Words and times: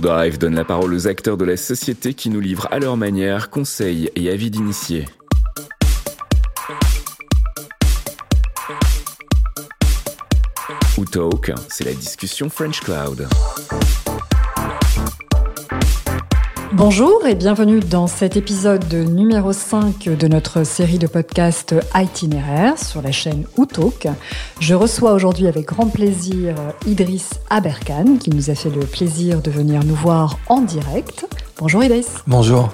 Drive 0.00 0.38
donne 0.38 0.54
la 0.54 0.64
parole 0.64 0.94
aux 0.94 1.06
acteurs 1.06 1.36
de 1.36 1.44
la 1.44 1.56
société 1.56 2.14
qui 2.14 2.30
nous 2.30 2.40
livrent 2.40 2.68
à 2.70 2.78
leur 2.78 2.96
manière 2.96 3.50
conseils 3.50 4.10
et 4.16 4.30
avis 4.30 4.50
d'initiés. 4.50 5.06
Ou 10.96 11.04
c'est 11.68 11.84
la 11.84 11.92
discussion 11.92 12.48
French 12.48 12.80
Cloud. 12.80 13.28
Bonjour 16.82 17.26
et 17.26 17.34
bienvenue 17.34 17.80
dans 17.80 18.06
cet 18.06 18.38
épisode 18.38 18.90
numéro 18.94 19.52
5 19.52 20.08
de 20.18 20.26
notre 20.28 20.64
série 20.64 20.98
de 20.98 21.06
podcasts 21.06 21.74
itinéraire 21.94 22.78
sur 22.78 23.02
la 23.02 23.12
chaîne 23.12 23.44
Outalk. 23.58 24.08
Je 24.60 24.74
reçois 24.74 25.12
aujourd'hui 25.12 25.46
avec 25.46 25.66
grand 25.66 25.88
plaisir 25.88 26.54
Idriss 26.86 27.32
Aberkan 27.50 28.16
qui 28.18 28.30
nous 28.30 28.48
a 28.48 28.54
fait 28.54 28.70
le 28.70 28.80
plaisir 28.86 29.42
de 29.42 29.50
venir 29.50 29.84
nous 29.84 29.94
voir 29.94 30.38
en 30.48 30.62
direct. 30.62 31.26
Bonjour 31.58 31.84
Idriss. 31.84 32.24
Bonjour. 32.26 32.70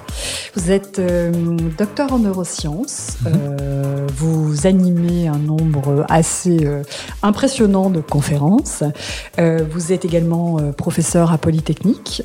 Vous 0.55 0.71
êtes 0.71 0.99
euh, 0.99 1.29
docteur 1.77 2.13
en 2.13 2.19
neurosciences. 2.19 3.17
Mhm. 3.25 3.33
Euh, 3.35 3.96
vous 4.15 4.67
animez 4.67 5.27
un 5.27 5.37
nombre 5.37 6.05
assez 6.09 6.65
euh, 6.65 6.83
impressionnant 7.23 7.89
de 7.89 8.01
conférences. 8.01 8.83
vous 9.37 9.91
êtes 9.91 10.05
également 10.05 10.57
professeur 10.73 11.31
à 11.31 11.37
Polytechnique, 11.37 12.23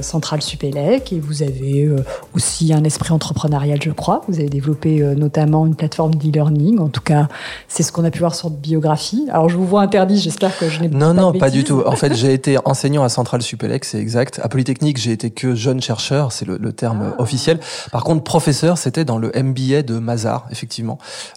Centrale 0.00 0.42
Supélec, 0.42 1.12
et 1.12 1.20
vous 1.20 1.42
avez 1.42 1.88
aussi 2.34 2.72
un 2.72 2.84
esprit 2.84 3.12
entrepreneurial, 3.12 3.80
je 3.82 3.90
crois. 3.90 4.22
Vous 4.28 4.38
avez 4.38 4.48
développé 4.48 5.00
notamment 5.16 5.66
une 5.66 5.74
plateforme 5.74 6.14
d'e-learning. 6.14 6.78
En 6.78 6.88
tout 6.88 7.00
cas, 7.00 7.28
c'est 7.68 7.82
ce 7.82 7.92
qu'on 7.92 8.04
a 8.04 8.10
pu 8.10 8.20
voir 8.20 8.34
sur 8.34 8.48
votre 8.48 8.60
biographie. 8.60 9.26
Alors, 9.30 9.48
je 9.48 9.56
vous 9.56 9.66
vois 9.66 9.82
interdit. 9.82 10.18
J'espère 10.18 10.56
que 10.56 10.68
je 10.68 10.80
n'ai 10.80 10.88
non, 10.88 10.98
pas 10.98 11.12
Non, 11.12 11.32
non, 11.32 11.38
pas 11.38 11.50
du 11.50 11.64
tout. 11.64 11.82
En 11.84 11.96
fait, 11.96 12.14
j'ai 12.16 12.32
été 12.32 12.58
enseignant 12.64 13.02
à 13.02 13.08
Centrale 13.08 13.42
Supélec, 13.42 13.84
c'est 13.84 13.98
exact. 13.98 14.40
À 14.42 14.48
Polytechnique, 14.48 14.98
j'ai 14.98 15.12
été 15.12 15.30
que 15.30 15.54
jeune 15.54 15.80
chercheur, 15.80 16.32
c'est 16.32 16.46
le, 16.46 16.72
terme 16.72 17.12
ah. 17.12 17.22
officiel. 17.22 17.58
Par 17.92 18.04
contre, 18.04 18.22
professeur, 18.22 18.78
c'était 18.78 19.04
dans 19.04 19.18
le 19.18 19.30
MBA 19.34 19.82
de 19.82 19.98
Mazar, 19.98 20.46
effectivement, 20.50 20.85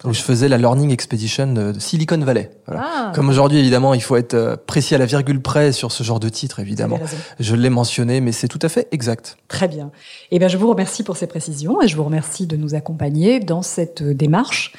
où 0.04 0.14
je 0.14 0.22
faisais 0.22 0.48
la 0.48 0.58
Learning 0.58 0.92
Expedition 0.92 1.54
de 1.54 1.74
Silicon 1.80 2.18
Valley. 2.18 2.52
Ah. 2.68 3.12
Comme 3.16 3.30
aujourd'hui, 3.30 3.60
évidemment, 3.60 3.94
il 3.94 4.02
faut 4.02 4.16
être 4.16 4.34
euh, 4.34 4.56
précis 4.56 4.96
à 4.96 4.98
la 4.98 5.06
virgule 5.06 5.42
près 5.42 5.72
sur 5.72 5.92
ce 5.92 6.04
genre 6.04 6.20
de 6.20 6.30
titre, 6.30 6.60
évidemment. 6.60 7.00
Je 7.40 7.56
l'ai 7.56 7.70
mentionné, 7.70 8.22
mais 8.22 8.32
c'est 8.32 8.48
tout 8.48 8.60
à 8.62 8.70
fait 8.70 8.88
exact. 8.92 9.38
Très 9.48 9.68
bien. 9.68 9.92
Eh 10.32 10.40
bien, 10.40 10.48
je 10.48 10.58
vous 10.58 10.70
remercie 10.70 11.04
pour 11.04 11.18
ces 11.18 11.28
précisions 11.28 11.82
et 11.82 11.88
je 11.88 11.96
vous 11.96 12.04
remercie 12.04 12.48
de 12.48 12.56
nous 12.56 12.76
accompagner 12.76 13.40
dans 13.40 13.62
cette 13.62 14.02
euh, 14.02 14.14
démarche 14.14 14.74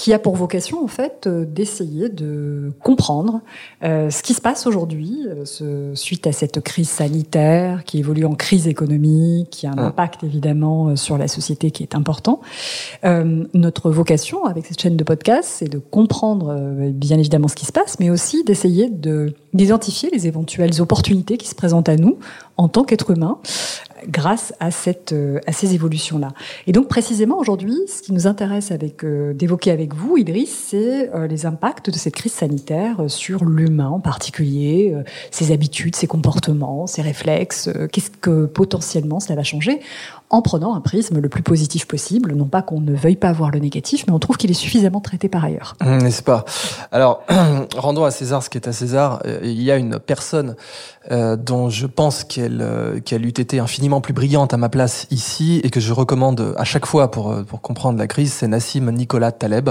qui 0.00 0.14
a 0.14 0.18
pour 0.18 0.34
vocation 0.34 0.82
en 0.82 0.86
fait 0.86 1.26
euh, 1.26 1.44
d'essayer 1.44 2.08
de 2.08 2.72
comprendre 2.82 3.42
euh, 3.82 4.08
ce 4.08 4.22
qui 4.22 4.32
se 4.32 4.40
passe 4.40 4.66
aujourd'hui 4.66 5.26
euh, 5.28 5.94
suite 5.94 6.26
à 6.26 6.32
cette 6.32 6.62
crise 6.62 6.88
sanitaire 6.88 7.84
qui 7.84 7.98
évolue 7.98 8.24
en 8.24 8.34
crise 8.34 8.66
économique, 8.66 9.50
qui 9.50 9.66
a 9.66 9.72
un 9.72 9.76
ah. 9.76 9.86
impact 9.88 10.24
évidemment 10.24 10.96
sur 10.96 11.18
la 11.18 11.28
société 11.28 11.70
qui 11.70 11.82
est 11.82 11.94
important. 11.94 12.40
notre 13.04 13.90
vocation 13.90 14.09
avec 14.46 14.66
cette 14.66 14.80
chaîne 14.80 14.96
de 14.96 15.04
podcast, 15.04 15.48
c'est 15.58 15.68
de 15.68 15.78
comprendre 15.78 16.54
bien 16.90 17.18
évidemment 17.18 17.46
ce 17.46 17.54
qui 17.54 17.66
se 17.66 17.72
passe, 17.72 18.00
mais 18.00 18.10
aussi 18.10 18.42
d'essayer 18.44 18.90
de 18.90 19.34
d'identifier 19.52 20.10
les 20.10 20.26
éventuelles 20.26 20.80
opportunités 20.80 21.36
qui 21.36 21.48
se 21.48 21.54
présentent 21.54 21.88
à 21.88 21.96
nous 21.96 22.18
en 22.56 22.68
tant 22.68 22.84
qu'être 22.84 23.10
humain 23.10 23.38
grâce 24.08 24.54
à, 24.60 24.68
euh, 25.12 25.38
ces 25.50 25.74
évolutions-là. 25.74 26.32
Et 26.66 26.72
donc 26.72 26.88
précisément 26.88 27.38
aujourd'hui, 27.38 27.76
ce 27.86 28.02
qui 28.02 28.12
nous 28.12 28.26
intéresse 28.26 28.72
euh, 29.04 29.32
d'évoquer 29.34 29.70
avec 29.70 29.94
vous, 29.94 30.16
Idriss, 30.16 30.66
c'est 30.68 31.14
euh, 31.14 31.26
les 31.26 31.46
impacts 31.46 31.90
de 31.90 31.96
cette 31.96 32.14
crise 32.14 32.32
sanitaire 32.32 33.04
sur 33.08 33.44
l'humain 33.44 33.88
en 33.88 34.00
particulier, 34.00 34.94
ses 35.30 35.52
habitudes, 35.52 35.96
ses 35.96 36.06
comportements, 36.06 36.86
ses 36.86 37.02
réflexes. 37.02 37.68
Qu'est-ce 37.92 38.10
que 38.10 38.46
potentiellement 38.46 39.20
cela 39.20 39.36
va 39.36 39.42
changer 39.42 39.80
en 40.30 40.42
prenant 40.42 40.74
un 40.74 40.80
prisme 40.80 41.18
le 41.18 41.28
plus 41.28 41.42
positif 41.42 41.86
possible. 41.86 42.34
Non 42.34 42.46
pas 42.46 42.62
qu'on 42.62 42.80
ne 42.80 42.94
veuille 42.94 43.16
pas 43.16 43.32
voir 43.32 43.50
le 43.50 43.58
négatif, 43.58 44.04
mais 44.06 44.12
on 44.12 44.18
trouve 44.18 44.36
qu'il 44.36 44.50
est 44.50 44.54
suffisamment 44.54 45.00
traité 45.00 45.28
par 45.28 45.44
ailleurs. 45.44 45.76
Mmh, 45.80 45.98
n'est-ce 45.98 46.22
pas? 46.22 46.44
Alors, 46.92 47.24
rendons 47.76 48.04
à 48.04 48.10
César 48.10 48.42
ce 48.42 48.48
qui 48.48 48.56
est 48.56 48.68
à 48.68 48.72
César. 48.72 49.22
Il 49.42 49.60
y 49.60 49.70
a 49.70 49.76
une 49.76 49.98
personne 49.98 50.54
euh, 51.10 51.36
dont 51.36 51.68
je 51.68 51.86
pense 51.86 52.24
qu'elle 52.24 52.60
euh, 52.62 53.00
qu'elle 53.00 53.24
eût 53.24 53.28
été 53.28 53.58
infiniment 53.58 54.00
plus 54.00 54.12
brillante 54.12 54.54
à 54.54 54.56
ma 54.56 54.68
place 54.68 55.06
ici 55.10 55.60
et 55.64 55.70
que 55.70 55.80
je 55.80 55.92
recommande 55.92 56.54
à 56.56 56.64
chaque 56.64 56.86
fois 56.86 57.10
pour 57.10 57.32
euh, 57.32 57.42
pour 57.42 57.60
comprendre 57.60 57.98
la 57.98 58.06
crise, 58.06 58.32
c'est 58.32 58.46
Nassim 58.46 58.90
Nicolas 58.90 59.32
Taleb, 59.32 59.70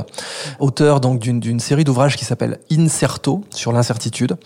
auteur 0.60 1.00
donc 1.00 1.20
d'une 1.20 1.60
série 1.60 1.84
d'ouvrages 1.84 2.18
qui 2.18 2.26
s'appelle 2.26 2.60
Incerto 2.72 3.44
sur 3.52 3.72
l'incertitude 3.72 4.38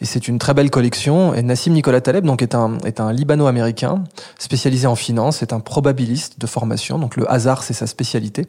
et 0.00 0.04
c'est 0.04 0.26
une 0.28 0.38
très 0.38 0.54
belle 0.54 0.70
collection 0.70 1.34
et 1.34 1.42
Nassim 1.42 1.72
Nicolas 1.72 2.00
Taleb 2.00 2.24
donc 2.24 2.42
est 2.42 2.54
un 2.54 2.78
est 2.84 3.00
un 3.00 3.12
libano-américain 3.12 4.02
spécialisé 4.38 4.86
en 4.86 4.96
finance, 4.96 5.44
un 5.52 5.59
probabiliste 5.60 6.40
de 6.40 6.46
formation 6.46 6.98
donc 6.98 7.16
le 7.16 7.30
hasard 7.30 7.62
c'est 7.62 7.74
sa 7.74 7.86
spécialité 7.86 8.46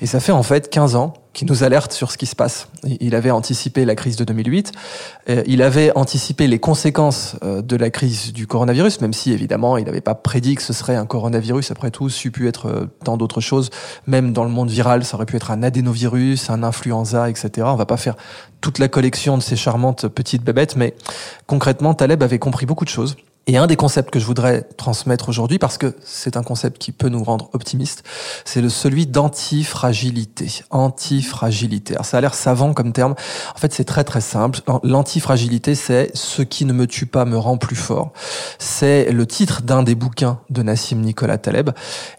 et 0.00 0.06
ça 0.06 0.20
fait 0.20 0.32
en 0.32 0.42
fait 0.42 0.70
15 0.70 0.96
ans 0.96 1.14
qui 1.32 1.46
nous 1.46 1.64
alerte 1.64 1.92
sur 1.92 2.10
ce 2.10 2.18
qui 2.18 2.26
se 2.26 2.36
passe. 2.36 2.68
Il 2.84 3.14
avait 3.14 3.30
anticipé 3.30 3.84
la 3.84 3.94
crise 3.94 4.16
de 4.16 4.24
2008, 4.24 4.72
euh, 5.30 5.42
il 5.46 5.62
avait 5.62 5.92
anticipé 5.96 6.46
les 6.46 6.58
conséquences 6.58 7.36
euh, 7.42 7.62
de 7.62 7.76
la 7.76 7.90
crise 7.90 8.32
du 8.32 8.46
coronavirus, 8.46 9.00
même 9.00 9.12
si 9.12 9.32
évidemment 9.32 9.78
il 9.78 9.84
n'avait 9.84 10.00
pas 10.00 10.14
prédit 10.14 10.56
que 10.56 10.62
ce 10.62 10.72
serait 10.72 10.96
un 10.96 11.06
coronavirus. 11.06 11.70
Après 11.70 11.90
tout, 11.90 12.08
ça 12.08 12.30
pu 12.30 12.48
être 12.48 12.66
euh, 12.66 12.86
tant 13.04 13.16
d'autres 13.16 13.40
choses. 13.40 13.70
Même 14.06 14.32
dans 14.32 14.44
le 14.44 14.50
monde 14.50 14.70
viral, 14.70 15.04
ça 15.04 15.16
aurait 15.16 15.26
pu 15.26 15.36
être 15.36 15.50
un 15.50 15.62
adénovirus, 15.62 16.50
un 16.50 16.62
influenza, 16.62 17.30
etc. 17.30 17.66
On 17.70 17.76
va 17.76 17.86
pas 17.86 17.96
faire 17.96 18.16
toute 18.60 18.78
la 18.78 18.88
collection 18.88 19.38
de 19.38 19.42
ces 19.42 19.56
charmantes 19.56 20.08
petites 20.08 20.44
bébêtes, 20.44 20.76
mais 20.76 20.94
concrètement, 21.46 21.94
Taleb 21.94 22.22
avait 22.22 22.38
compris 22.38 22.66
beaucoup 22.66 22.84
de 22.84 22.90
choses. 22.90 23.16
Et 23.48 23.56
un 23.56 23.66
des 23.66 23.74
concepts 23.74 24.10
que 24.10 24.20
je 24.20 24.24
voudrais 24.24 24.62
transmettre 24.76 25.28
aujourd'hui, 25.28 25.58
parce 25.58 25.76
que 25.76 25.96
c'est 26.04 26.36
un 26.36 26.44
concept 26.44 26.78
qui 26.78 26.92
peut 26.92 27.08
nous 27.08 27.24
rendre 27.24 27.50
optimistes, 27.54 28.04
c'est 28.44 28.60
le 28.60 28.68
celui 28.68 29.06
d'antifragilité. 29.06 30.62
Antifragilité. 30.70 31.94
Alors 31.94 32.06
ça 32.06 32.18
a 32.18 32.20
l'air 32.20 32.34
savant 32.34 32.72
comme 32.72 32.92
terme. 32.92 33.16
En 33.54 33.58
fait, 33.58 33.72
c'est 33.72 33.84
très 33.84 34.04
très 34.04 34.20
simple. 34.20 34.60
L'antifragilité, 34.84 35.74
c'est 35.74 36.12
ce 36.14 36.42
qui 36.42 36.64
ne 36.64 36.72
me 36.72 36.86
tue 36.86 37.06
pas 37.06 37.24
me 37.24 37.36
rend 37.36 37.56
plus 37.56 37.74
fort. 37.74 38.12
C'est 38.60 39.10
le 39.10 39.26
titre 39.26 39.62
d'un 39.62 39.82
des 39.82 39.96
bouquins 39.96 40.38
de 40.50 40.62
Nassim 40.62 41.00
Nicolas 41.00 41.38
Taleb. 41.38 41.70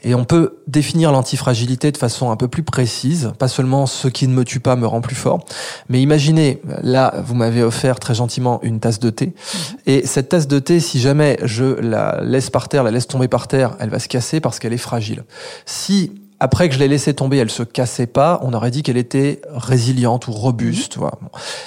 Et 0.04 0.16
on 0.16 0.26
peut 0.26 0.58
définir 0.68 1.14
l'antifragilité 1.14 1.94
de 1.94 1.98
façon 1.98 2.32
un 2.32 2.36
peu 2.36 2.50
plus 2.50 2.64
précise. 2.64 3.32
Pas 3.40 3.48
seulement 3.48 3.86
ce 3.86 4.10
qui 4.10 4.28
ne 4.28 4.34
me 4.34 4.44
tue 4.44 4.60
pas 4.60 4.76
me 4.76 4.88
rend 4.88 5.00
plus 5.00 5.16
fort. 5.16 5.46
Mais 5.88 6.02
imaginez, 6.02 6.62
là, 6.82 7.14
vous 7.24 7.36
m'avez 7.36 7.64
offert 7.64 8.00
très 8.00 8.14
gentiment 8.14 8.60
une 8.62 8.82
tasse 8.82 9.00
de 9.00 9.10
thé. 9.10 9.28
Mm-hmm. 9.28 9.76
Et 9.86 10.06
cette 10.06 10.28
tasse 10.28 10.48
de 10.48 10.60
thé, 10.60 10.82
si 10.82 11.00
jamais 11.00 11.13
jamais 11.14 11.38
je 11.44 11.66
la 11.80 12.22
laisse 12.24 12.50
par 12.50 12.70
terre, 12.70 12.84
la 12.84 12.90
laisse 12.90 13.06
tomber 13.06 13.28
par 13.28 13.48
terre, 13.48 13.76
elle 13.80 13.90
va 13.90 14.00
se 14.00 14.08
casser 14.08 14.40
parce 14.40 14.58
qu'elle 14.58 14.74
est 14.74 14.78
fragile. 14.78 15.26
Si 15.68 16.12
après 16.40 16.68
que 16.68 16.74
je 16.74 16.80
l'ai 16.80 16.88
laissée 16.88 17.14
tomber, 17.14 17.38
elle 17.38 17.52
se 17.52 17.62
cassait 17.62 18.08
pas, 18.08 18.40
on 18.42 18.52
aurait 18.54 18.72
dit 18.72 18.82
qu'elle 18.82 18.98
était 18.98 19.40
résiliente 19.52 20.28
ou 20.28 20.32
robuste. 20.32 20.98
Voilà. 20.98 21.18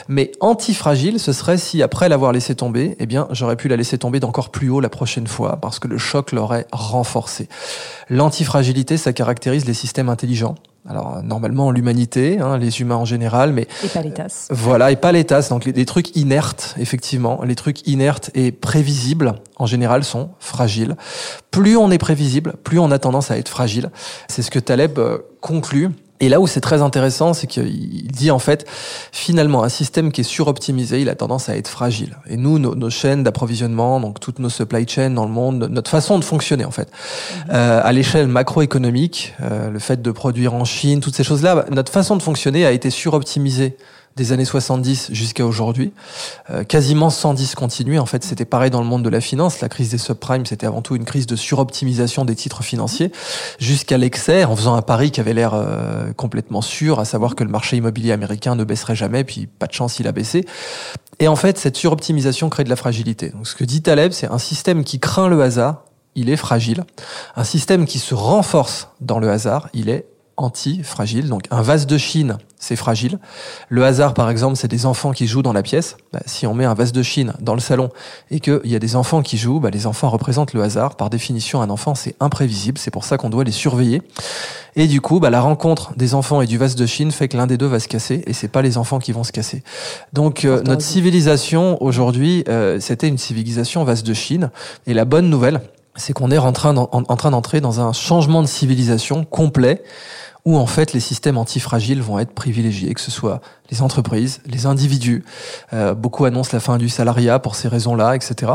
Mais 0.08 0.32
antifragile, 0.40 1.20
ce 1.20 1.32
serait 1.32 1.58
si 1.58 1.80
après 1.80 2.08
l'avoir 2.08 2.32
laissée 2.32 2.56
tomber, 2.56 2.96
eh 2.98 3.06
bien, 3.06 3.28
j'aurais 3.30 3.56
pu 3.56 3.68
la 3.68 3.76
laisser 3.76 3.96
tomber 3.96 4.18
d'encore 4.18 4.50
plus 4.50 4.68
haut 4.68 4.80
la 4.80 4.90
prochaine 4.90 5.28
fois 5.28 5.58
parce 5.62 5.78
que 5.78 5.86
le 5.86 5.96
choc 5.96 6.32
l'aurait 6.32 6.66
renforcée. 6.72 7.48
L'antifragilité, 8.10 8.96
ça 8.96 9.12
caractérise 9.12 9.64
les 9.64 9.74
systèmes 9.74 10.08
intelligents. 10.08 10.56
Alors 10.88 11.22
normalement 11.22 11.70
l'humanité, 11.70 12.38
hein, 12.38 12.58
les 12.58 12.80
humains 12.80 12.96
en 12.96 13.04
général, 13.04 13.52
mais 13.52 13.66
et 13.84 13.88
pas 13.88 14.02
l'étas. 14.02 14.48
Voilà 14.50 14.90
et 14.92 14.96
pas 14.96 15.12
l'étas. 15.12 15.48
Donc 15.50 15.64
les, 15.64 15.84
trucs 15.84 16.14
inertes, 16.16 16.74
effectivement, 16.78 17.42
les 17.44 17.54
trucs 17.54 17.86
inertes 17.86 18.30
et 18.34 18.52
prévisibles 18.52 19.34
en 19.56 19.66
général 19.66 20.04
sont 20.04 20.30
fragiles. 20.38 20.96
Plus 21.50 21.76
on 21.76 21.90
est 21.90 21.98
prévisible, 21.98 22.54
plus 22.62 22.78
on 22.78 22.90
a 22.90 22.98
tendance 22.98 23.30
à 23.30 23.38
être 23.38 23.48
fragile. 23.48 23.90
C'est 24.28 24.42
ce 24.42 24.50
que 24.50 24.58
Taleb 24.58 24.98
euh, 24.98 25.18
conclut 25.40 25.90
et 26.20 26.28
là 26.28 26.40
où 26.40 26.46
c'est 26.46 26.60
très 26.60 26.82
intéressant, 26.82 27.34
c'est 27.34 27.46
qu'il 27.46 28.06
dit 28.08 28.30
en 28.30 28.38
fait, 28.38 28.66
finalement, 29.12 29.62
un 29.62 29.68
système 29.68 30.12
qui 30.12 30.22
est 30.22 30.24
suroptimisé, 30.24 31.00
il 31.00 31.08
a 31.08 31.14
tendance 31.14 31.48
à 31.48 31.56
être 31.56 31.68
fragile. 31.68 32.16
Et 32.28 32.36
nous, 32.36 32.58
nos, 32.58 32.90
chaînes 32.90 33.22
d'approvisionnement, 33.22 34.00
donc 34.00 34.20
toutes 34.20 34.38
nos 34.38 34.48
supply 34.48 34.88
chains 34.88 35.10
dans 35.10 35.24
le 35.24 35.32
monde, 35.32 35.68
notre 35.70 35.90
façon 35.90 36.18
de 36.18 36.24
fonctionner 36.24 36.64
en 36.64 36.70
fait, 36.70 36.88
mhm. 36.88 37.42
euh, 37.52 37.80
à 37.82 37.92
l'échelle 37.92 38.28
macroéconomique, 38.28 39.34
euh, 39.42 39.70
le 39.70 39.78
fait 39.78 40.00
de 40.00 40.10
produire 40.10 40.54
en 40.54 40.64
Chine, 40.64 41.00
toutes 41.00 41.16
ces 41.16 41.24
choses-là, 41.24 41.66
notre 41.70 41.92
façon 41.92 42.16
de 42.16 42.22
fonctionner 42.22 42.64
a 42.64 42.72
été 42.72 42.90
suroptimisée 42.90 43.76
des 44.16 44.32
années 44.32 44.46
70 44.46 45.10
jusqu'à 45.12 45.44
aujourd'hui, 45.44 45.92
euh, 46.50 46.64
quasiment 46.64 47.10
sans 47.10 47.34
discontinuer. 47.34 47.98
En 47.98 48.06
fait, 48.06 48.24
c'était 48.24 48.46
pareil 48.46 48.70
dans 48.70 48.80
le 48.80 48.86
monde 48.86 49.02
de 49.02 49.10
la 49.10 49.20
finance. 49.20 49.60
La 49.60 49.68
crise 49.68 49.90
des 49.90 49.98
subprimes, 49.98 50.46
c'était 50.46 50.66
avant 50.66 50.80
tout 50.80 50.96
une 50.96 51.04
crise 51.04 51.26
de 51.26 51.36
suroptimisation 51.36 52.24
des 52.24 52.34
titres 52.34 52.62
financiers, 52.62 53.12
jusqu'à 53.58 53.98
l'excès, 53.98 54.44
en 54.44 54.56
faisant 54.56 54.74
un 54.74 54.82
pari 54.82 55.10
qui 55.10 55.20
avait 55.20 55.34
l'air 55.34 55.52
euh, 55.54 56.12
complètement 56.14 56.62
sûr, 56.62 56.98
à 56.98 57.04
savoir 57.04 57.34
que 57.34 57.44
le 57.44 57.50
marché 57.50 57.76
immobilier 57.76 58.12
américain 58.12 58.54
ne 58.54 58.64
baisserait 58.64 58.96
jamais, 58.96 59.22
puis 59.22 59.46
pas 59.46 59.66
de 59.66 59.72
chance, 59.72 60.00
il 60.00 60.08
a 60.08 60.12
baissé. 60.12 60.46
Et 61.18 61.28
en 61.28 61.36
fait, 61.36 61.58
cette 61.58 61.76
suroptimisation 61.76 62.48
crée 62.48 62.64
de 62.64 62.70
la 62.70 62.76
fragilité. 62.76 63.30
Donc, 63.30 63.46
ce 63.46 63.54
que 63.54 63.64
dit 63.64 63.82
Taleb, 63.82 64.12
c'est 64.12 64.28
un 64.28 64.38
système 64.38 64.82
qui 64.82 64.98
craint 64.98 65.28
le 65.28 65.42
hasard, 65.42 65.84
il 66.14 66.30
est 66.30 66.36
fragile. 66.36 66.84
Un 67.36 67.44
système 67.44 67.84
qui 67.84 67.98
se 67.98 68.14
renforce 68.14 68.88
dans 69.02 69.18
le 69.18 69.30
hasard, 69.30 69.68
il 69.74 69.90
est 69.90 70.06
anti-fragiles. 70.36 71.28
Donc 71.28 71.44
un 71.50 71.62
vase 71.62 71.86
de 71.86 71.98
Chine, 71.98 72.38
c'est 72.58 72.76
fragile. 72.76 73.18
Le 73.68 73.84
hasard, 73.84 74.14
par 74.14 74.30
exemple, 74.30 74.56
c'est 74.56 74.68
des 74.68 74.86
enfants 74.86 75.12
qui 75.12 75.26
jouent 75.26 75.42
dans 75.42 75.52
la 75.52 75.62
pièce. 75.62 75.96
Bah, 76.12 76.20
si 76.26 76.46
on 76.46 76.54
met 76.54 76.64
un 76.64 76.74
vase 76.74 76.92
de 76.92 77.02
Chine 77.02 77.32
dans 77.40 77.54
le 77.54 77.60
salon 77.60 77.90
et 78.30 78.40
qu'il 78.40 78.60
y 78.64 78.74
a 78.74 78.78
des 78.78 78.96
enfants 78.96 79.22
qui 79.22 79.36
jouent, 79.38 79.60
bah, 79.60 79.70
les 79.70 79.86
enfants 79.86 80.08
représentent 80.08 80.52
le 80.52 80.62
hasard. 80.62 80.96
Par 80.96 81.10
définition, 81.10 81.60
un 81.62 81.70
enfant, 81.70 81.94
c'est 81.94 82.14
imprévisible. 82.20 82.78
C'est 82.78 82.90
pour 82.90 83.04
ça 83.04 83.18
qu'on 83.18 83.30
doit 83.30 83.44
les 83.44 83.52
surveiller. 83.52 84.02
Et 84.74 84.86
du 84.86 85.00
coup, 85.00 85.20
bah, 85.20 85.30
la 85.30 85.40
rencontre 85.40 85.94
des 85.96 86.14
enfants 86.14 86.40
et 86.42 86.46
du 86.46 86.58
vase 86.58 86.76
de 86.76 86.86
Chine 86.86 87.10
fait 87.10 87.28
que 87.28 87.36
l'un 87.36 87.46
des 87.46 87.56
deux 87.56 87.66
va 87.66 87.80
se 87.80 87.88
casser 87.88 88.22
et 88.26 88.32
c'est 88.32 88.48
pas 88.48 88.62
les 88.62 88.78
enfants 88.78 88.98
qui 88.98 89.12
vont 89.12 89.24
se 89.24 89.32
casser. 89.32 89.62
Donc 90.12 90.44
euh, 90.44 90.62
notre 90.62 90.82
civilisation 90.82 91.82
aujourd'hui, 91.82 92.44
euh, 92.48 92.78
c'était 92.80 93.08
une 93.08 93.18
civilisation 93.18 93.84
vase 93.84 94.02
de 94.02 94.12
Chine. 94.12 94.50
Et 94.86 94.92
la 94.92 95.04
bonne 95.04 95.30
nouvelle, 95.30 95.60
c'est 95.96 96.12
qu'on 96.12 96.30
est 96.30 96.38
en 96.38 96.52
train 96.52 96.74
d'entrer 96.74 97.60
dans 97.60 97.80
un 97.80 97.92
changement 97.92 98.42
de 98.42 98.46
civilisation 98.46 99.24
complet 99.24 99.82
où 100.46 100.56
en 100.56 100.66
fait 100.66 100.92
les 100.92 101.00
systèmes 101.00 101.36
antifragiles 101.36 102.00
vont 102.00 102.18
être 102.18 102.32
privilégiés, 102.32 102.94
que 102.94 103.00
ce 103.00 103.10
soit 103.10 103.40
les 103.68 103.82
entreprises, 103.82 104.40
les 104.46 104.64
individus. 104.64 105.24
Euh, 105.72 105.92
beaucoup 105.92 106.24
annoncent 106.24 106.50
la 106.52 106.60
fin 106.60 106.78
du 106.78 106.88
salariat 106.88 107.40
pour 107.40 107.56
ces 107.56 107.66
raisons-là, 107.66 108.14
etc. 108.14 108.52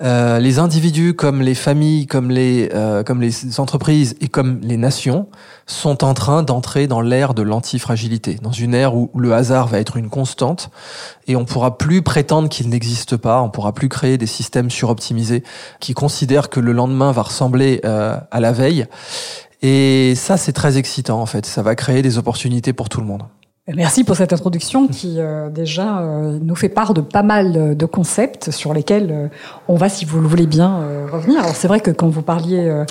Euh, 0.00 0.38
les 0.38 0.60
individus, 0.60 1.14
comme 1.14 1.42
les 1.42 1.56
familles, 1.56 2.06
comme 2.06 2.30
les 2.30 2.70
euh, 2.72 3.02
comme 3.02 3.20
les 3.20 3.58
entreprises 3.58 4.14
et 4.20 4.28
comme 4.28 4.60
les 4.62 4.76
nations, 4.76 5.26
sont 5.66 6.04
en 6.04 6.14
train 6.14 6.44
d'entrer 6.44 6.86
dans 6.86 7.00
l'ère 7.00 7.34
de 7.34 7.42
l'antifragilité, 7.42 8.38
dans 8.40 8.52
une 8.52 8.72
ère 8.72 8.94
où 8.94 9.10
le 9.16 9.34
hasard 9.34 9.66
va 9.66 9.80
être 9.80 9.96
une 9.96 10.10
constante 10.10 10.70
et 11.26 11.36
on 11.36 11.44
pourra 11.44 11.78
plus 11.78 12.02
prétendre 12.02 12.48
qu'il 12.48 12.68
n'existe 12.68 13.16
pas, 13.16 13.40
on 13.40 13.50
pourra 13.50 13.72
plus 13.72 13.88
créer 13.88 14.18
des 14.18 14.26
systèmes 14.26 14.70
suroptimisés 14.70 15.42
qui 15.80 15.94
considèrent 15.94 16.48
que 16.48 16.60
le 16.60 16.72
lendemain 16.72 17.12
va 17.12 17.22
ressembler 17.22 17.80
euh, 17.84 18.16
à 18.30 18.40
la 18.40 18.52
veille. 18.52 18.86
Et 19.66 20.14
ça, 20.14 20.36
c'est 20.36 20.52
très 20.52 20.76
excitant 20.76 21.22
en 21.22 21.24
fait. 21.24 21.46
Ça 21.46 21.62
va 21.62 21.74
créer 21.74 22.02
des 22.02 22.18
opportunités 22.18 22.74
pour 22.74 22.90
tout 22.90 23.00
le 23.00 23.06
monde. 23.06 23.22
Merci 23.72 24.04
pour 24.04 24.14
cette 24.14 24.34
introduction 24.34 24.88
qui 24.88 25.14
euh, 25.16 25.48
déjà 25.48 26.00
euh, 26.00 26.38
nous 26.42 26.54
fait 26.54 26.68
part 26.68 26.92
de 26.92 27.00
pas 27.00 27.22
mal 27.22 27.74
de 27.74 27.86
concepts 27.86 28.50
sur 28.50 28.74
lesquels 28.74 29.10
euh, 29.10 29.28
on 29.68 29.76
va, 29.76 29.88
si 29.88 30.04
vous 30.04 30.20
le 30.20 30.28
voulez 30.28 30.46
bien, 30.46 30.86
revenir. 31.10 31.40
Alors 31.40 31.56
c'est 31.56 31.66
vrai 31.66 31.80
que 31.80 31.90
quand 31.90 32.08
vous 32.08 32.20
parliez 32.20 32.84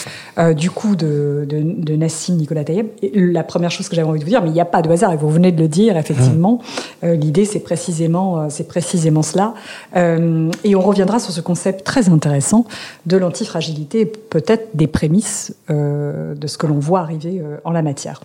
du 0.56 0.72
coup 0.72 0.96
de, 0.96 1.46
de, 1.48 1.62
de 1.62 1.96
Nassim 1.96 2.38
Nicolas 2.38 2.64
Tayeb, 2.64 2.88
la 3.14 3.44
première 3.44 3.70
chose 3.70 3.88
que 3.88 3.96
j'avais 3.96 4.08
envie 4.08 4.20
de 4.20 4.24
vous 4.24 4.30
dire, 4.30 4.42
mais 4.42 4.50
il 4.50 4.54
n'y 4.54 4.62
a 4.62 4.66
pas 4.66 4.82
de 4.82 4.90
hasard, 4.90 5.14
et 5.14 5.18
vous 5.18 5.30
venez 5.30 5.52
de 5.52 5.62
le 5.62 5.68
dire, 5.68 5.96
effectivement, 5.96 6.60
mmh. 7.04 7.12
l'idée 7.12 7.46
c'est 7.46 7.60
précisément, 7.60 8.50
c'est 8.50 8.68
précisément 8.68 9.22
cela. 9.22 9.54
et 9.96 10.76
on 10.76 10.82
reviendra 10.82 11.20
sur 11.20 11.32
ce 11.32 11.42
concept 11.42 11.84
très 11.84 12.10
intéressant 12.10 12.66
de 13.06 13.18
l'antifragilité, 13.18 14.06
peut-être 14.06 14.70
des 14.76 14.88
prémices 14.88 15.56
de 15.70 16.48
ce 16.48 16.58
que 16.58 16.66
l'on 16.66 16.80
voit 16.80 17.02
arriver 17.02 17.44
en 17.64 17.72
la 17.72 17.84
matière. 17.84 18.22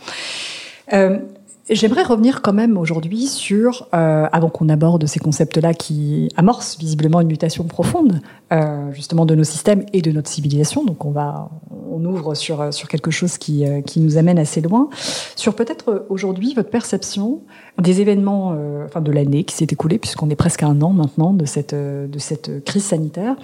J'aimerais 1.71 2.03
revenir 2.03 2.41
quand 2.41 2.55
même 2.55 2.79
aujourd'hui 2.79 3.27
sur, 3.27 3.89
euh, 3.93 4.27
avant 4.33 4.49
qu'on 4.49 4.71
aborde 4.71 5.05
ces 5.07 5.21
concepts-là 5.21 5.75
qui 5.75 6.31
amorcent 6.37 6.79
visiblement 6.79 7.21
une 7.21 7.29
mutation 7.29 7.65
profonde, 7.65 8.23
euh, 8.53 8.91
justement 8.93 9.27
de 9.27 9.35
nos 9.35 9.45
systèmes 9.45 9.85
et 9.93 10.01
de 10.01 10.11
notre 10.11 10.31
civilisation. 10.31 10.85
Donc 10.85 11.05
on 11.05 11.11
va, 11.11 11.51
on 11.91 12.03
ouvre 12.07 12.35
sur 12.35 12.73
sur 12.73 12.89
quelque 12.89 13.11
chose 13.11 13.37
qui 13.37 13.67
euh, 13.67 13.83
qui 13.83 14.01
nous 14.01 14.17
amène 14.17 14.39
assez 14.39 14.63
loin, 14.63 14.89
sur 15.37 15.55
peut-être 15.55 16.07
aujourd'hui 16.09 16.55
votre 16.55 16.71
perception 16.71 17.43
des 17.81 18.01
événements, 18.01 18.55
euh, 18.57 18.85
enfin 18.85 19.01
de 19.01 19.13
l'année 19.13 19.45
qui 19.45 19.55
s'est 19.55 19.67
écoulée, 19.71 19.99
puisqu'on 19.99 20.29
est 20.31 20.37
presque 20.37 20.63
à 20.63 20.67
un 20.67 20.83
an 20.83 20.91
maintenant 20.91 21.33
de 21.33 21.45
cette 21.45 21.75
euh, 21.75 22.07
de 22.09 22.19
cette 22.19 22.65
crise 22.65 22.85
sanitaire, 22.85 23.37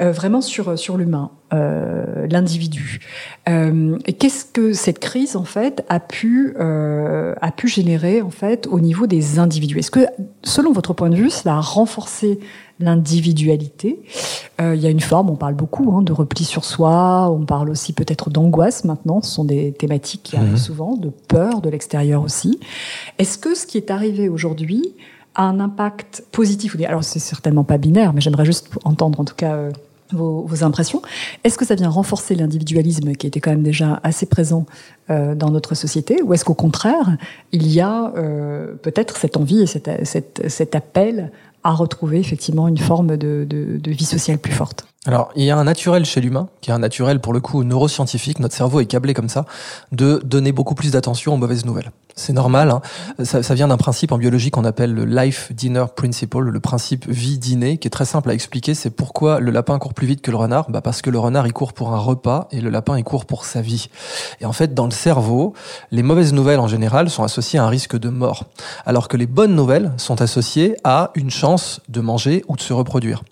euh, 0.00 0.10
vraiment 0.10 0.40
sur 0.40 0.78
sur 0.78 0.96
l'humain, 0.96 1.30
l'individu. 2.28 2.98
et 3.46 4.12
qu'est-ce 4.14 4.44
que 4.44 4.72
cette 4.72 4.98
crise 4.98 5.36
en 5.36 5.44
fait 5.44 5.84
a 5.88 6.00
pu 6.00 6.56
a 6.58 7.52
pu 7.52 7.68
générer 7.68 8.20
en 8.20 8.30
fait 8.30 8.66
au 8.66 8.80
niveau 8.80 9.06
des 9.06 9.38
individus? 9.38 9.78
Est-ce 9.78 9.92
que 9.92 10.06
selon 10.42 10.72
votre 10.72 10.92
point 10.92 11.08
de 11.08 11.14
vue, 11.14 11.30
cela 11.30 11.54
a 11.54 11.60
renforcé 11.60 12.40
l'individualité. 12.78 14.02
Euh, 14.60 14.74
il 14.74 14.80
y 14.80 14.86
a 14.86 14.90
une 14.90 15.00
forme, 15.00 15.30
on 15.30 15.36
parle 15.36 15.54
beaucoup 15.54 15.96
hein, 15.96 16.02
de 16.02 16.12
repli 16.12 16.44
sur 16.44 16.64
soi, 16.64 17.30
on 17.30 17.44
parle 17.44 17.70
aussi 17.70 17.92
peut-être 17.92 18.30
d'angoisse 18.30 18.84
maintenant, 18.84 19.20
ce 19.22 19.30
sont 19.30 19.44
des 19.44 19.72
thématiques 19.72 20.22
qui 20.22 20.36
arrivent 20.36 20.50
mhm. 20.50 20.56
souvent, 20.56 20.96
de 20.96 21.10
peur 21.28 21.60
de 21.60 21.70
l'extérieur 21.70 22.22
aussi. 22.22 22.60
Est-ce 23.18 23.38
que 23.38 23.54
ce 23.54 23.66
qui 23.66 23.76
est 23.76 23.90
arrivé 23.90 24.28
aujourd'hui 24.28 24.94
a 25.34 25.44
un 25.44 25.60
impact 25.60 26.24
positif 26.32 26.76
Alors 26.86 27.04
c'est 27.04 27.18
certainement 27.18 27.64
pas 27.64 27.78
binaire, 27.78 28.12
mais 28.12 28.20
j'aimerais 28.20 28.46
juste 28.46 28.68
entendre 28.84 29.20
en 29.20 29.24
tout 29.24 29.34
cas 29.34 29.54
euh, 29.54 29.70
vos, 30.12 30.64
impressions. 30.64 31.02
Est-ce 31.44 31.58
que 31.58 31.64
ça 31.64 31.74
vient 31.74 31.88
renforcer 31.88 32.34
l'individualisme 32.34 33.12
qui 33.14 33.26
était 33.26 33.40
quand 33.40 33.50
même 33.50 33.62
déjà 33.62 34.00
assez 34.02 34.26
présent 34.26 34.66
euh, 35.10 35.34
dans 35.34 35.50
notre 35.50 35.74
société, 35.74 36.22
ou 36.22 36.32
est-ce 36.34 36.44
qu'au 36.44 36.54
contraire, 36.54 37.16
il 37.52 37.66
y 37.68 37.80
a 37.80 38.12
euh, 38.16 38.74
peut-être 38.76 39.16
cette 39.16 39.36
envie 39.36 39.62
et 39.62 39.66
cet, 39.66 40.48
cet 40.48 40.74
appel 40.74 41.32
à 41.66 41.72
retrouver 41.72 42.18
effectivement 42.18 42.68
une 42.68 42.78
forme 42.78 43.16
de, 43.16 43.80
vie 43.86 44.04
sociale 44.04 44.38
plus 44.38 44.52
forte 44.52 44.86
alors, 45.06 45.30
il 45.36 45.44
y 45.44 45.50
a 45.50 45.56
un 45.56 45.64
naturel 45.64 46.04
chez 46.04 46.20
l'humain, 46.20 46.48
qui 46.60 46.70
est 46.70 46.74
un 46.74 46.80
naturel 46.80 47.20
pour 47.20 47.32
le 47.32 47.38
coup 47.38 47.62
neuroscientifique, 47.62 48.40
notre 48.40 48.54
cerveau 48.54 48.80
est 48.80 48.86
câblé 48.86 49.14
comme 49.14 49.28
ça, 49.28 49.44
de 49.92 50.20
donner 50.24 50.50
beaucoup 50.50 50.74
plus 50.74 50.90
d'attention 50.90 51.34
aux 51.34 51.36
mauvaises 51.36 51.64
nouvelles. 51.64 51.92
C'est 52.18 52.32
normal, 52.32 52.70
hein. 52.70 52.80
ça, 53.22 53.42
ça, 53.42 53.54
vient 53.54 53.68
d'un 53.68 53.76
principe 53.76 54.10
en 54.10 54.16
biologie 54.16 54.50
qu'on 54.50 54.64
appelle 54.64 54.94
le 54.94 55.04
life 55.04 55.52
dinner 55.52 55.84
principle, 55.94 56.48
le 56.48 56.60
principe 56.60 57.06
vie 57.06 57.38
dîner, 57.38 57.76
qui 57.76 57.86
est 57.86 57.90
très 57.90 58.06
simple 58.06 58.30
à 58.30 58.34
expliquer. 58.34 58.74
C'est 58.74 58.90
pourquoi 58.90 59.38
le 59.38 59.50
lapin 59.50 59.78
court 59.78 59.92
plus 59.92 60.06
vite 60.06 60.22
que 60.22 60.30
le 60.30 60.38
renard? 60.38 60.70
Bah 60.70 60.80
Parce 60.80 61.02
que 61.02 61.10
le 61.10 61.18
renard, 61.18 61.46
il 61.46 61.52
court 61.52 61.74
pour 61.74 61.92
un 61.92 61.98
repas 61.98 62.48
et 62.50 62.62
le 62.62 62.70
lapin, 62.70 62.96
il 62.96 63.04
court 63.04 63.26
pour 63.26 63.44
sa 63.44 63.60
vie. 63.60 63.90
Et 64.40 64.46
en 64.46 64.52
fait, 64.52 64.72
dans 64.72 64.86
le 64.86 64.92
cerveau, 64.92 65.52
les 65.90 66.02
mauvaises 66.02 66.32
nouvelles 66.32 66.58
en 66.58 66.68
général 66.68 67.10
sont 67.10 67.22
associées 67.22 67.58
à 67.58 67.64
un 67.64 67.68
risque 67.68 67.98
de 67.98 68.08
mort, 68.08 68.44
alors 68.86 69.08
que 69.08 69.18
les 69.18 69.26
bonnes 69.26 69.54
nouvelles 69.54 69.92
sont 69.98 70.22
associées 70.22 70.74
à 70.84 71.10
une 71.16 71.30
chance 71.30 71.80
de 71.90 72.00
manger 72.00 72.44
ou 72.48 72.56
de 72.56 72.62
se 72.62 72.72
reproduire. 72.72 73.22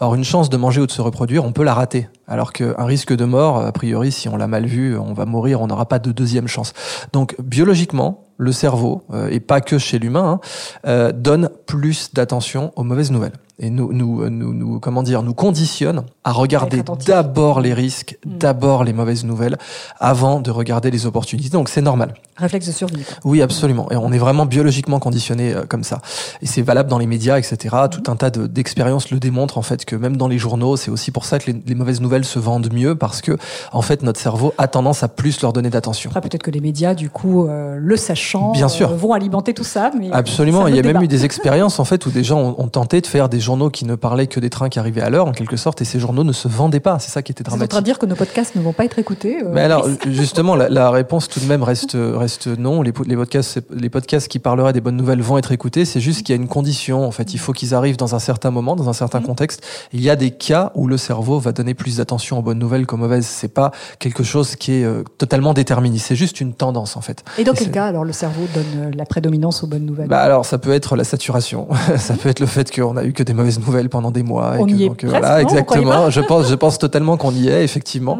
Alors, 0.00 0.14
une 0.14 0.24
chance 0.24 0.48
de 0.48 0.56
manger 0.56 0.80
ou 0.80 0.86
de 0.86 0.92
se 0.92 1.02
reproduire, 1.02 1.19
on 1.20 1.52
peut 1.52 1.64
la 1.64 1.74
rater. 1.74 2.08
Alors 2.26 2.52
qu'un 2.52 2.84
risque 2.84 3.14
de 3.14 3.24
mort, 3.24 3.58
a 3.58 3.72
priori, 3.72 4.12
si 4.12 4.28
on 4.28 4.36
l'a 4.36 4.46
mal 4.46 4.66
vu, 4.66 4.96
on 4.96 5.12
va 5.12 5.26
mourir, 5.26 5.60
on 5.60 5.66
n'aura 5.66 5.86
pas 5.86 5.98
de 5.98 6.12
deuxième 6.12 6.48
chance. 6.48 6.72
Donc 7.12 7.36
biologiquement, 7.40 8.24
le 8.38 8.52
cerveau, 8.52 9.02
euh, 9.12 9.28
et 9.30 9.40
pas 9.40 9.60
que 9.60 9.78
chez 9.78 9.98
l'humain, 9.98 10.40
hein, 10.40 10.40
euh, 10.86 11.12
donne 11.12 11.50
plus 11.66 12.14
d'attention 12.14 12.72
aux 12.76 12.84
mauvaises 12.84 13.10
nouvelles 13.10 13.34
et 13.62 13.68
nous, 13.68 13.92
nous, 13.92 14.28
nous, 14.30 14.54
nous, 14.54 14.80
comment 14.80 15.02
dire, 15.02 15.22
nous 15.22 15.34
conditionne 15.34 16.02
à 16.24 16.32
regarder 16.32 16.82
d'abord 17.06 17.60
les 17.60 17.74
risques, 17.74 18.16
hmm. 18.24 18.38
d'abord 18.38 18.84
les 18.84 18.94
mauvaises 18.94 19.24
nouvelles, 19.24 19.58
avant 19.98 20.40
de 20.40 20.50
regarder 20.50 20.90
les 20.90 21.04
opportunités. 21.04 21.50
Donc 21.50 21.68
c'est 21.68 21.82
normal. 21.82 22.14
Réflexe 22.38 22.66
de 22.66 22.72
survie. 22.72 23.04
Oui, 23.22 23.42
absolument. 23.42 23.90
Et 23.90 23.96
on 23.96 24.12
est 24.12 24.18
vraiment 24.18 24.46
biologiquement 24.46 24.98
conditionné 24.98 25.52
euh, 25.52 25.66
comme 25.68 25.84
ça. 25.84 26.00
Et 26.40 26.46
c'est 26.46 26.62
valable 26.62 26.88
dans 26.88 26.96
les 26.96 27.06
médias, 27.06 27.38
etc. 27.38 27.76
Hmm. 27.84 27.88
Tout 27.90 28.10
un 28.10 28.16
tas 28.16 28.30
d'expériences 28.30 29.10
le 29.10 29.20
démontrent 29.20 29.58
en 29.58 29.62
fait 29.62 29.84
que 29.84 29.94
même 29.94 30.16
dans 30.16 30.28
les 30.28 30.38
journaux, 30.38 30.78
c'est 30.78 30.90
aussi 30.90 31.10
pour 31.10 31.26
ça 31.26 31.38
que 31.38 31.50
les, 31.50 31.62
les, 31.66 31.74
mauvaises 31.74 32.00
nouvelles 32.00 32.24
se 32.24 32.38
vendent 32.38 32.72
mieux 32.72 32.94
parce 32.94 33.20
que 33.20 33.36
en 33.72 33.82
fait 33.82 34.02
notre 34.02 34.18
cerveau 34.18 34.54
a 34.56 34.68
tendance 34.68 35.02
à 35.02 35.08
plus 35.08 35.42
leur 35.42 35.52
donner 35.52 35.68
d'attention. 35.68 36.08
Après 36.10 36.22
peut-être 36.22 36.42
que 36.42 36.50
les 36.50 36.60
médias, 36.60 36.94
du 36.94 37.10
coup, 37.10 37.46
euh, 37.46 37.76
le 37.78 37.96
sachant, 37.98 38.52
Bien 38.52 38.68
sûr. 38.68 38.90
Euh, 38.90 38.96
vont 38.96 39.12
alimenter 39.12 39.52
tout 39.52 39.64
ça. 39.64 39.90
Mais 39.98 40.10
absolument. 40.12 40.66
Il 40.66 40.76
y 40.76 40.78
a 40.78 40.82
même 40.82 41.02
eu 41.02 41.08
des 41.08 41.26
expériences 41.26 41.78
en 41.78 41.84
fait 41.84 42.06
où 42.06 42.10
des 42.10 42.24
gens 42.24 42.40
ont, 42.40 42.54
ont 42.58 42.68
tenté 42.68 43.02
de 43.02 43.06
faire 43.06 43.28
des 43.28 43.49
journaux 43.50 43.68
qui 43.68 43.84
ne 43.84 43.96
parlaient 43.96 44.28
que 44.28 44.38
des 44.38 44.48
trains 44.48 44.68
qui 44.68 44.78
arrivaient 44.78 45.00
à 45.00 45.10
l'heure, 45.10 45.26
en 45.26 45.32
quelque 45.32 45.56
sorte, 45.56 45.82
et 45.82 45.84
ces 45.84 45.98
journaux 45.98 46.22
ne 46.22 46.32
se 46.32 46.46
vendaient 46.46 46.78
pas. 46.78 47.00
C'est 47.00 47.10
ça 47.10 47.20
qui 47.20 47.32
était 47.32 47.42
dramatique. 47.42 47.72
C'est 47.72 47.78
en 47.78 47.82
dire 47.82 47.98
que 47.98 48.06
nos 48.06 48.14
podcasts 48.14 48.54
ne 48.54 48.62
vont 48.62 48.72
pas 48.72 48.84
être 48.84 49.00
écoutés 49.00 49.42
euh, 49.42 49.50
Mais 49.52 49.62
alors, 49.62 49.88
justement, 50.06 50.54
la, 50.54 50.90
réponse 50.90 51.28
tout 51.28 51.40
de 51.40 51.46
même 51.46 51.64
reste, 51.64 51.96
reste 51.96 52.46
non. 52.46 52.82
Les, 52.82 52.92
les, 53.06 53.16
podcasts, 53.16 53.60
les 53.74 53.90
podcasts 53.90 54.28
qui 54.28 54.38
parleraient 54.38 54.72
des 54.72 54.80
bonnes 54.80 54.96
nouvelles 54.96 55.20
vont 55.20 55.36
être 55.36 55.50
écoutés. 55.50 55.84
C'est 55.84 56.00
juste 56.00 56.22
qu'il 56.24 56.34
y 56.34 56.38
a 56.38 56.40
une 56.40 56.48
condition. 56.48 57.04
En 57.04 57.10
fait, 57.10 57.34
il 57.34 57.38
faut 57.38 57.52
qu'ils 57.52 57.74
arrivent 57.74 57.96
dans 57.96 58.14
un 58.14 58.20
certain 58.20 58.52
moment, 58.52 58.76
dans 58.76 58.88
un 58.88 58.92
certain 58.92 59.18
mmh. 59.18 59.24
contexte. 59.24 59.66
Il 59.92 60.00
y 60.00 60.10
a 60.10 60.14
des 60.14 60.30
cas 60.30 60.70
où 60.76 60.86
le 60.86 60.96
cerveau 60.96 61.40
va 61.40 61.50
donner 61.50 61.74
plus 61.74 61.96
d'attention 61.96 62.38
aux 62.38 62.42
bonnes 62.42 62.60
nouvelles 62.60 62.86
qu'aux 62.86 62.96
mauvaises. 62.96 63.26
C'est 63.26 63.52
pas 63.52 63.72
quelque 63.98 64.22
chose 64.22 64.54
qui 64.54 64.74
est 64.74 64.84
euh, 64.84 65.02
totalement 65.18 65.54
déterminé. 65.54 65.98
C'est 65.98 66.16
juste 66.16 66.40
une 66.40 66.54
tendance, 66.54 66.96
en 66.96 67.00
fait. 67.00 67.24
Et 67.36 67.42
dans 67.42 67.54
quel 67.54 67.72
cas, 67.72 67.86
alors, 67.86 68.04
le 68.04 68.12
cerveau 68.12 68.42
donne 68.54 68.64
euh, 68.76 68.90
la 68.94 69.06
prédominance 69.06 69.64
aux 69.64 69.66
bonnes 69.66 69.86
nouvelles? 69.86 70.08
Bah 70.08 70.20
alors, 70.20 70.44
ça 70.44 70.58
peut 70.58 70.72
être 70.72 70.94
la 70.94 71.04
saturation. 71.04 71.66
ça 71.96 72.14
peut 72.14 72.28
être 72.28 72.40
le 72.40 72.46
fait 72.46 72.70
qu'on 72.72 72.96
a 72.96 73.04
eu 73.04 73.12
que 73.12 73.24
des 73.24 73.34
mauvaises 73.40 73.58
nouvelles 73.58 73.88
pendant 73.88 74.10
des 74.10 74.22
mois. 74.22 74.54
On 74.58 74.68
y 74.68 74.84
est 74.84 75.04
voilà, 75.04 75.40
exactement. 75.40 76.10
Je 76.20 76.20
pense, 76.20 76.48
je 76.48 76.54
pense 76.54 76.78
totalement 76.78 77.16
qu'on 77.16 77.32
y 77.32 77.48
est, 77.48 77.64
effectivement. 77.64 78.18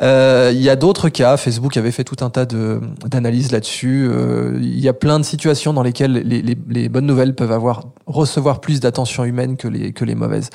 Euh, 0.00 0.50
il 0.52 0.60
y 0.60 0.70
a 0.70 0.76
d'autres 0.76 1.08
cas. 1.08 1.36
Facebook 1.36 1.76
avait 1.76 1.90
fait 1.90 2.04
tout 2.04 2.24
un 2.24 2.30
tas 2.30 2.44
d'analyses 2.44 3.52
là-dessus. 3.52 4.08
Euh, 4.08 4.58
il 4.60 4.80
y 4.80 4.88
a 4.88 4.92
plein 4.92 5.18
de 5.18 5.24
situations 5.24 5.72
dans 5.72 5.82
lesquelles 5.82 6.12
les, 6.12 6.42
les, 6.42 6.56
les 6.68 6.88
bonnes 6.88 7.06
nouvelles 7.06 7.34
peuvent 7.34 7.52
avoir 7.52 7.82
recevoir 8.06 8.60
plus 8.60 8.80
d'attention 8.80 9.24
humaine 9.24 9.56
que 9.56 9.68
les 9.68 9.92
que 9.92 10.04
les 10.04 10.14
mauvaises. 10.14 10.50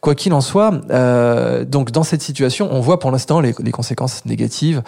Quoi 0.00 0.14
qu'il 0.14 0.32
en 0.32 0.40
soit, 0.40 0.72
euh, 0.90 1.64
donc 1.64 1.90
dans 1.90 2.02
cette 2.02 2.22
situation, 2.22 2.68
on 2.72 2.80
voit 2.80 2.98
pour 2.98 3.10
l'instant 3.10 3.40
les, 3.40 3.54
les, 3.62 3.72
conséquences 3.72 4.24
négatives 4.24 4.82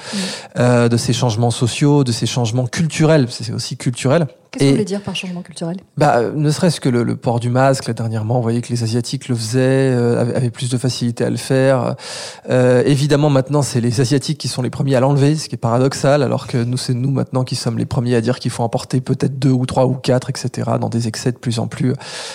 euh, 0.59 0.89
de 0.89 0.97
ces 0.97 1.13
changements 1.13 1.51
sociaux, 1.51 2.05
de 2.05 2.13
ces 2.13 2.27
changements 2.27 2.67
culturels. 2.67 3.27
C'est 3.31 3.53
aussi 3.53 3.77
culturel 3.77 4.27
Qu'est-ce 4.53 4.65
que 4.65 4.69
vous 4.69 4.75
voulez 4.75 4.85
dire 4.85 5.01
par 5.01 5.17
changement 5.17 5.41
culturel? 5.41 5.79
Bah, 5.97 6.31
Ne 6.35 6.51
serait-ce 6.51 6.79
que 6.79 6.91
le, 6.91 7.17
port 7.17 7.41
du 7.41 7.49
masque, 7.49 7.87
là, 7.87 7.95
dernièrement, 7.95 8.37
on 8.37 8.43
voyait 8.43 8.61
que 8.61 8.69
les 8.69 8.83
Asiatiques 8.83 9.29
le 9.29 9.35
faisaient, 9.35 9.61
euh, 9.61 10.21
avaient, 10.37 10.51
plus 10.51 10.69
de 10.69 10.77
facilité 10.77 11.25
à 11.25 11.31
le 11.31 11.39
faire. 11.39 11.95
Euh, 12.51 12.83
évidemment, 12.85 13.31
maintenant, 13.31 13.63
c'est 13.63 13.81
les 13.81 14.03
Asiatiques 14.03 14.37
qui 14.37 14.49
sont 14.49 14.61
les 14.61 14.69
premiers 14.69 14.95
à 14.97 15.01
l'enlever, 15.01 15.37
ce 15.37 15.49
qui 15.49 15.55
est 15.55 15.59
paradoxal, 15.59 16.23
alors 16.23 16.47
que 16.47 16.59
nous, 16.59 16.77
c'est 16.77 16.93
nous 16.93 17.11
maintenant 17.11 17.45
qui 17.45 17.57
sommes 17.57 17.79
les 17.79 17.87
premiers 17.87 18.15
à 18.15 18.21
dire 18.21 18.39
qu'il 18.39 18.51
faut 18.51 18.63
en 18.63 18.69
porter 18.69 19.01
peut-être 19.01 19.39
deux 19.39 19.53
ou 19.53 19.65
trois 19.65 19.87
ou 19.87 19.95
quatre, 19.95 20.29
etc., 20.29 20.73
dans 20.79 20.91
des 20.91 21.09
excès 21.09 21.33
de 21.33 21.39
plus 21.39 21.59
en 21.59 21.67
plus, 21.67 21.95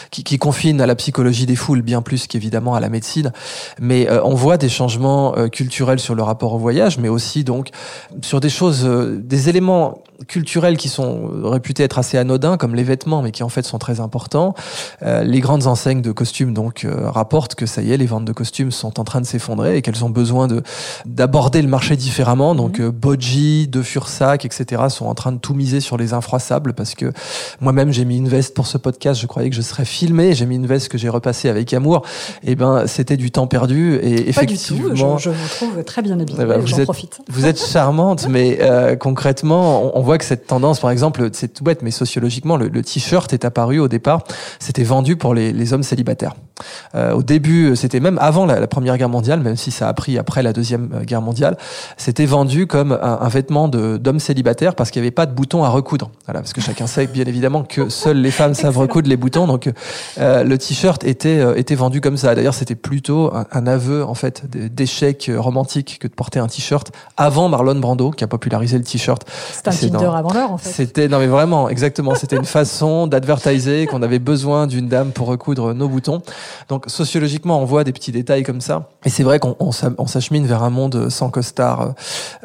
qui, 0.10 0.24
qui 0.24 0.40
confinent 0.40 0.82
à 0.82 0.88
la 0.88 0.96
psychologie 0.96 1.46
des 1.46 1.56
foules 1.56 1.84
bien 1.84 2.02
plus 2.02 2.26
qu'évidemment 2.26 2.74
à 2.74 2.80
la 2.80 2.90
médecine. 2.90 3.32
Mais 3.80 4.10
euh, 4.10 4.24
on 4.24 4.34
voit 4.34 4.58
des 4.58 4.70
changements 4.70 5.36
culturels 5.52 6.00
sur 6.00 6.16
le 6.16 6.24
rapport 6.24 6.54
au 6.56 6.58
voyage, 6.58 6.98
mais 6.98 7.10
aussi 7.10 7.44
donc 7.44 7.70
sur 8.24 8.40
des 8.40 8.50
choses, 8.50 8.84
des 8.86 9.50
éléments 9.50 10.02
culturels 10.28 10.78
qui 10.78 10.90
sont 10.90 11.30
réputés 11.44 11.84
être 11.84 12.00
assez 12.00 12.07
anodins, 12.16 12.56
comme 12.58 12.76
les 12.76 12.84
vêtements, 12.84 13.22
mais 13.22 13.32
qui 13.32 13.44
en 13.44 13.50
fait 13.50 13.66
sont 13.66 13.80
très 13.80 14.00
importants. 14.00 14.54
Euh, 15.02 15.24
les 15.24 15.40
grandes 15.40 15.68
enseignes 15.68 16.02
de 16.02 16.12
costumes 16.12 16.54
donc 16.54 16.86
euh, 16.86 17.10
rapportent 17.10 17.56
que 17.56 17.66
ça 17.66 17.82
y 17.82 17.92
est, 17.92 17.98
les 17.98 18.06
ventes 18.06 18.26
de 18.26 18.32
costumes 18.32 18.72
sont 18.72 19.00
en 19.00 19.04
train 19.04 19.20
de 19.20 19.26
s'effondrer 19.26 19.78
et 19.78 19.82
qu'elles 19.82 20.06
ont 20.06 20.10
besoin 20.10 20.48
de 20.48 20.62
d'aborder 21.06 21.62
le 21.62 21.68
marché 21.68 21.96
différemment. 21.96 22.54
Donc 22.54 22.80
mmh. 22.80 22.84
euh, 22.84 22.92
Boji, 22.92 23.68
De 23.68 23.82
Fursac, 23.82 24.46
etc. 24.46 24.84
sont 24.90 25.08
en 25.08 25.16
train 25.16 25.32
de 25.32 25.40
tout 25.40 25.56
miser 25.56 25.80
sur 25.80 25.98
les 25.98 26.14
infroissables 26.14 26.74
parce 26.74 26.94
que 26.94 27.12
moi-même 27.60 27.92
j'ai 27.92 28.06
mis 28.06 28.18
une 28.18 28.30
veste 28.30 28.54
pour 28.54 28.68
ce 28.68 28.78
podcast. 28.78 29.20
Je 29.20 29.28
croyais 29.28 29.50
que 29.50 29.56
je 29.56 29.62
serais 29.62 29.86
filmé. 29.86 30.36
J'ai 30.36 30.46
mis 30.46 30.56
une 30.56 30.68
veste 30.68 30.90
que 30.90 31.00
j'ai 31.00 31.10
repassée 31.10 31.50
avec 31.50 31.74
amour. 31.74 32.04
Et 32.44 32.52
eh 32.52 32.56
ben 32.56 32.86
c'était 32.86 33.18
du 33.18 33.32
temps 33.32 33.48
perdu 33.48 33.96
et 33.96 34.30
effectivement. 34.30 34.94
Du 34.94 35.02
tout. 35.02 35.18
Je, 35.18 35.30
vous 35.30 35.48
trouve 35.50 35.84
très 35.84 36.02
bien 36.02 36.20
habillée. 36.20 36.38
Eh 36.42 36.46
ben, 36.46 36.60
vous, 36.60 36.80
êtes, 36.80 36.90
vous 37.30 37.46
êtes 37.46 37.60
charmante, 37.60 38.28
mais 38.28 38.60
euh, 38.62 38.96
concrètement, 38.96 39.84
on, 39.96 40.00
on, 40.00 40.02
voit 40.02 40.18
que 40.18 40.26
cette 40.26 40.48
tendance, 40.48 40.80
par 40.80 40.92
exemple, 40.92 41.30
c'est 41.34 41.54
tout 41.54 41.64
bête, 41.64 41.82
mais 41.82 41.92
sociologiquement, 41.98 42.58
le, 42.58 42.70
t-shirt 42.82 43.32
est 43.34 43.46
apparu 43.46 43.80
au 43.80 43.88
départ. 43.88 44.24
C'était 44.60 44.84
vendu 44.84 45.16
pour 45.16 45.34
les, 45.34 45.52
les 45.52 45.74
hommes 45.74 45.84
célibataires. 45.84 46.36
Euh, 46.96 47.14
au 47.14 47.24
début, 47.24 47.76
c'était 47.76 48.00
même 48.00 48.18
avant 48.20 48.46
la, 48.46 48.60
la, 48.60 48.68
Première 48.68 48.98
Guerre 48.98 49.10
mondiale, 49.10 49.42
même 49.42 49.56
si 49.56 49.72
ça 49.72 49.88
a 49.88 49.94
pris 49.94 50.18
après 50.18 50.44
la 50.44 50.54
Deuxième 50.54 50.90
euh, 50.94 51.04
Guerre 51.04 51.22
mondiale, 51.22 51.58
c'était 51.98 52.26
vendu 52.26 52.68
comme 52.68 52.92
un, 52.92 53.20
un 53.22 53.28
vêtement 53.28 53.68
d'hommes 53.68 54.20
célibataires 54.20 54.76
parce 54.76 54.92
qu'il 54.92 55.02
n'y 55.02 55.08
avait 55.08 55.12
pas 55.12 55.26
de 55.26 55.34
boutons 55.34 55.64
à 55.64 55.70
recoudre. 55.70 56.12
Voilà, 56.26 56.42
parce 56.42 56.54
que 56.54 56.62
chacun 56.62 56.88
sait 56.88 57.08
bien 57.08 57.26
évidemment 57.26 57.64
que 57.64 57.90
seules 57.90 58.22
les 58.22 58.32
femmes 58.32 58.54
savent 58.54 58.78
recoudre 58.78 59.10
les 59.10 59.18
boutons. 59.18 59.48
Donc 59.48 59.70
euh, 60.20 60.44
le 60.44 60.58
t-shirt 60.58 61.04
était 61.04 61.40
euh, 61.40 61.56
était 61.56 61.76
vendu 61.76 62.02
comme 62.02 62.18
ça. 62.18 62.36
D'ailleurs, 62.36 62.54
c'était 62.54 62.76
plutôt 62.76 63.34
un, 63.34 63.46
un, 63.52 63.68
aveu 63.68 64.04
en 64.04 64.14
fait 64.14 64.44
d'échec 64.74 65.32
romantique 65.36 66.00
que 66.02 66.08
de 66.08 66.14
porter 66.14 66.40
un 66.40 66.48
t-shirt 66.48 66.92
avant 67.18 67.50
Marlon 67.50 67.76
Brando 67.76 68.12
qui 68.12 68.24
a 68.24 68.28
popularisé 68.28 68.78
le 68.78 68.84
t-shirt. 68.84 69.24
C'était 69.52 69.96
un 69.96 70.14
avant 70.14 70.34
l'heure 70.34 70.52
en 70.52 70.58
fait. 70.58 70.70
C'était 70.70 71.08
non 71.08 71.20
mais 71.20 71.28
vraiment 71.28 71.70
exactement. 71.70 71.87
C'était 72.16 72.36
une 72.36 72.46
façon 72.46 73.08
d'advertiser 73.08 73.86
qu'on 73.88 74.02
avait 74.02 74.20
besoin 74.20 74.68
d'une 74.68 74.88
dame 74.88 75.12
pour 75.12 75.28
recoudre 75.28 75.74
nos 75.74 75.88
boutons. 75.88 76.22
Donc 76.70 76.86
sociologiquement, 76.88 77.62
on 77.62 77.66
voit 77.66 77.84
des 77.84 77.94
petits 77.94 78.12
détails 78.12 78.44
comme 78.44 78.62
ça. 78.62 78.90
Et 79.06 79.10
c'est 79.10 79.24
vrai 79.24 79.40
qu'on 79.40 79.56
on, 79.60 79.72
s'achemine 80.08 80.46
vers 80.46 80.64
un 80.64 80.70
monde 80.70 81.10
sans 81.10 81.30
costard 81.30 81.94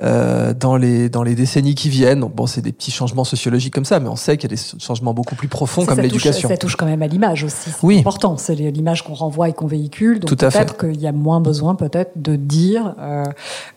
euh, 0.03 0.55
dans 0.55 0.77
les 0.77 1.09
dans 1.09 1.23
les 1.23 1.35
décennies 1.35 1.75
qui 1.75 1.89
viennent. 1.89 2.21
Donc, 2.21 2.35
bon, 2.35 2.47
c'est 2.47 2.61
des 2.61 2.73
petits 2.73 2.91
changements 2.91 3.25
sociologiques 3.25 3.75
comme 3.75 3.85
ça, 3.85 4.01
mais 4.01 4.09
on 4.09 4.17
sait 4.17 4.37
qu'il 4.37 4.51
y 4.51 4.55
a 4.55 4.57
des 4.57 4.63
changements 4.79 5.15
beaucoup 5.15 5.35
plus 5.35 5.49
profonds 5.49 5.85
comme 5.87 6.01
l'éducation. 6.01 6.49
Ça 6.49 6.57
touche 6.57 6.77
quand 6.77 6.87
même 6.87 7.03
à 7.03 7.07
l'image 7.07 7.45
aussi. 7.45 7.71
C'est 7.71 7.87
oui. 7.87 7.99
important. 7.99 8.37
C'est 8.37 8.55
l'image 8.55 9.03
qu'on 9.03 9.15
renvoie 9.15 9.49
et 9.49 9.53
qu'on 9.53 9.67
véhicule. 9.67 10.21
Donc 10.21 10.31
peut-être 10.31 10.77
qu'il 10.77 11.01
y 11.01 11.07
a 11.07 11.13
moins 11.13 11.41
besoin 11.41 11.75
peut-être 11.75 12.13
de 12.17 12.37
dire 12.37 12.95
euh, 12.99 13.25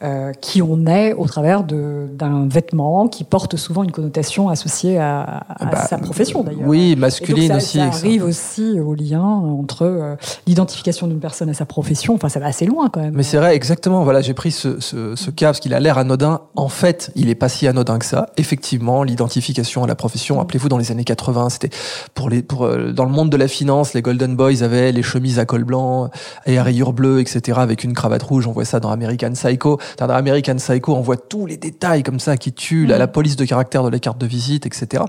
euh, 0.04 0.32
qui 0.42 0.62
on 0.62 0.86
est 0.86 1.14
au 1.14 1.26
travers 1.26 1.64
d'un 1.64 2.48
vêtement 2.48 3.08
qui 3.08 3.24
porte 3.24 3.56
souvent 3.56 3.84
une 3.84 3.92
connotation 3.92 4.50
associée 4.50 4.98
à, 4.98 5.44
à 5.58 5.66
bah, 5.66 5.86
sa 5.86 5.98
profession 5.98 6.44
d'ailleurs. 6.44 6.68
Oui, 6.68 6.96
masculine 6.96 7.54
aussi. 7.54 7.78
Ça 7.78 7.86
arrive 7.86 8.24
aussi 8.24 8.80
au 8.80 8.94
lien 8.94 9.24
entre 9.24 9.84
euh, 9.84 10.16
l'identification 10.48 11.08
d'une 11.08 11.20
personne 11.20 11.50
à 11.50 11.54
sa 11.54 11.66
profession. 11.66 12.14
Enfin, 12.14 12.30
ça 12.30 12.40
va 12.40 12.48
assez 12.48 12.66
loin 12.66 12.90
quand 12.90 13.00
même. 13.00 13.16
Mais 13.16 13.24
c'est 13.24 13.38
vrai, 13.38 13.56
exactement. 13.56 14.04
Voilà, 14.04 14.22
j'ai 14.22 14.34
pris 14.34 14.52
ce, 14.52 14.80
ce, 14.80 15.16
ce 15.16 15.32
cas 15.32 15.48
parce 15.48 15.60
qu'il 15.60 15.74
a 15.74 15.80
l'air 15.80 15.98
anodin. 15.98 16.42
En 16.56 16.68
fait, 16.68 17.12
il 17.16 17.30
est 17.30 17.36
pas 17.36 17.50
si 17.50 17.68
anodin 17.68 18.00
que 18.00 18.06
ça. 18.06 18.28
Effectivement, 18.38 19.04
l'identification 19.04 19.84
à 19.84 19.88
la 19.88 19.96
profession. 19.96 20.38
Rappelez-vous, 20.38 20.70
dans 20.70 20.78
les 20.78 20.92
années 20.92 21.04
80, 21.04 21.50
c'était 21.50 21.70
pour 22.14 22.30
les 22.30 22.42
pour 22.42 22.66
euh, 22.66 22.92
dans 22.92 23.06
le 23.06 23.12
monde 23.12 23.30
de 23.30 23.38
la 23.38 23.48
finance, 23.48 23.94
les 23.94 24.02
Golden 24.02 24.36
Boys 24.36 24.62
avaient 24.62 24.92
les 24.92 25.04
chemises 25.04 25.40
à 25.40 25.46
col 25.46 25.64
blanc 25.64 26.10
et 26.46 26.58
à 26.58 26.64
rayures 26.64 26.94
bleues, 26.94 27.22
etc. 27.22 27.60
avec 27.62 27.84
une 27.84 27.94
cravate 27.94 28.24
rouge. 28.24 28.48
On 28.48 28.52
voit 28.52 28.66
ça 28.66 28.80
dans 28.80 28.90
American 28.90 29.32
Psycho. 29.32 29.80
Dans 29.98 30.10
American 30.10 30.56
Psycho, 30.56 30.96
on 30.96 31.02
voit 31.02 31.18
tous 31.18 31.46
les 31.46 31.58
détails 31.58 32.04
comme 32.04 32.20
ça 32.20 32.38
qui 32.38 32.52
tuent 32.52 32.86
la, 32.86 32.98
la 32.98 33.08
police 33.08 33.36
de 33.36 33.46
caractère 33.46 33.84
de 33.84 33.90
la 33.90 34.00
carte 34.00 34.18
de 34.18 34.26
visite, 34.26 34.66
etc. 34.66 35.04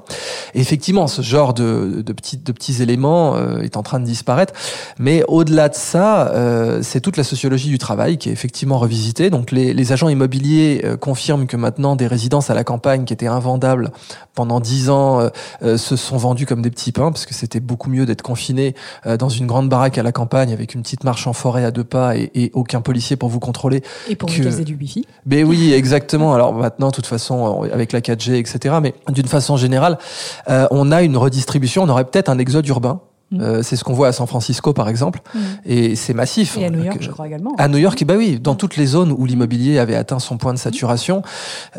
Et 0.54 0.60
effectivement, 0.60 1.06
ce 1.06 1.22
genre 1.22 1.54
de, 1.54 2.02
de 2.04 2.12
petits 2.12 2.36
de 2.36 2.52
petits 2.52 2.82
éléments 2.82 3.36
euh, 3.36 3.60
est 3.60 3.76
en 3.76 3.82
train 3.82 4.00
de 4.00 4.04
disparaître. 4.04 4.52
Mais 4.98 5.24
au-delà 5.28 5.68
de 5.68 5.74
ça, 5.74 6.28
euh, 6.28 6.80
c'est 6.82 7.00
toute 7.00 7.16
la 7.16 7.24
sociologie 7.24 7.68
du 7.68 7.78
travail 7.78 8.18
qui 8.18 8.28
est 8.28 8.32
effectivement 8.32 8.78
revisitée. 8.78 9.30
Donc 9.30 9.50
les, 9.50 9.74
les 9.74 9.92
agents 9.92 10.08
immobiliers 10.08 10.82
euh, 10.84 10.96
confirment 10.96 11.46
que 11.46 11.56
maintenant 11.56 11.96
des 11.96 12.06
résidences 12.06 12.50
à 12.50 12.54
la 12.54 12.64
campagne 12.64 13.04
qui 13.04 13.12
étaient 13.12 13.26
invendables 13.26 13.90
pendant 14.34 14.60
dix 14.60 14.90
ans 14.90 15.30
euh, 15.62 15.76
se 15.76 15.96
sont 15.96 16.16
vendues 16.16 16.46
comme 16.46 16.62
des 16.62 16.70
petits 16.70 16.92
pains 16.92 17.10
parce 17.10 17.26
que 17.26 17.34
c'était 17.34 17.60
beaucoup 17.60 17.90
mieux 17.90 18.06
d'être 18.06 18.22
confiné 18.22 18.74
dans 19.18 19.28
une 19.28 19.46
grande 19.46 19.68
baraque 19.68 19.98
à 19.98 20.02
la 20.02 20.12
campagne 20.12 20.52
avec 20.52 20.74
une 20.74 20.82
petite 20.82 21.04
marche 21.04 21.26
en 21.26 21.32
forêt 21.32 21.64
à 21.64 21.70
deux 21.70 21.84
pas 21.84 22.16
et, 22.16 22.30
et 22.34 22.50
aucun 22.54 22.80
policier 22.80 23.16
pour 23.16 23.28
vous 23.28 23.40
contrôler. 23.40 23.82
Et 24.08 24.16
pour 24.16 24.28
que... 24.28 24.34
utiliser 24.34 24.64
du 24.64 24.74
wifi. 24.74 25.06
Ben 25.24 25.44
oui, 25.44 25.72
exactement. 25.72 26.34
Alors 26.34 26.52
maintenant, 26.52 26.88
de 26.88 26.94
toute 26.94 27.06
façon, 27.06 27.62
avec 27.72 27.92
la 27.92 28.00
4G, 28.00 28.34
etc. 28.34 28.76
Mais 28.82 28.94
d'une 29.08 29.28
façon 29.28 29.56
générale, 29.56 29.98
on 30.48 30.92
a 30.92 31.02
une 31.02 31.16
redistribution. 31.16 31.82
On 31.82 31.88
aurait 31.88 32.04
peut-être 32.04 32.28
un 32.28 32.38
exode 32.38 32.66
urbain 32.68 33.00
Mm. 33.30 33.40
Euh, 33.40 33.62
c'est 33.62 33.76
ce 33.76 33.82
qu'on 33.82 33.92
voit 33.92 34.08
à 34.08 34.12
San 34.12 34.26
Francisco, 34.26 34.72
par 34.72 34.88
exemple, 34.88 35.20
mm. 35.34 35.38
et 35.64 35.96
c'est 35.96 36.14
massif. 36.14 36.56
Et 36.56 36.64
à 36.64 36.70
New 36.70 36.84
York, 36.84 36.98
je 37.00 37.10
crois 37.10 37.26
également. 37.26 37.54
À 37.58 37.68
New 37.68 37.78
York, 37.78 38.02
bah 38.04 38.14
oui, 38.16 38.38
dans 38.38 38.54
mm. 38.54 38.58
toutes 38.58 38.76
les 38.76 38.86
zones 38.86 39.12
où 39.12 39.26
l'immobilier 39.26 39.78
avait 39.78 39.96
atteint 39.96 40.18
son 40.18 40.38
point 40.38 40.54
de 40.54 40.58
saturation. 40.58 41.22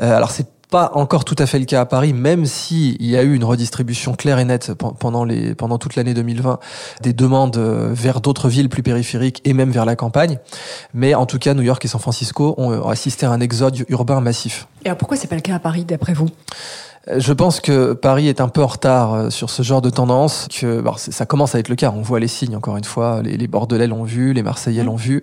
Euh, 0.02 0.16
alors 0.16 0.32
c'est 0.32 0.48
pas 0.70 0.92
encore 0.96 1.24
tout 1.24 1.38
à 1.40 1.46
fait 1.46 1.60
le 1.60 1.66
cas 1.66 1.80
à 1.80 1.86
Paris, 1.86 2.12
même 2.12 2.46
si 2.46 2.98
il 3.00 3.06
y 3.06 3.16
a 3.16 3.24
eu 3.24 3.34
une 3.34 3.46
redistribution 3.46 4.16
claire 4.16 4.38
et 4.38 4.44
nette 4.44 4.74
pendant 4.74 5.24
les 5.24 5.56
pendant 5.56 5.78
toute 5.78 5.96
l'année 5.96 6.14
2020 6.14 6.60
des 7.02 7.14
demandes 7.14 7.56
euh, 7.56 7.92
vers 7.94 8.20
d'autres 8.20 8.50
villes 8.50 8.68
plus 8.68 8.84
périphériques 8.84 9.42
et 9.46 9.54
même 9.54 9.72
vers 9.72 9.86
la 9.86 9.96
campagne. 9.96 10.40
Mais 10.94 11.16
en 11.16 11.26
tout 11.26 11.40
cas, 11.40 11.54
New 11.54 11.62
York 11.62 11.86
et 11.86 11.88
San 11.88 12.02
Francisco 12.02 12.54
ont 12.58 12.86
assisté 12.90 13.26
à 13.26 13.32
un 13.32 13.40
exode 13.40 13.86
urbain 13.88 14.20
massif. 14.20 14.68
Et 14.84 14.88
alors 14.90 14.98
pourquoi 14.98 15.16
c'est 15.16 15.28
pas 15.28 15.36
le 15.36 15.42
cas 15.42 15.56
à 15.56 15.60
Paris, 15.60 15.86
d'après 15.86 16.14
vous? 16.14 16.28
Je 17.16 17.34
pense 17.34 17.60
que 17.60 17.94
Paris 17.94 18.28
est 18.28 18.42
un 18.42 18.48
peu 18.50 18.62
en 18.62 18.68
retard 18.68 19.14
euh, 19.14 19.30
sur 19.30 19.50
ce 19.50 19.64
genre 19.64 19.82
de 19.82 19.90
tendance. 19.90 20.48
Que 20.60 20.84
ça 20.98 21.26
commence 21.26 21.56
à 21.56 21.60
être 21.60 21.70
le 21.70 21.76
cas. 21.76 21.94
On 21.96 22.02
voit 22.02 22.20
les 22.20 22.28
signes 22.28 22.56
encore 22.56 22.78
une 22.78 22.84
fois. 22.84 23.22
Les, 23.24 23.48
Bordelais 23.48 23.88
l'ont 23.88 24.04
vu, 24.04 24.34
les 24.34 24.44
Marseillais 24.44 24.84
l'ont 24.84 24.96
vu. 24.96 25.22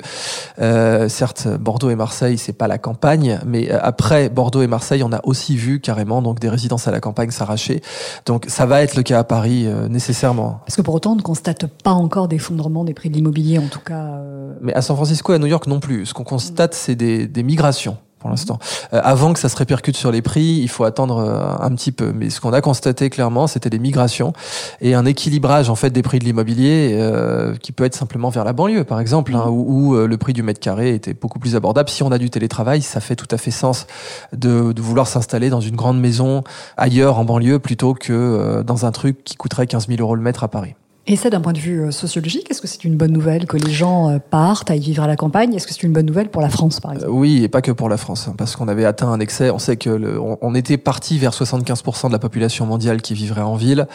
Euh, 0.61 1.09
certes, 1.09 1.49
Bordeaux 1.61 1.91
et 1.91 1.97
Marseille, 1.97 2.39
c'est 2.39 2.53
pas 2.53 2.69
la 2.69 2.79
campagne, 2.79 3.41
mais 3.47 3.71
euh, 3.71 3.79
après 3.83 4.29
Bordeaux 4.29 4.63
et 4.63 4.67
Marseille, 4.67 5.03
on 5.03 5.13
a 5.13 5.21
aussi 5.25 5.57
vu 5.57 5.81
carrément 5.81 6.23
donc 6.23 6.41
des 6.41 6.49
résidences 6.49 6.89
à 6.89 6.91
la 6.91 7.01
campagne 7.01 7.31
s'arracher. 7.31 7.83
Donc 8.27 8.47
ça 8.49 8.67
va 8.67 8.83
être 8.83 8.97
le 8.97 9.03
cas 9.03 9.21
à 9.21 9.25
Paris 9.25 9.67
euh, 9.67 9.89
nécessairement. 9.89 10.61
Est-ce 10.67 10.77
que 10.77 10.83
pour 10.83 10.95
autant 10.95 11.13
on 11.13 11.17
ne 11.17 11.23
constate 11.23 11.67
pas 11.67 11.93
encore 11.93 12.29
d'effondrement 12.29 12.85
des 12.85 12.95
prix 12.95 13.11
de 13.11 13.15
l'immobilier 13.15 13.59
en 13.59 13.69
tout 13.69 13.81
cas 13.81 14.21
Mais 14.61 14.75
à 14.75 14.83
San 14.83 14.97
Francisco 14.97 15.33
et 15.33 15.37
à 15.37 15.39
New 15.39 15.47
York 15.47 15.67
non 15.67 15.81
plus. 15.81 16.07
Ce 16.07 16.15
qu'on 16.15 16.25
constate, 16.25 16.75
c'est 16.75 16.95
des, 16.95 17.27
des 17.27 17.43
migrations 17.43 17.97
pour 18.25 18.31
l'instant. 18.31 18.59
Euh, 18.95 19.03
avant 19.05 19.35
que 19.35 19.39
ça 19.39 19.51
se 19.51 19.57
répercute 19.57 19.99
sur 19.99 20.11
les 20.11 20.23
prix, 20.23 20.61
il 20.63 20.69
faut 20.69 20.85
attendre 20.85 21.19
euh, 21.19 21.63
un 21.63 21.75
petit 21.75 21.93
peu. 21.93 22.11
Mais 22.15 22.31
ce 22.31 22.41
qu'on 22.41 22.55
a 22.55 22.63
constaté 22.63 23.11
clairement, 23.11 23.47
c'était 23.47 23.69
des 23.69 23.79
migrations 23.79 24.33
et 24.81 24.95
un 24.95 25.05
équilibrage 25.05 25.69
en 25.69 25.75
fait 25.75 25.91
des 25.91 26.01
prix 26.01 26.21
de 26.21 26.25
l'immobilier 26.25 26.93
euh, 26.95 27.55
qui 27.57 27.71
peut 27.73 27.85
être 27.85 27.95
simplement 27.95 28.31
vers 28.31 28.45
la 28.45 28.55
banlieue, 28.55 28.85
par 28.85 28.99
exemple, 28.99 29.35
hein, 29.35 29.49
où, 29.51 29.95
le 29.95 30.17
prix 30.17 30.33
du 30.33 30.43
mètre 30.43 30.59
carré 30.59 30.95
était 30.95 31.13
beaucoup 31.13 31.39
plus 31.39 31.55
abordable. 31.55 31.91
Si 31.91 32.03
on 32.03 32.13
a 32.13 32.17
du 32.17 32.31
télétravail, 32.31 32.81
ça 32.81 33.01
fait 33.01 33.15
tout 33.15 33.29
à 33.31 33.37
fait 33.37 33.51
sens 33.51 33.87
de, 34.33 34.73
de 34.73 34.81
vouloir 34.81 35.07
s'installer 35.07 35.51
dans 35.51 35.61
une 35.61 35.77
grande 35.77 36.01
maison 36.01 36.45
ailleurs 36.79 37.19
en 37.19 37.27
banlieue 37.27 37.59
plutôt 37.59 37.93
que 37.93 38.63
dans 38.63 38.87
un 38.87 38.91
truc 38.91 39.23
qui 39.23 39.37
coûterait 39.37 39.67
15 39.67 39.89
000 39.89 40.01
euros 40.01 40.15
le 40.15 40.23
mètre 40.23 40.45
à 40.45 40.49
Paris. 40.49 40.77
Et 41.07 41.17
ça, 41.17 41.29
d'un 41.29 41.43
point 41.43 41.53
de 41.53 41.59
vue 41.59 41.83
euh, 41.83 41.91
sociologique, 41.91 42.51
est-ce 42.51 42.63
que 42.63 42.67
c'est 42.67 42.83
une 42.83 42.97
bonne 42.97 43.13
nouvelle 43.13 43.45
que 43.45 43.59
les 43.59 43.73
gens 43.73 44.09
euh, 44.09 44.19
partent 44.19 44.71
à 44.71 44.77
y 44.77 44.81
vivre 44.81 45.03
à 45.03 45.07
la 45.07 45.17
campagne? 45.17 45.53
Est-ce 45.53 45.67
que 45.67 45.75
c'est 45.75 45.83
une 45.83 45.93
bonne 45.93 46.07
nouvelle 46.07 46.31
pour 46.31 46.41
la 46.41 46.49
France, 46.49 46.81
par 46.81 46.95
exemple? 46.95 47.11
Oui, 47.13 47.45
et 47.45 47.49
pas 47.49 47.61
que 47.61 47.73
pour 47.73 47.91
la 47.91 47.99
France, 47.99 48.27
hein, 48.27 48.35
parce 48.39 48.57
qu'on 48.57 48.69
avait 48.69 48.87
atteint 48.87 49.09
un 49.09 49.21
excès. 49.21 49.51
On 49.51 49.59
sait 49.59 49.77
que 49.77 49.91
le, 49.91 50.19
on, 50.19 50.55
était 50.55 50.79
parti 50.79 51.19
vers 51.19 51.33
75% 51.33 52.07
de 52.07 52.13
la 52.13 52.19
population 52.19 52.65
mondiale 52.65 53.03
qui 53.03 53.13
vivrait 53.13 53.43
en 53.43 53.55
ville. 53.55 53.87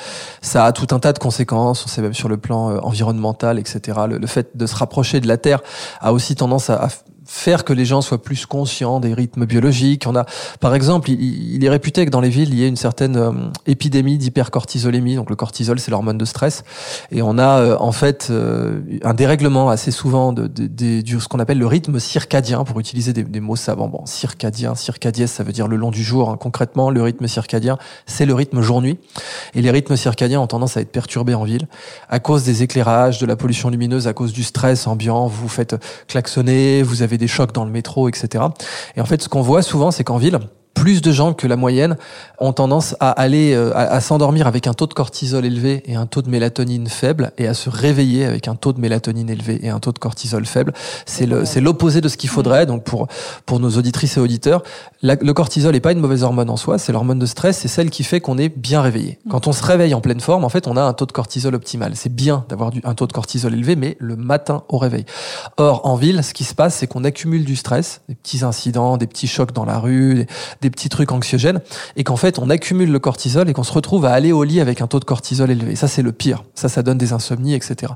Ça 0.44 0.66
a 0.66 0.72
tout 0.72 0.94
un 0.94 1.00
tas 1.00 1.12
de 1.12 1.18
conséquences. 1.18 1.84
On 1.84 1.88
sait 1.88 2.04
même 2.04 2.14
sur 2.14 2.30
le 2.30 2.38
plan 2.38 2.70
euh, 2.70 2.80
environnemental, 2.84 3.58
etc. 3.58 4.02
Le, 4.08 4.28
fait 4.28 4.56
de 4.56 4.68
se 4.68 4.76
rapprocher 4.76 5.20
de 5.20 5.28
la 5.28 5.38
Terre 5.38 5.62
a 6.02 6.14
aussi 6.14 6.36
tendance 6.36 6.70
à 6.70 6.90
faire 7.30 7.64
que 7.64 7.74
les 7.74 7.86
gens 7.86 8.02
soient 8.02 8.22
plus 8.22 8.48
conscients 8.48 9.00
des 9.00 9.14
rythmes 9.14 9.46
biologiques. 9.46 10.06
On 10.08 10.16
a, 10.16 10.26
par 10.60 10.74
exemple, 10.74 11.12
il, 11.12 11.64
est 11.64 11.70
réputé 11.70 12.06
que 12.06 12.10
dans 12.10 12.22
les 12.22 12.30
villes, 12.30 12.50
il 12.52 12.60
y 12.60 12.64
a 12.64 12.68
une 12.68 12.76
certaine 12.76 13.16
euh, 13.18 13.32
épidémie 13.68 14.18
d'hypercortisolémie. 14.18 15.16
Donc 15.16 15.30
le 15.30 15.36
cortisol, 15.36 15.80
c'est 15.80 15.92
l'hormone 15.92 16.18
de 16.18 16.26
stress, 16.26 16.64
et 17.12 17.22
on 17.22 17.38
a 17.38 17.60
euh, 17.60 17.78
en 17.80 17.92
fait 17.92 18.30
euh, 18.32 18.82
un 19.04 19.14
dérèglement 19.14 19.70
assez 19.70 19.92
souvent 19.92 20.34
de, 20.34 20.48
de, 20.48 20.68
de, 21.02 21.20
ce 21.20 21.28
qu'on 21.28 21.40
appelle 21.40 21.60
le 21.60 21.68
rythme 21.68 22.00
circadien, 22.00 22.64
pour 22.64 22.80
utiliser 22.80 23.14
des, 23.14 23.24
des 23.24 23.40
mots 23.40 23.56
savants. 23.56 23.90
Bon, 23.90 24.06
circadien, 24.08 24.74
circadiès, 24.74 25.32
ça 25.32 25.44
veut 25.44 25.54
dire 25.54 25.68
le 25.68 25.76
long 25.76 25.92
du 25.92 26.04
jour. 26.04 26.32
Hein. 26.32 26.38
Concrètement, 26.38 26.90
le 26.90 27.04
rythme 27.04 27.28
circadien, 27.28 27.78
c'est 28.08 28.26
le 28.26 28.34
rythme 28.34 28.62
jour-nuit, 28.62 28.98
et 29.54 29.62
les 29.62 29.70
rythmes 29.70 29.96
circadiens 29.96 30.42
ont 30.42 30.48
tendance 30.48 30.78
à 30.78 30.82
être 30.82 30.92
perturbés 30.92 31.36
en 31.36 31.44
ville 31.44 31.68
à 32.10 32.20
cause 32.20 32.44
des 32.44 32.64
éclairages, 32.64 33.20
de 33.20 33.28
la 33.28 33.36
pollution 33.36 33.70
lumineuse, 33.70 34.08
à 34.08 34.14
cause 34.14 34.34
du 34.34 34.44
stress 34.44 34.88
ambiant. 34.88 35.28
Vous 35.28 35.44
vous 35.44 35.48
faites 35.48 35.76
klaxonner, 36.08 36.82
vous 36.82 37.04
avez 37.04 37.19
des 37.20 37.28
chocs 37.28 37.52
dans 37.52 37.66
le 37.66 37.72
métro, 37.72 38.10
etc. 38.10 38.46
Et 38.96 39.02
en 39.02 39.06
fait, 39.06 39.22
ce 39.22 39.30
qu'on 39.30 39.42
voit 39.42 39.62
souvent, 39.62 39.92
c'est 39.92 40.04
qu'en 40.04 40.18
ville, 40.18 40.40
plus 40.74 41.02
de 41.02 41.12
gens 41.12 41.34
que 41.34 41.46
la 41.46 41.58
moyenne 41.58 41.98
ont 42.40 42.54
tendance 42.54 42.96
à 43.02 43.12
aller 43.12 43.54
euh, 43.54 43.72
à, 43.76 44.00
s'endormir 44.00 44.48
avec 44.48 44.66
un 44.66 44.74
taux 44.74 44.88
de 44.88 44.94
cortisol 44.94 45.46
élevé 45.46 45.84
et 45.86 45.96
un 45.96 46.06
taux 46.06 46.22
de 46.22 46.30
mélatonine 46.30 46.88
faible 46.88 47.34
et 47.38 47.48
à 47.48 47.54
se 47.54 47.70
réveiller 47.70 48.24
avec 48.24 48.48
un 48.48 48.56
taux 48.56 48.72
de 48.72 48.80
mélatonine 48.80 49.30
élevé 49.30 49.60
et 49.62 49.70
un 49.70 49.80
taux 49.80 49.92
de 49.92 50.00
cortisol 50.00 50.46
faible. 50.46 50.74
C'est 51.06 51.26
le 51.26 51.44
c'est 51.44 51.60
l'opposé 51.60 52.00
de 52.00 52.08
ce 52.08 52.16
qu'il 52.16 52.30
faudrait. 52.30 52.66
Donc 52.66 52.86
pour 52.86 53.08
pour 53.46 53.60
nos 53.60 53.72
auditrices 53.72 54.16
et 54.16 54.20
auditeurs, 54.22 54.64
le 55.02 55.32
cortisol 55.34 55.74
n'est 55.74 55.82
pas 55.82 55.92
une 55.92 56.00
mauvaise 56.00 56.24
hormone 56.24 56.50
en 56.50 56.58
soi, 56.58 56.78
c'est 56.78 56.94
l'hormone 56.94 57.20
de 57.20 57.26
stress, 57.26 57.58
c'est 57.58 57.68
celle 57.68 57.90
qui 57.90 58.04
fait 58.04 58.22
qu'on 58.22 58.38
est 58.38 58.50
bien 58.50 58.82
réveillé. 58.82 59.20
Quand 59.30 59.48
on 59.48 59.52
se 59.52 59.64
réveille 59.64 59.94
en 59.94 60.02
pleine 60.02 60.22
forme, 60.22 60.46
en 60.46 60.50
fait, 60.50 60.68
on 60.68 60.78
a 60.78 60.82
un 60.82 60.94
taux 60.94 61.06
de 61.06 61.12
cortisol 61.12 61.56
optimal. 61.56 61.94
C'est 61.96 62.14
bien 62.14 62.46
d'avoir 62.48 62.72
un 62.86 62.94
taux 62.96 63.08
de 63.08 63.14
cortisol 63.14 63.54
élevé, 63.54 63.76
mais 63.76 63.98
le 64.00 64.16
matin 64.16 64.64
au 64.70 64.78
réveil. 64.78 65.06
Or 65.58 65.86
en 65.86 65.96
ville, 65.96 66.24
ce 66.24 66.34
qui 66.34 66.46
se 66.46 66.56
passe, 66.56 66.76
c'est 66.76 66.88
qu'on 66.88 67.04
accumule 67.04 67.44
du 67.44 67.58
stress, 67.58 68.02
des 68.08 68.16
petits 68.16 68.46
incidents, 68.46 68.96
des 68.96 69.08
petits 69.08 69.28
chocs 69.28 69.52
dans 69.52 69.66
la 69.66 69.78
rue, 69.78 70.26
des 70.62 70.69
des 70.69 70.69
petits 70.70 70.90
trucs 70.90 71.12
anxiogènes, 71.12 71.62
et 71.96 72.04
qu'en 72.04 72.16
fait 72.16 72.40
on 72.40 72.50
accumule 72.50 72.92
le 72.92 73.00
cortisol 73.00 73.50
et 73.50 73.54
qu'on 73.54 73.64
se 73.64 73.74
retrouve 73.74 74.06
à 74.06 74.12
aller 74.12 74.32
au 74.32 74.44
lit 74.44 74.62
avec 74.62 74.82
un 74.82 74.88
taux 74.88 75.00
de 75.00 75.06
cortisol 75.06 75.50
élevé. 75.52 75.76
Ça 75.76 75.88
c'est 75.88 76.02
le 76.02 76.12
pire. 76.12 76.44
Ça, 76.56 76.68
ça 76.68 76.84
donne 76.84 76.98
des 76.98 77.14
insomnies, 77.14 77.54
etc. 77.54 77.94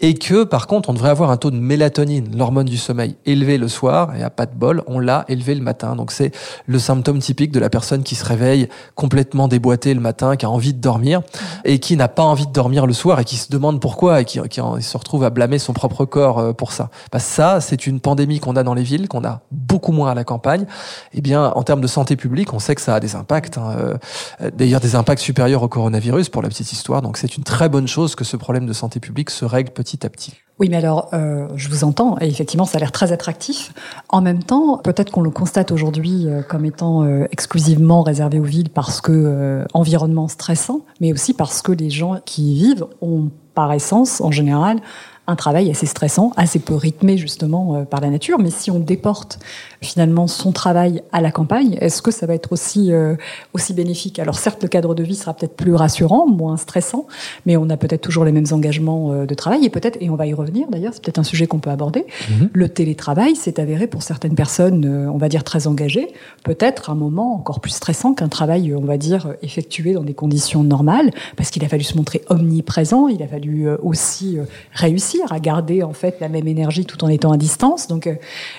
Et 0.00 0.14
que 0.14 0.44
par 0.44 0.66
contre 0.66 0.90
on 0.90 0.94
devrait 0.94 1.10
avoir 1.10 1.30
un 1.30 1.36
taux 1.36 1.50
de 1.50 1.56
mélatonine, 1.56 2.36
l'hormone 2.36 2.66
du 2.66 2.76
sommeil, 2.76 3.16
élevé 3.24 3.58
le 3.58 3.68
soir, 3.68 4.14
et 4.16 4.22
à 4.22 4.30
pas 4.30 4.46
de 4.46 4.54
bol, 4.54 4.82
on 4.86 4.98
l'a 4.98 5.24
élevé 5.28 5.54
le 5.54 5.62
matin. 5.62 5.96
Donc 5.96 6.12
c'est 6.12 6.32
le 6.66 6.78
symptôme 6.78 7.18
typique 7.18 7.52
de 7.52 7.60
la 7.60 7.70
personne 7.70 8.02
qui 8.02 8.14
se 8.14 8.24
réveille 8.24 8.68
complètement 8.94 9.48
déboîtée 9.48 9.94
le 9.94 10.00
matin, 10.00 10.36
qui 10.36 10.46
a 10.46 10.50
envie 10.50 10.74
de 10.74 10.80
dormir, 10.80 11.22
et 11.64 11.78
qui 11.78 11.96
n'a 11.96 12.08
pas 12.08 12.22
envie 12.22 12.46
de 12.46 12.52
dormir 12.52 12.86
le 12.86 12.92
soir, 12.92 13.20
et 13.20 13.24
qui 13.24 13.36
se 13.36 13.50
demande 13.50 13.80
pourquoi, 13.80 14.20
et 14.20 14.24
qui, 14.24 14.38
se 14.38 14.96
retrouve 14.96 15.24
à 15.24 15.30
blâmer 15.30 15.58
son 15.58 15.72
propre 15.72 16.04
corps 16.04 16.38
euh, 16.38 16.52
pour 16.52 16.72
ça. 16.72 16.90
Bah, 17.12 17.18
ça, 17.18 17.60
c'est 17.60 17.86
une 17.86 18.00
pandémie 18.00 18.40
qu'on 18.40 18.56
a 18.56 18.62
dans 18.62 18.74
les 18.74 18.82
villes, 18.82 19.08
qu'on 19.08 19.24
a 19.24 19.40
beaucoup 19.50 19.92
moins 19.92 20.10
à 20.10 20.14
la 20.14 20.24
campagne. 20.24 20.66
Eh 21.12 21.20
bien, 21.20 21.52
en 21.54 21.62
termes 21.62 21.80
de 21.80 21.86
santé 21.94 22.16
publique, 22.16 22.52
on 22.52 22.58
sait 22.58 22.74
que 22.74 22.80
ça 22.80 22.94
a 22.96 23.00
des 23.00 23.14
impacts, 23.14 23.56
hein, 23.56 23.76
euh, 23.78 24.50
d'ailleurs 24.54 24.80
des 24.80 24.96
impacts 24.96 25.22
supérieurs 25.22 25.62
au 25.62 25.68
coronavirus 25.68 26.28
pour 26.28 26.42
la 26.42 26.48
petite 26.48 26.72
histoire. 26.72 27.02
Donc 27.02 27.16
c'est 27.16 27.36
une 27.36 27.44
très 27.44 27.68
bonne 27.68 27.88
chose 27.88 28.14
que 28.14 28.24
ce 28.24 28.36
problème 28.36 28.66
de 28.66 28.72
santé 28.72 29.00
publique 29.00 29.30
se 29.30 29.44
règle 29.44 29.70
petit 29.70 30.04
à 30.04 30.10
petit. 30.10 30.34
Oui, 30.60 30.68
mais 30.68 30.76
alors, 30.76 31.08
euh, 31.12 31.48
je 31.56 31.68
vous 31.68 31.82
entends, 31.82 32.16
et 32.20 32.28
effectivement, 32.28 32.64
ça 32.64 32.78
a 32.78 32.80
l'air 32.80 32.92
très 32.92 33.10
attractif. 33.10 33.72
En 34.08 34.20
même 34.20 34.42
temps, 34.42 34.78
peut-être 34.78 35.10
qu'on 35.10 35.22
le 35.22 35.30
constate 35.30 35.72
aujourd'hui 35.72 36.26
euh, 36.26 36.42
comme 36.42 36.64
étant 36.64 37.04
exclusivement 37.30 38.02
réservé 38.02 38.38
aux 38.38 38.44
villes 38.44 38.70
parce 38.70 39.00
que 39.00 39.64
environnement 39.72 40.28
stressant, 40.28 40.80
mais 41.00 41.12
aussi 41.12 41.32
parce 41.32 41.62
que 41.62 41.72
les 41.72 41.90
gens 41.90 42.20
qui 42.24 42.52
y 42.52 42.54
vivent 42.54 42.86
ont, 43.00 43.30
par 43.54 43.72
essence, 43.72 44.20
en 44.20 44.30
général, 44.30 44.80
un 45.26 45.36
travail 45.36 45.70
assez 45.70 45.86
stressant, 45.86 46.32
assez 46.36 46.58
peu 46.58 46.74
rythmé 46.74 47.16
justement 47.16 47.84
par 47.84 48.00
la 48.00 48.10
nature. 48.10 48.38
Mais 48.38 48.50
si 48.50 48.70
on 48.70 48.78
déporte 48.78 49.38
finalement 49.84 50.26
son 50.26 50.52
travail 50.52 51.02
à 51.12 51.20
la 51.20 51.30
campagne, 51.30 51.76
est-ce 51.80 52.02
que 52.02 52.10
ça 52.10 52.26
va 52.26 52.34
être 52.34 52.52
aussi 52.52 52.92
euh, 52.92 53.14
aussi 53.52 53.74
bénéfique? 53.74 54.18
Alors 54.18 54.38
certes, 54.38 54.62
le 54.62 54.68
cadre 54.68 54.94
de 54.94 55.02
vie 55.02 55.14
sera 55.14 55.34
peut-être 55.34 55.54
plus 55.54 55.74
rassurant, 55.74 56.26
moins 56.26 56.56
stressant, 56.56 57.06
mais 57.46 57.56
on 57.56 57.70
a 57.70 57.76
peut-être 57.76 58.00
toujours 58.00 58.24
les 58.24 58.32
mêmes 58.32 58.46
engagements 58.50 59.12
euh, 59.12 59.26
de 59.26 59.34
travail 59.34 59.64
et 59.64 59.70
peut-être 59.70 59.98
et 60.00 60.10
on 60.10 60.16
va 60.16 60.26
y 60.26 60.34
revenir 60.34 60.68
d'ailleurs, 60.70 60.92
c'est 60.94 61.02
peut-être 61.02 61.18
un 61.18 61.24
sujet 61.24 61.46
qu'on 61.46 61.58
peut 61.58 61.70
aborder. 61.70 62.06
Mhm. 62.30 62.50
Le 62.52 62.68
télétravail 62.68 63.36
s'est 63.36 63.60
avéré 63.60 63.86
pour 63.86 64.02
certaines 64.02 64.34
personnes, 64.34 64.84
euh, 64.84 65.10
on 65.10 65.18
va 65.18 65.28
dire 65.28 65.44
très 65.44 65.66
engagées, 65.66 66.08
peut-être 66.42 66.90
un 66.90 66.94
moment 66.94 67.34
encore 67.34 67.60
plus 67.60 67.72
stressant 67.72 68.14
qu'un 68.14 68.28
travail, 68.28 68.74
on 68.74 68.84
va 68.84 68.96
dire 68.96 69.34
effectué 69.42 69.92
dans 69.92 70.02
des 70.02 70.14
conditions 70.14 70.64
normales, 70.64 71.10
parce 71.36 71.50
qu'il 71.50 71.64
a 71.64 71.68
fallu 71.68 71.84
se 71.84 71.96
montrer 71.96 72.22
omniprésent, 72.28 73.08
il 73.08 73.22
a 73.22 73.28
fallu 73.28 73.68
aussi 73.82 74.38
réussir 74.72 75.32
à 75.32 75.40
garder 75.40 75.82
en 75.82 75.92
fait 75.92 76.16
la 76.20 76.28
même 76.28 76.48
énergie 76.48 76.86
tout 76.86 77.04
en 77.04 77.08
étant 77.08 77.32
à 77.32 77.36
distance. 77.36 77.88
Donc 77.88 78.08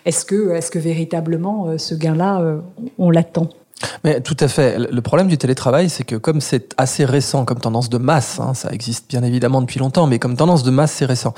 est-ce 0.06 0.26
que 0.26 0.52
est-ce 0.52 0.72
que 0.72 0.80
véritablement 0.80 1.15
euh, 1.18 1.78
ce 1.78 1.96
gain-là, 1.96 2.40
euh, 2.40 2.60
on 2.98 3.10
l'attend. 3.10 3.50
Mais 4.04 4.22
tout 4.22 4.38
à 4.40 4.48
fait. 4.48 4.78
Le 4.78 5.02
problème 5.02 5.28
du 5.28 5.38
télétravail, 5.38 5.90
c'est 5.90 6.04
que 6.04 6.16
comme 6.16 6.42
c'est 6.42 6.74
assez 6.78 7.06
récent 7.06 7.46
comme 7.46 7.60
tendance 7.60 7.90
de 7.90 7.98
masse, 7.98 8.40
hein, 8.40 8.54
ça 8.54 8.72
existe 8.72 9.10
bien 9.10 9.24
évidemment 9.24 9.62
depuis 9.62 9.80
longtemps, 9.80 10.08
mais 10.08 10.18
comme 10.20 10.38
tendance 10.38 10.64
de 10.64 10.72
masse, 10.72 10.94
c'est 10.94 11.06
récent. 11.06 11.34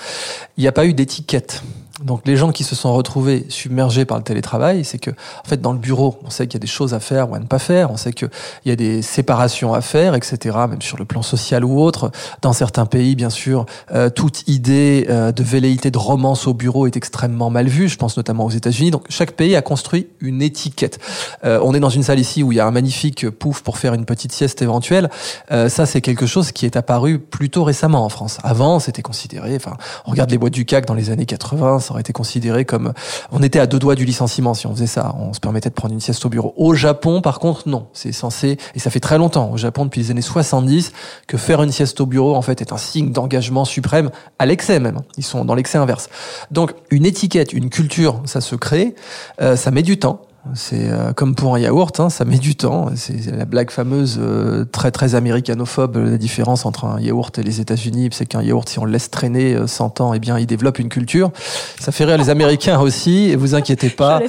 Il 0.57 0.61
n'y 0.61 0.67
a 0.67 0.71
pas 0.71 0.85
eu 0.85 0.93
d'étiquette 0.93 1.63
donc 2.03 2.21
les 2.25 2.35
gens 2.35 2.51
qui 2.51 2.63
se 2.63 2.75
sont 2.75 2.93
retrouvés 2.93 3.45
submergés 3.49 4.05
par 4.05 4.17
le 4.17 4.23
télétravail, 4.23 4.85
c'est 4.85 4.99
que 4.99 5.09
en 5.09 5.47
fait 5.47 5.61
dans 5.61 5.73
le 5.73 5.79
bureau, 5.79 6.19
on 6.23 6.29
sait 6.29 6.45
qu'il 6.45 6.55
y 6.55 6.61
a 6.61 6.65
des 6.65 6.67
choses 6.67 6.93
à 6.93 6.99
faire 6.99 7.31
ou 7.31 7.35
à 7.35 7.39
ne 7.39 7.45
pas 7.45 7.57
faire, 7.57 7.91
on 7.91 7.97
sait 7.97 8.13
qu'il 8.13 8.29
y 8.65 8.71
a 8.71 8.75
des 8.75 9.01
séparations 9.01 9.73
à 9.73 9.81
faire, 9.81 10.13
etc. 10.13 10.57
Même 10.69 10.81
sur 10.81 10.97
le 10.97 11.05
plan 11.05 11.23
social 11.23 11.65
ou 11.65 11.81
autre. 11.81 12.11
Dans 12.41 12.53
certains 12.53 12.85
pays, 12.85 13.15
bien 13.15 13.31
sûr, 13.31 13.65
euh, 13.91 14.09
toute 14.09 14.47
idée 14.47 15.07
euh, 15.09 15.31
de 15.31 15.43
velléité 15.43 15.89
de 15.89 15.97
romance 15.97 16.47
au 16.47 16.53
bureau 16.53 16.85
est 16.85 16.95
extrêmement 16.95 17.49
mal 17.49 17.67
vue. 17.67 17.87
Je 17.87 17.97
pense 17.97 18.15
notamment 18.15 18.45
aux 18.45 18.51
États-Unis. 18.51 18.91
Donc 18.91 19.05
chaque 19.09 19.31
pays 19.31 19.55
a 19.55 19.63
construit 19.63 20.07
une 20.19 20.43
étiquette. 20.43 20.99
Euh, 21.45 21.59
on 21.63 21.73
est 21.73 21.79
dans 21.79 21.89
une 21.89 22.03
salle 22.03 22.19
ici 22.19 22.43
où 22.43 22.51
il 22.51 22.55
y 22.55 22.59
a 22.59 22.67
un 22.67 22.71
magnifique 22.71 23.27
pouf 23.29 23.61
pour 23.61 23.79
faire 23.79 23.95
une 23.95 24.05
petite 24.05 24.31
sieste 24.31 24.61
éventuelle. 24.61 25.09
ça, 25.49 25.85
c'est 25.85 26.01
quelque 26.01 26.25
chose 26.25 26.51
qui 26.51 26.65
est 26.65 26.75
apparu 26.75 27.19
plutôt 27.19 27.63
récemment 27.63 28.05
en 28.05 28.09
France. 28.09 28.37
Avant, 28.43 28.79
c'était 28.79 29.01
considéré. 29.01 29.55
Enfin, 29.55 29.77
on 30.05 30.11
regarde 30.11 30.29
les 30.29 30.37
boîtes 30.37 30.53
du 30.53 30.65
CAC 30.65 30.85
dans 30.85 30.93
les 30.93 31.09
années 31.09 31.25
80 31.25 31.79
ça 31.87 31.93
aurait 31.93 32.01
été 32.01 32.11
considéré 32.11 32.65
comme 32.65 32.91
on 33.31 33.41
était 33.41 33.59
à 33.59 33.65
deux 33.65 33.79
doigts 33.79 33.95
du 33.95 34.03
licenciement 34.03 34.53
si 34.53 34.67
on 34.67 34.73
faisait 34.73 34.87
ça. 34.87 35.15
On 35.17 35.33
se 35.33 35.39
permettait 35.39 35.69
de 35.69 35.73
prendre 35.73 35.93
une 35.93 36.01
sieste 36.01 36.25
au 36.25 36.29
bureau. 36.29 36.53
Au 36.57 36.73
Japon, 36.73 37.21
par 37.21 37.39
contre, 37.39 37.69
non. 37.69 37.87
C'est 37.93 38.11
censé 38.11 38.57
et 38.75 38.79
ça 38.79 38.89
fait 38.89 38.99
très 38.99 39.17
longtemps 39.17 39.51
au 39.51 39.57
Japon 39.57 39.85
depuis 39.85 40.01
les 40.01 40.11
années 40.11 40.21
70 40.21 40.91
que 41.27 41.37
faire 41.37 41.63
une 41.63 41.71
sieste 41.71 42.01
au 42.01 42.05
bureau 42.05 42.35
en 42.35 42.41
fait 42.41 42.59
est 42.59 42.73
un 42.73 42.77
signe 42.77 43.11
d'engagement 43.11 43.63
suprême 43.63 44.11
à 44.37 44.45
l'excès 44.45 44.79
même. 44.79 44.99
Ils 45.17 45.23
sont 45.23 45.45
dans 45.45 45.55
l'excès 45.55 45.77
inverse. 45.77 46.09
Donc 46.51 46.73
une 46.89 47.05
étiquette, 47.05 47.53
une 47.53 47.69
culture, 47.69 48.21
ça 48.25 48.41
se 48.41 48.55
crée, 48.55 48.93
euh, 49.41 49.55
ça 49.55 49.71
met 49.71 49.83
du 49.83 49.97
temps. 49.97 50.26
C'est 50.53 50.89
euh, 50.89 51.13
comme 51.13 51.35
pour 51.35 51.55
un 51.55 51.59
yaourt, 51.59 51.99
hein, 51.99 52.09
ça 52.09 52.25
met 52.25 52.37
du 52.37 52.55
temps. 52.55 52.89
C'est 52.95 53.35
la 53.35 53.45
blague 53.45 53.71
fameuse, 53.71 54.17
euh, 54.19 54.65
très 54.65 54.91
très 54.91 55.15
américanophobe, 55.15 55.97
la 55.97 56.17
différence 56.17 56.65
entre 56.65 56.85
un 56.85 56.99
yaourt 56.99 57.37
et 57.37 57.43
les 57.43 57.61
États-Unis, 57.61 58.09
c'est 58.11 58.25
qu'un 58.25 58.41
yaourt, 58.41 58.67
si 58.67 58.79
on 58.79 58.85
le 58.85 58.91
laisse 58.91 59.09
traîner 59.09 59.55
100 59.65 59.99
euh, 59.99 60.03
ans, 60.03 60.13
eh 60.13 60.19
bien, 60.19 60.37
il 60.37 60.45
développe 60.45 60.79
une 60.79 60.89
culture. 60.89 61.31
Ça 61.79 61.91
fait 61.91 62.05
rire 62.05 62.17
les 62.17 62.29
Américains 62.29 62.79
aussi, 62.79 63.29
et 63.29 63.35
vous 63.35 63.55
inquiétez 63.55 63.89
pas. 63.89 64.21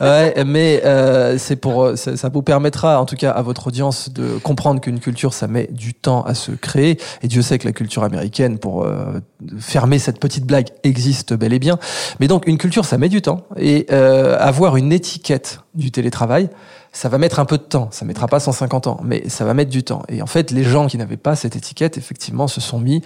ouais, 0.00 0.44
mais 0.44 0.82
c'est 1.38 1.56
pour, 1.56 1.92
ça, 1.96 2.16
ça, 2.16 2.28
vous 2.28 2.42
permettra, 2.42 3.00
en 3.00 3.04
tout 3.04 3.16
cas, 3.16 3.30
à 3.30 3.42
votre 3.42 3.68
audience, 3.68 4.12
de 4.12 4.38
comprendre 4.38 4.80
qu'une 4.80 5.00
culture, 5.00 5.32
ça 5.34 5.48
met 5.48 5.68
du 5.72 5.94
temps 5.94 6.22
à 6.22 6.34
se 6.34 6.52
créer. 6.52 6.98
Et 7.22 7.28
Dieu 7.28 7.42
sait 7.42 7.58
que 7.58 7.66
la 7.66 7.72
culture 7.72 8.04
américaine, 8.04 8.58
pour 8.58 8.86
fermer 9.58 9.98
cette 9.98 10.20
petite 10.20 10.44
blague, 10.44 10.68
existe 10.82 11.34
bel 11.34 11.52
et 11.52 11.58
bien. 11.58 11.78
Mais 12.20 12.28
donc, 12.28 12.46
une 12.46 12.58
culture, 12.58 12.84
ça 12.84 12.98
met 12.98 13.08
du 13.08 13.22
temps, 13.22 13.46
et 13.56 13.88
avoir 13.90 14.76
une 14.76 14.92
étiquette 14.92 15.57
du 15.74 15.90
télétravail, 15.90 16.50
ça 16.98 17.08
va 17.08 17.16
mettre 17.18 17.38
un 17.38 17.44
peu 17.44 17.58
de 17.58 17.62
temps. 17.62 17.86
Ça 17.92 18.04
mettra 18.04 18.26
pas 18.26 18.40
150 18.40 18.88
ans, 18.88 19.00
mais 19.04 19.22
ça 19.28 19.44
va 19.44 19.54
mettre 19.54 19.70
du 19.70 19.84
temps. 19.84 20.02
Et 20.08 20.20
en 20.20 20.26
fait, 20.26 20.50
les 20.50 20.64
gens 20.64 20.88
qui 20.88 20.98
n'avaient 20.98 21.16
pas 21.16 21.36
cette 21.36 21.54
étiquette, 21.54 21.96
effectivement, 21.96 22.48
se 22.48 22.60
sont 22.60 22.80
mis 22.80 23.02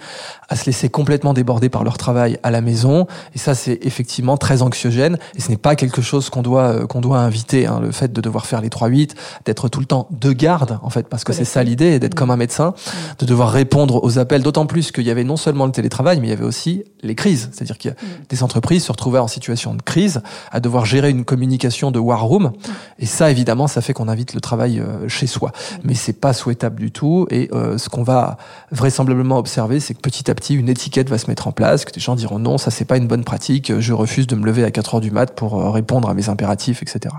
à 0.49 0.55
se 0.55 0.65
laisser 0.65 0.89
complètement 0.89 1.35
déborder 1.35 1.69
par 1.69 1.83
leur 1.83 1.99
travail 1.99 2.39
à 2.41 2.49
la 2.49 2.61
maison. 2.61 3.05
Et 3.35 3.37
ça, 3.37 3.53
c'est 3.53 3.77
effectivement 3.83 4.35
très 4.35 4.63
anxiogène. 4.63 5.19
Et 5.35 5.41
ce 5.41 5.49
n'est 5.49 5.57
pas 5.57 5.75
quelque 5.75 6.01
chose 6.01 6.31
qu'on 6.31 6.41
doit 6.41 6.63
euh, 6.63 6.87
qu'on 6.87 7.01
doit 7.01 7.19
inviter. 7.19 7.67
Hein, 7.67 7.81
le 7.83 7.91
fait 7.91 8.11
de 8.11 8.19
devoir 8.19 8.47
faire 8.47 8.61
les 8.61 8.69
3-8, 8.69 9.11
d'être 9.45 9.69
tout 9.69 9.79
le 9.79 9.85
temps 9.85 10.07
de 10.09 10.31
garde, 10.31 10.79
en 10.81 10.89
fait, 10.89 11.07
parce 11.07 11.23
que 11.23 11.31
c'est 11.31 11.45
ça 11.45 11.61
l'idée, 11.61 11.99
d'être 11.99 12.15
comme 12.15 12.31
un 12.31 12.35
médecin, 12.35 12.73
de 13.19 13.27
devoir 13.27 13.51
répondre 13.51 14.03
aux 14.03 14.17
appels. 14.17 14.41
D'autant 14.41 14.65
plus 14.65 14.91
qu'il 14.91 15.03
y 15.03 15.11
avait 15.11 15.23
non 15.23 15.37
seulement 15.37 15.67
le 15.67 15.71
télétravail, 15.71 16.19
mais 16.19 16.29
il 16.29 16.31
y 16.31 16.33
avait 16.33 16.43
aussi 16.43 16.83
les 17.03 17.13
crises. 17.13 17.51
C'est-à-dire 17.51 17.77
que 17.77 17.89
des 18.27 18.41
entreprises 18.41 18.85
se 18.85 18.91
retrouvaient 18.91 19.19
en 19.19 19.27
situation 19.27 19.75
de 19.75 19.83
crise, 19.83 20.23
à 20.51 20.59
devoir 20.59 20.83
gérer 20.83 21.11
une 21.11 21.25
communication 21.25 21.91
de 21.91 21.99
war 21.99 22.23
room. 22.23 22.53
Et 22.97 23.05
ça, 23.05 23.29
évidemment, 23.29 23.67
ça 23.67 23.82
fait 23.83 23.93
qu'on 23.93 24.07
invite 24.07 24.33
le 24.33 24.41
travail 24.41 24.79
euh, 24.79 25.07
chez 25.07 25.27
soi. 25.27 25.51
Mais 25.83 25.93
c'est 25.93 26.19
pas 26.19 26.33
souhaitable 26.33 26.79
du 26.79 26.91
tout. 26.91 27.27
Et 27.29 27.49
euh, 27.53 27.77
ce 27.77 27.89
qu'on 27.89 28.03
va 28.03 28.37
vraisemblablement 28.71 29.37
observer, 29.37 29.79
c'est 29.79 29.93
que 29.93 29.99
petit 29.99 30.29
à 30.31 30.35
petit, 30.35 30.55
une 30.55 30.69
étiquette 30.69 31.09
va 31.09 31.17
se 31.17 31.29
mettre 31.29 31.47
en 31.47 31.51
place, 31.51 31.85
que 31.85 31.91
des 31.91 31.99
gens 31.99 32.15
diront 32.15 32.39
non, 32.39 32.57
ça 32.57 32.71
c'est 32.71 32.85
pas 32.85 32.97
une 32.97 33.07
bonne 33.07 33.23
pratique, 33.23 33.79
je 33.79 33.93
refuse 33.93 34.27
de 34.27 34.35
me 34.35 34.45
lever 34.45 34.63
à 34.63 34.71
4 34.71 34.95
heures 34.95 35.01
du 35.01 35.11
mat 35.11 35.35
pour 35.35 35.59
euh, 35.59 35.69
répondre 35.69 36.09
à 36.09 36.13
mes 36.13 36.29
impératifs, 36.29 36.81
etc. 36.81 37.13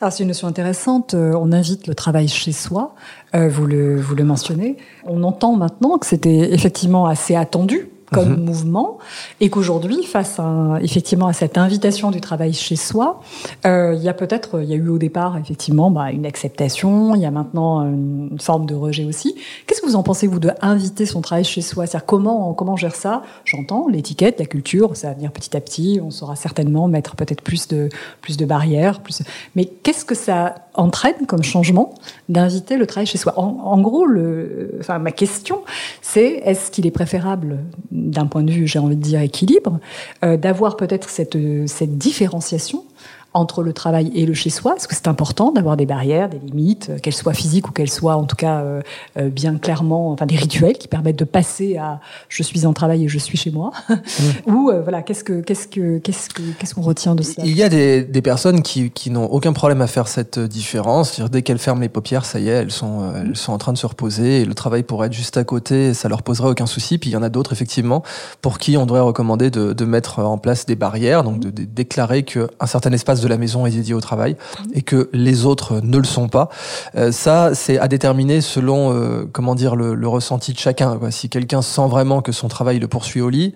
Alors 0.00 0.12
c'est 0.12 0.22
une 0.22 0.28
notion 0.28 0.48
intéressante. 0.48 1.14
On 1.14 1.52
invite 1.52 1.86
le 1.86 1.94
travail 1.94 2.26
chez 2.26 2.50
soi. 2.50 2.94
vous 3.34 3.66
le 3.66 4.00
vous 4.00 4.16
le 4.16 4.24
mentionnez. 4.24 4.76
On 5.04 5.22
entend 5.22 5.54
maintenant 5.54 5.98
que 5.98 6.06
c'était 6.06 6.52
effectivement 6.52 7.06
assez 7.06 7.36
attendu 7.36 7.88
comme 8.12 8.36
mhm. 8.36 8.44
mouvement, 8.44 8.98
et 9.40 9.50
qu'aujourd'hui, 9.50 10.04
face 10.04 10.38
à, 10.38 10.78
effectivement 10.82 11.26
à 11.26 11.32
cette 11.32 11.58
invitation 11.58 12.10
du 12.10 12.20
travail 12.20 12.52
chez 12.52 12.76
soi, 12.76 13.20
euh, 13.66 13.94
il 13.96 14.02
y 14.02 14.08
a 14.08 14.14
peut-être, 14.14 14.62
il 14.62 14.68
y 14.68 14.72
a 14.72 14.76
eu 14.76 14.88
au 14.88 14.98
départ 14.98 15.36
effectivement 15.38 15.90
bah, 15.90 16.10
une 16.10 16.26
acceptation, 16.26 17.14
il 17.14 17.22
y 17.22 17.26
a 17.26 17.30
maintenant 17.30 17.82
une 17.82 18.38
forme 18.40 18.66
de 18.66 18.74
rejet 18.74 19.04
aussi. 19.04 19.34
Qu'est-ce 19.66 19.80
que 19.80 19.86
vous 19.86 19.96
en 19.96 20.02
pensez 20.02 20.26
vous 20.26 20.38
de 20.38 20.50
inviter 20.60 21.06
son 21.06 21.20
travail 21.20 21.44
chez 21.44 21.62
soi? 21.62 21.86
C'est-à-dire 21.86 22.06
comment 22.06 22.52
comment 22.54 22.72
on 22.72 22.76
gère 22.76 22.94
ça? 22.94 23.22
J'entends 23.44 23.88
l'étiquette, 23.88 24.38
la 24.38 24.46
culture, 24.46 24.96
ça 24.96 25.08
va 25.08 25.14
venir 25.14 25.32
petit 25.32 25.56
à 25.56 25.60
petit. 25.60 26.00
On 26.02 26.10
saura 26.10 26.36
certainement 26.36 26.88
mettre 26.88 27.16
peut-être 27.16 27.42
plus 27.42 27.68
de 27.68 27.88
plus 28.20 28.36
de 28.36 28.44
barrières, 28.44 29.00
plus. 29.00 29.22
Mais 29.54 29.66
qu'est-ce 29.66 30.04
que 30.04 30.14
ça 30.14 30.54
entraîne 30.74 31.26
comme 31.26 31.42
changement? 31.42 31.94
D'inviter 32.30 32.78
le 32.78 32.86
travail 32.86 33.06
chez 33.06 33.18
soi. 33.18 33.34
En, 33.38 33.80
gros, 33.80 34.06
le, 34.06 34.76
enfin 34.80 34.98
ma 34.98 35.12
question, 35.12 35.62
c'est 36.00 36.40
est-ce 36.44 36.70
qu'il 36.70 36.86
est 36.86 36.92
préférable 36.92 37.58
d'un 37.90 38.26
point 38.26 38.42
de 38.42 38.50
vue, 38.50 38.66
j'ai 38.66 38.78
envie 38.78 38.96
de 38.96 39.02
dire, 39.02 39.20
équilibre, 39.20 39.80
euh, 40.24 40.36
d'avoir 40.36 40.76
peut-être 40.76 41.10
cette, 41.10 41.36
cette 41.66 41.98
différenciation 41.98 42.84
entre 43.32 43.62
le 43.62 43.72
travail 43.72 44.10
et 44.14 44.26
le 44.26 44.34
chez-soi 44.34 44.74
Est-ce 44.76 44.88
que 44.88 44.94
c'est 44.94 45.08
important 45.08 45.52
d'avoir 45.52 45.76
des 45.76 45.86
barrières, 45.86 46.28
des 46.28 46.38
limites, 46.38 46.90
euh, 46.90 46.98
qu'elles 46.98 47.14
soient 47.14 47.32
physiques 47.32 47.68
ou 47.68 47.72
qu'elles 47.72 47.90
soient 47.90 48.16
en 48.16 48.24
tout 48.24 48.36
cas 48.36 48.60
euh, 48.60 48.80
euh, 49.18 49.28
bien 49.28 49.56
clairement, 49.56 50.10
enfin 50.10 50.26
des 50.26 50.36
rituels 50.36 50.76
qui 50.76 50.88
permettent 50.88 51.18
de 51.18 51.24
passer 51.24 51.76
à 51.76 52.00
je 52.28 52.42
suis 52.42 52.66
en 52.66 52.72
travail 52.72 53.04
et 53.04 53.08
je 53.08 53.18
suis 53.18 53.38
chez 53.38 53.50
moi 53.50 53.70
mmh. 53.88 54.52
Ou 54.52 54.72
voilà, 54.82 55.02
qu'est-ce 55.02 55.24
que 55.24 55.40
qu'est-ce 55.40 55.68
que 55.68 55.98
qu'est-ce 55.98 56.28
que 56.28 56.42
qu'est-ce 56.58 56.74
qu'on 56.74 56.82
retient 56.82 57.14
de 57.14 57.22
ça? 57.22 57.42
Il 57.44 57.56
y 57.56 57.62
a 57.62 57.68
des, 57.68 58.02
des 58.02 58.22
personnes 58.22 58.62
qui, 58.62 58.90
qui 58.90 59.10
n'ont 59.10 59.26
aucun 59.26 59.52
problème 59.52 59.80
à 59.80 59.86
faire 59.86 60.08
cette 60.08 60.38
différence. 60.38 61.18
-dire 61.18 61.28
dès 61.28 61.42
qu'elles 61.42 61.58
ferment 61.58 61.80
les 61.80 61.88
paupières, 61.88 62.24
ça 62.24 62.40
y 62.40 62.48
est, 62.48 62.52
elles 62.52 62.70
sont 62.72 63.12
elles 63.14 63.36
sont 63.36 63.52
en 63.52 63.58
train 63.58 63.72
de 63.72 63.78
se 63.78 63.86
reposer 63.86 64.40
et 64.40 64.44
le 64.44 64.54
travail 64.54 64.82
pourrait 64.82 65.06
être 65.06 65.12
juste 65.12 65.36
à 65.36 65.44
côté, 65.44 65.94
ça 65.94 66.08
leur 66.08 66.22
poserait 66.22 66.48
aucun 66.48 66.66
souci. 66.66 66.98
Puis 66.98 67.10
il 67.10 67.12
y 67.12 67.16
en 67.16 67.22
a 67.22 67.28
d'autres 67.28 67.52
effectivement 67.52 68.02
pour 68.42 68.58
qui 68.58 68.76
on 68.76 68.86
devrait 68.86 69.00
recommander 69.00 69.50
de, 69.50 69.72
de 69.72 69.84
mettre 69.84 70.20
en 70.20 70.38
place 70.38 70.66
des 70.66 70.76
barrières, 70.76 71.22
donc 71.22 71.40
de, 71.40 71.50
de 71.50 71.64
déclarer 71.64 72.24
qu'un 72.24 72.66
certain 72.66 72.92
espace 72.92 73.19
de 73.22 73.28
la 73.28 73.36
maison 73.36 73.66
est 73.66 73.70
dédié 73.70 73.94
au 73.94 74.00
travail 74.00 74.36
et 74.74 74.82
que 74.82 75.08
les 75.12 75.46
autres 75.46 75.80
ne 75.82 75.98
le 75.98 76.04
sont 76.04 76.28
pas. 76.28 76.48
Euh, 76.96 77.12
ça, 77.12 77.54
c'est 77.54 77.78
à 77.78 77.88
déterminer 77.88 78.40
selon 78.40 78.92
euh, 78.92 79.24
comment 79.30 79.54
dire 79.54 79.76
le, 79.76 79.94
le, 79.94 80.08
ressenti 80.08 80.52
de 80.52 80.58
chacun. 80.58 80.98
Si 81.10 81.28
quelqu'un 81.28 81.62
sent 81.62 81.86
vraiment 81.88 82.20
que 82.22 82.32
son 82.32 82.48
travail 82.48 82.78
le 82.78 82.88
poursuit 82.88 83.20
au 83.20 83.30
lit, 83.30 83.54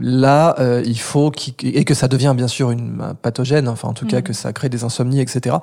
Là, 0.00 0.56
euh, 0.58 0.82
il 0.84 0.98
faut 0.98 1.32
et 1.62 1.84
que 1.84 1.94
ça 1.94 2.08
devient 2.08 2.34
bien 2.36 2.48
sûr 2.48 2.70
une 2.70 3.14
pathogène, 3.20 3.68
enfin 3.68 3.88
en 3.88 3.92
tout 3.92 4.06
cas 4.06 4.20
mm. 4.20 4.22
que 4.22 4.32
ça 4.32 4.52
crée 4.52 4.68
des 4.68 4.84
insomnies, 4.84 5.20
etc. 5.20 5.56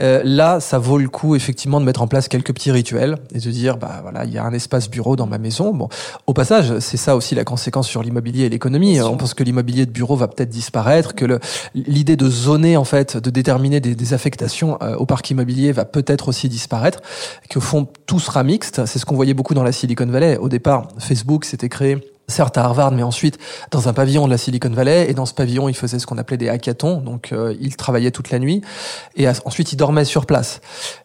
Euh, 0.00 0.22
là, 0.24 0.60
ça 0.60 0.78
vaut 0.78 0.98
le 0.98 1.08
coup 1.08 1.34
effectivement 1.34 1.80
de 1.80 1.84
mettre 1.84 2.02
en 2.02 2.06
place 2.06 2.28
quelques 2.28 2.52
petits 2.52 2.70
rituels 2.70 3.16
et 3.34 3.38
de 3.38 3.50
dire, 3.50 3.76
bah 3.76 4.00
voilà, 4.02 4.24
il 4.24 4.32
y 4.32 4.38
a 4.38 4.44
un 4.44 4.52
espace 4.52 4.88
bureau 4.88 5.16
dans 5.16 5.26
ma 5.26 5.38
maison. 5.38 5.72
Bon, 5.72 5.88
au 6.26 6.34
passage, 6.34 6.78
c'est 6.78 6.96
ça 6.96 7.16
aussi 7.16 7.34
la 7.34 7.44
conséquence 7.44 7.88
sur 7.88 8.02
l'immobilier 8.02 8.44
et 8.44 8.48
l'économie. 8.48 9.00
On 9.00 9.16
pense 9.16 9.34
que 9.34 9.44
l'immobilier 9.44 9.86
de 9.86 9.90
bureau 9.90 10.16
va 10.16 10.28
peut-être 10.28 10.50
disparaître, 10.50 11.14
que 11.14 11.38
l'idée 11.74 12.16
de 12.16 12.28
zoner 12.28 12.76
en 12.76 12.84
fait, 12.84 13.16
de 13.16 13.30
déterminer 13.30 13.80
des, 13.80 13.94
des 13.94 14.14
affectations 14.14 14.78
euh, 14.82 14.96
au 14.96 15.06
parc 15.06 15.30
immobilier 15.30 15.72
va 15.72 15.84
peut-être 15.84 16.28
aussi 16.28 16.48
disparaître, 16.48 17.00
qu'au 17.50 17.60
fond 17.60 17.88
tout 18.06 18.20
sera 18.20 18.42
mixte. 18.42 18.86
C'est 18.86 18.98
ce 18.98 19.06
qu'on 19.06 19.16
voyait 19.16 19.34
beaucoup 19.34 19.54
dans 19.54 19.62
la 19.62 19.72
Silicon 19.72 20.06
Valley. 20.06 20.36
Au 20.36 20.48
départ, 20.48 20.88
Facebook 20.98 21.44
s'était 21.44 21.68
créé 21.68 21.98
certes 22.30 22.56
à 22.56 22.64
Harvard, 22.64 22.92
mais 22.92 23.02
ensuite 23.02 23.38
dans 23.70 23.88
un 23.88 23.92
pavillon 23.92 24.26
de 24.26 24.30
la 24.30 24.38
Silicon 24.38 24.70
Valley. 24.70 25.10
Et 25.10 25.14
dans 25.14 25.26
ce 25.26 25.34
pavillon, 25.34 25.68
il 25.68 25.74
faisait 25.74 25.98
ce 25.98 26.06
qu'on 26.06 26.18
appelait 26.18 26.36
des 26.36 26.48
hackathons. 26.48 27.00
Donc, 27.00 27.32
euh, 27.32 27.54
il 27.60 27.76
travaillait 27.76 28.10
toute 28.10 28.30
la 28.30 28.38
nuit. 28.38 28.62
Et 29.16 29.28
ensuite, 29.44 29.72
il 29.72 29.76
dormait 29.76 30.04
sur 30.04 30.26
place. 30.26 30.60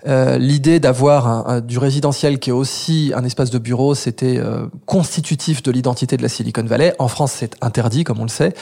Euh, 0.07 0.37
L'idée 0.37 0.79
d'avoir 0.79 1.61
du 1.61 1.77
résidentiel 1.77 2.39
qui 2.39 2.49
est 2.49 2.53
aussi 2.53 3.11
un 3.15 3.23
espace 3.23 3.49
de 3.49 3.57
bureau, 3.57 3.95
c'était 3.95 4.37
euh, 4.37 4.67
constitutif 4.85 5.63
de 5.63 5.71
l'identité 5.71 6.17
de 6.17 6.21
la 6.21 6.29
Silicon 6.29 6.63
Valley. 6.63 6.93
En 6.99 7.07
France, 7.07 7.33
c'est 7.35 7.55
interdit, 7.61 8.03
comme 8.03 8.19
on 8.19 8.23
le 8.23 8.29
sait. 8.29 8.53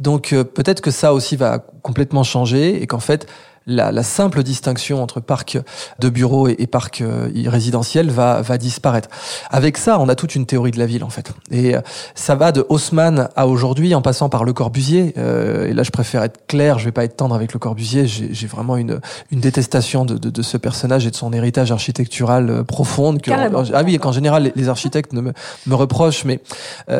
Donc, 0.00 0.32
euh, 0.32 0.44
peut-être 0.44 0.80
que 0.80 0.90
ça 0.90 1.12
aussi 1.12 1.36
va 1.36 1.64
complètement 1.82 2.22
changer 2.22 2.82
et 2.82 2.86
qu'en 2.86 3.00
fait, 3.00 3.26
la, 3.66 3.92
la, 3.92 4.02
simple 4.02 4.42
distinction 4.42 5.02
entre 5.02 5.20
parc 5.20 5.58
de 5.98 6.08
bureaux 6.08 6.48
et, 6.48 6.56
et 6.58 6.66
parc 6.66 7.00
euh, 7.00 7.28
résidentiel 7.46 8.10
va, 8.10 8.42
va 8.42 8.58
disparaître. 8.58 9.08
Avec 9.50 9.76
ça, 9.76 9.98
on 9.98 10.08
a 10.08 10.14
toute 10.14 10.34
une 10.34 10.46
théorie 10.46 10.70
de 10.70 10.78
la 10.78 10.86
ville 10.86 11.04
en 11.04 11.10
fait. 11.10 11.32
Et 11.50 11.74
euh, 11.74 11.80
ça 12.14 12.34
va 12.34 12.52
de 12.52 12.64
Haussmann 12.68 13.28
à 13.36 13.46
aujourd'hui 13.46 13.94
en 13.94 14.02
passant 14.02 14.28
par 14.28 14.44
Le 14.44 14.52
Corbusier. 14.52 15.14
Euh, 15.18 15.68
et 15.68 15.72
là, 15.72 15.82
je 15.82 15.90
préfère 15.90 16.22
être 16.22 16.46
clair, 16.46 16.78
je 16.78 16.84
vais 16.84 16.92
pas 16.92 17.04
être 17.04 17.16
tendre 17.16 17.34
avec 17.34 17.52
Le 17.52 17.58
Corbusier. 17.58 18.06
J'ai 18.06 18.46
vraiment 18.46 18.76
une, 18.76 19.00
une 19.30 19.40
détestation 19.40 20.04
de, 20.04 20.16
de, 20.16 20.30
de, 20.30 20.42
ce 20.42 20.56
personnage 20.56 21.06
et 21.06 21.10
de 21.10 21.16
son 21.16 21.32
héritage 21.32 21.72
architectural 21.72 22.50
euh, 22.50 22.64
profonde. 22.64 23.20
Que, 23.20 23.30
ah 23.30 23.82
oui, 23.84 23.98
qu'en 23.98 24.12
général, 24.12 24.52
les, 24.54 24.68
architectes 24.68 25.12
ne 25.12 25.20
me, 25.20 25.32
me 25.66 25.74
reprochent, 25.74 26.24
mais 26.24 26.40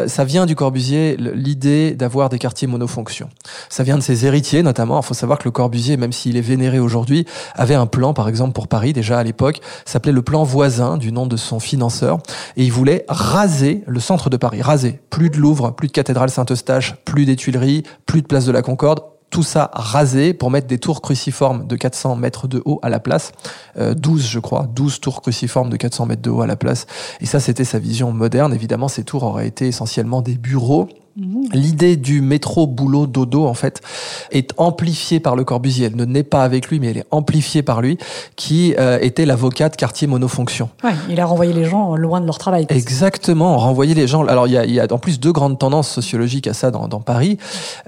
ça 0.07 0.25
vient 0.25 0.47
du 0.47 0.57
Corbusier, 0.57 1.17
l'idée 1.17 1.93
d'avoir 1.93 2.29
des 2.29 2.39
quartiers 2.39 2.69
monofonctions. 2.69 3.29
Ça 3.69 3.83
vient 3.83 3.97
de 3.97 4.03
ses 4.03 4.27
héritiers 4.27 4.63
notamment. 4.63 5.01
Il 5.01 5.07
faut 5.07 5.15
savoir 5.15 5.39
que 5.39 5.45
Le 5.45 5.51
Corbusier, 5.51 5.97
même 5.97 6.13
s'il 6.13 6.37
est 6.37 6.43
vénéré 6.53 6.79
aujourd'hui, 6.79 7.25
avait 7.55 7.75
un 7.75 7.87
plan, 7.87 8.13
par 8.13 8.29
exemple, 8.29 8.53
pour 8.53 8.69
Paris, 8.69 8.93
déjà 8.93 9.19
à 9.19 9.23
l'époque, 9.23 9.61
s'appelait 9.87 10.13
le 10.13 10.23
plan 10.23 10.45
voisin, 10.45 10.99
du 10.99 11.11
nom 11.11 11.27
de 11.27 11.39
son 11.39 11.61
financeur, 11.61 12.19
et 12.57 12.65
il 12.65 12.73
voulait 12.73 13.05
raser 13.09 13.83
le 13.87 14.01
centre 14.01 14.29
de 14.29 14.37
Paris, 14.37 14.61
raser. 14.61 15.01
Plus 15.09 15.31
de 15.31 15.39
Louvre, 15.39 15.71
plus 15.71 15.89
de 15.89 15.93
cathédrale 15.93 16.29
Saint-Eustache, 16.29 16.95
plus 17.07 17.25
des 17.25 17.37
Tuileries, 17.37 17.85
plus 18.05 18.21
de 18.21 18.27
place 18.27 18.45
de 18.45 18.53
la 18.53 18.61
Concorde, 18.61 19.01
tout 19.31 19.43
ça 19.43 19.71
rasé 19.73 20.35
pour 20.35 20.51
mettre 20.51 20.67
des 20.67 20.79
tours 20.79 21.01
cruciformes 21.01 21.67
de 21.67 21.75
400 21.75 22.17
mètres 22.17 22.49
de 22.49 22.61
haut 22.67 22.79
à 22.83 22.91
la 22.91 23.01
place. 23.01 23.33
12, 23.77 24.21
euh, 24.21 24.29
je 24.29 24.39
crois, 24.39 24.69
12 24.75 25.01
tours 25.01 25.23
cruciformes 25.23 25.71
de 25.71 25.79
400 25.79 26.05
mètres 26.05 26.21
de 26.21 26.29
haut 26.29 26.43
à 26.43 26.47
la 26.47 26.57
place. 26.57 26.87
Et 27.23 27.27
ça, 27.27 27.41
c'était 27.41 27.65
sa 27.65 27.79
vision 27.79 28.13
moderne. 28.13 28.53
Évidemment, 28.53 28.89
ces 28.89 29.05
tours 29.05 29.23
auraient 29.23 29.49
été 29.49 29.67
essentiellement 29.67 30.21
des 30.21 30.35
bureaux 30.35 30.87
Mmh. 31.15 31.49
L'idée 31.53 31.97
du 31.97 32.23
métro 32.23 32.67
boulot 32.67 33.07
dodo 33.07 33.45
en 33.47 33.53
fait 33.53 33.83
est 34.31 34.53
amplifiée 34.57 35.21
par 35.21 35.37
Le 35.37 35.45
Corbusier. 35.45 35.89
Elle 35.89 35.97
ne 35.97 36.07
naît 36.07 36.23
pas 36.23 36.43
avec 36.43 36.69
lui, 36.69 36.81
mais 36.81 36.89
elle 36.89 36.99
est 36.99 37.07
amplifiée 37.11 37.63
par 37.63 37.83
lui, 37.83 37.99
qui 38.37 38.75
euh, 38.79 38.99
était 39.01 39.27
l'avocat 39.27 39.69
de 39.69 39.77
quartier 39.77 40.07
monofonction. 40.07 40.71
Ouais, 40.83 40.95
il 41.11 41.21
a 41.21 41.27
renvoyé 41.27 41.53
les 41.53 41.65
gens 41.65 41.97
loin 41.97 42.21
de 42.21 42.27
leur 42.27 42.39
travail. 42.39 42.67
Exactement, 42.71 43.59
renvoyer 43.59 43.95
les 43.95 44.07
gens. 44.07 44.25
Alors 44.27 44.47
il 44.47 44.55
y 44.55 44.57
a, 44.57 44.65
il 44.65 44.73
y 44.73 44.81
a 44.81 44.87
en 44.91 44.99
plus 44.99 45.21
deux 45.21 45.33
grandes 45.33 45.59
tendances 45.59 45.91
sociologiques 45.91 46.47
à 46.47 46.55
ça 46.55 46.71
dans, 46.71 46.89
dans 46.89 47.01
Paris. 47.01 47.37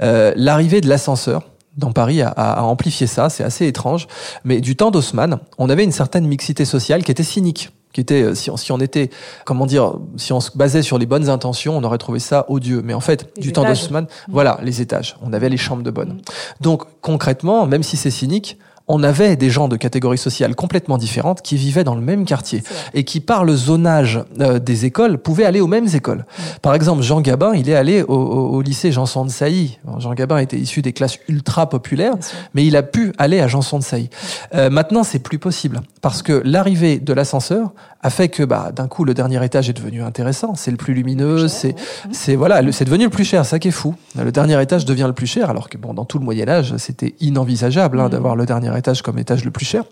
Euh, 0.03 0.33
L'arrivée 0.37 0.83
de 0.83 0.89
l'ascenseur 0.89 1.45
dans 1.79 1.93
Paris 1.93 2.21
a, 2.21 2.29
a, 2.29 2.63
amplifié 2.63 3.07
ça, 3.07 3.31
c'est 3.31 3.43
assez 3.43 3.67
étrange. 3.67 4.07
Mais 4.45 4.61
du 4.61 4.77
temps 4.77 4.91
d'Haussmann, 4.91 5.39
on 5.59 5.71
avait 5.71 5.85
une 5.85 5.93
certaine 5.93 6.27
mixité 6.27 6.65
sociale 6.65 7.03
qui 7.03 7.11
était 7.11 7.23
cynique 7.23 7.71
qui 7.95 8.03
était 8.03 8.23
euh, 8.23 8.35
si 8.35 8.51
on, 8.51 8.59
si 8.59 8.73
on 8.73 8.81
était 8.81 9.09
comment 9.47 9.65
dire 9.65 9.95
si 10.17 10.35
on 10.35 10.41
se 10.41 10.51
basait 10.55 10.83
sur 10.83 10.99
les 10.99 11.07
bonnes 11.07 11.31
intentions 11.31 11.75
on 11.79 11.85
aurait 11.85 11.97
trouvé 11.97 12.19
ça 12.19 12.45
odieux 12.49 12.83
mais 12.85 12.93
en 12.93 13.01
fait 13.01 13.33
du 13.41 13.53
temps 13.53 13.65
d'Haussmann 13.65 14.05
mmh. 14.05 14.09
voilà 14.29 14.59
les 14.63 14.83
étages 14.83 15.17
on 15.23 15.33
avait 15.33 15.49
les 15.49 15.57
chambres 15.57 15.83
de 15.83 15.91
bonne 15.91 16.15
mmh. 16.15 16.21
donc 16.61 16.83
concrètement 17.01 17.67
même 17.67 17.83
si 17.83 17.97
c'est 17.97 18.11
cynique 18.11 18.59
on 18.87 19.03
avait 19.03 19.37
des 19.37 19.51
gens 19.51 19.69
de 19.69 19.77
catégories 19.77 20.19
sociales 20.19 20.55
complètement 20.55 20.99
différentes 20.99 21.41
qui 21.43 21.57
vivaient 21.57 21.85
dans 21.85 21.95
le 21.95 22.03
même 22.03 22.25
quartier 22.25 22.63
et 22.93 23.05
qui, 23.05 23.21
par 23.21 23.45
le 23.45 23.57
zonage 23.57 24.21
euh, 24.41 24.59
des 24.59 24.85
écoles, 24.85 25.19
pouvaient 25.19 25.47
aller 25.47 25.61
aux 25.61 25.67
mêmes 25.67 25.89
écoles. 25.95 26.19
Mmh. 26.27 26.43
Par 26.61 26.75
exemple, 26.75 27.03
Jean 27.03 27.21
Gabin, 27.21 27.55
il 27.55 27.69
est 27.69 27.75
allé 27.75 28.03
au, 28.03 28.15
au, 28.15 28.61
lycée 28.61 28.93
Janson 28.93 29.25
de 29.25 29.31
Sailly. 29.31 29.79
Jean 29.99 30.13
Gabin 30.15 30.39
était 30.39 30.59
issu 30.59 30.83
des 30.83 30.93
classes 30.93 31.19
ultra 31.29 31.69
populaires, 31.69 32.15
mais 32.53 32.67
il 32.67 32.77
a 32.77 32.83
pu 32.83 33.13
aller 33.17 33.41
à 33.41 33.49
Janson 33.49 33.79
de 33.79 33.85
Sailly. 33.85 34.11
Euh, 34.55 34.69
maintenant, 34.69 35.03
c'est 35.03 35.19
plus 35.19 35.39
possible 35.39 35.81
parce 36.03 36.23
que 36.23 36.43
l'arrivée 36.45 36.99
de 36.99 37.13
l'ascenseur 37.13 37.73
a 38.05 38.11
fait 38.11 38.29
que 38.29 38.43
bah, 38.43 38.71
d'un 38.71 38.87
coup 38.87 39.05
le 39.05 39.15
dernier 39.15 39.43
étage 39.43 39.71
est 39.71 39.73
devenu 39.73 40.03
intéressant, 40.03 40.55
c'est 40.55 40.71
le 40.71 40.77
plus 40.77 40.93
lumineux, 40.93 41.49
c'est 41.49 41.75
c'est 42.13 42.37
voilà, 42.37 42.61
c'est 42.71 42.85
devenu 42.85 43.05
le 43.05 43.11
plus 43.11 43.25
cher, 43.25 43.47
ça 43.47 43.59
qui 43.59 43.69
est 43.69 43.73
fou. 43.73 43.95
Le 44.15 44.31
dernier 44.31 44.61
étage 44.61 44.85
devient 44.85 45.07
le 45.07 45.15
plus 45.15 45.27
cher 45.27 45.49
alors 45.49 45.71
que 45.71 45.79
bon 45.79 45.95
dans 45.95 46.05
tout 46.05 46.19
le 46.19 46.25
Moyen 46.25 46.47
Âge, 46.47 46.77
c'était 46.77 47.15
inenvisageable 47.21 47.99
hein, 47.99 48.09
mmh. 48.09 48.11
d'avoir 48.11 48.37
le 48.37 48.45
dernier 48.45 48.77
étage 48.77 49.01
comme 49.01 49.19
étage 49.19 49.45
le 49.47 49.51
plus 49.51 49.65
cher. 49.65 49.85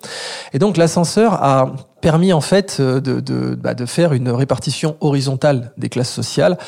Et 0.52 0.58
donc 0.58 0.76
l'ascenseur 0.76 1.42
a 1.42 1.72
permis 2.02 2.32
en 2.32 2.40
fait 2.42 2.78
euh, 2.80 3.00
de, 3.00 3.20
de, 3.20 3.54
bah, 3.54 3.72
de, 3.72 3.86
faire 3.86 4.12
une 4.12 4.28
répartition 4.28 4.96
horizontale 5.00 5.72
des 5.78 5.88
classes 5.88 6.10
sociales 6.10 6.58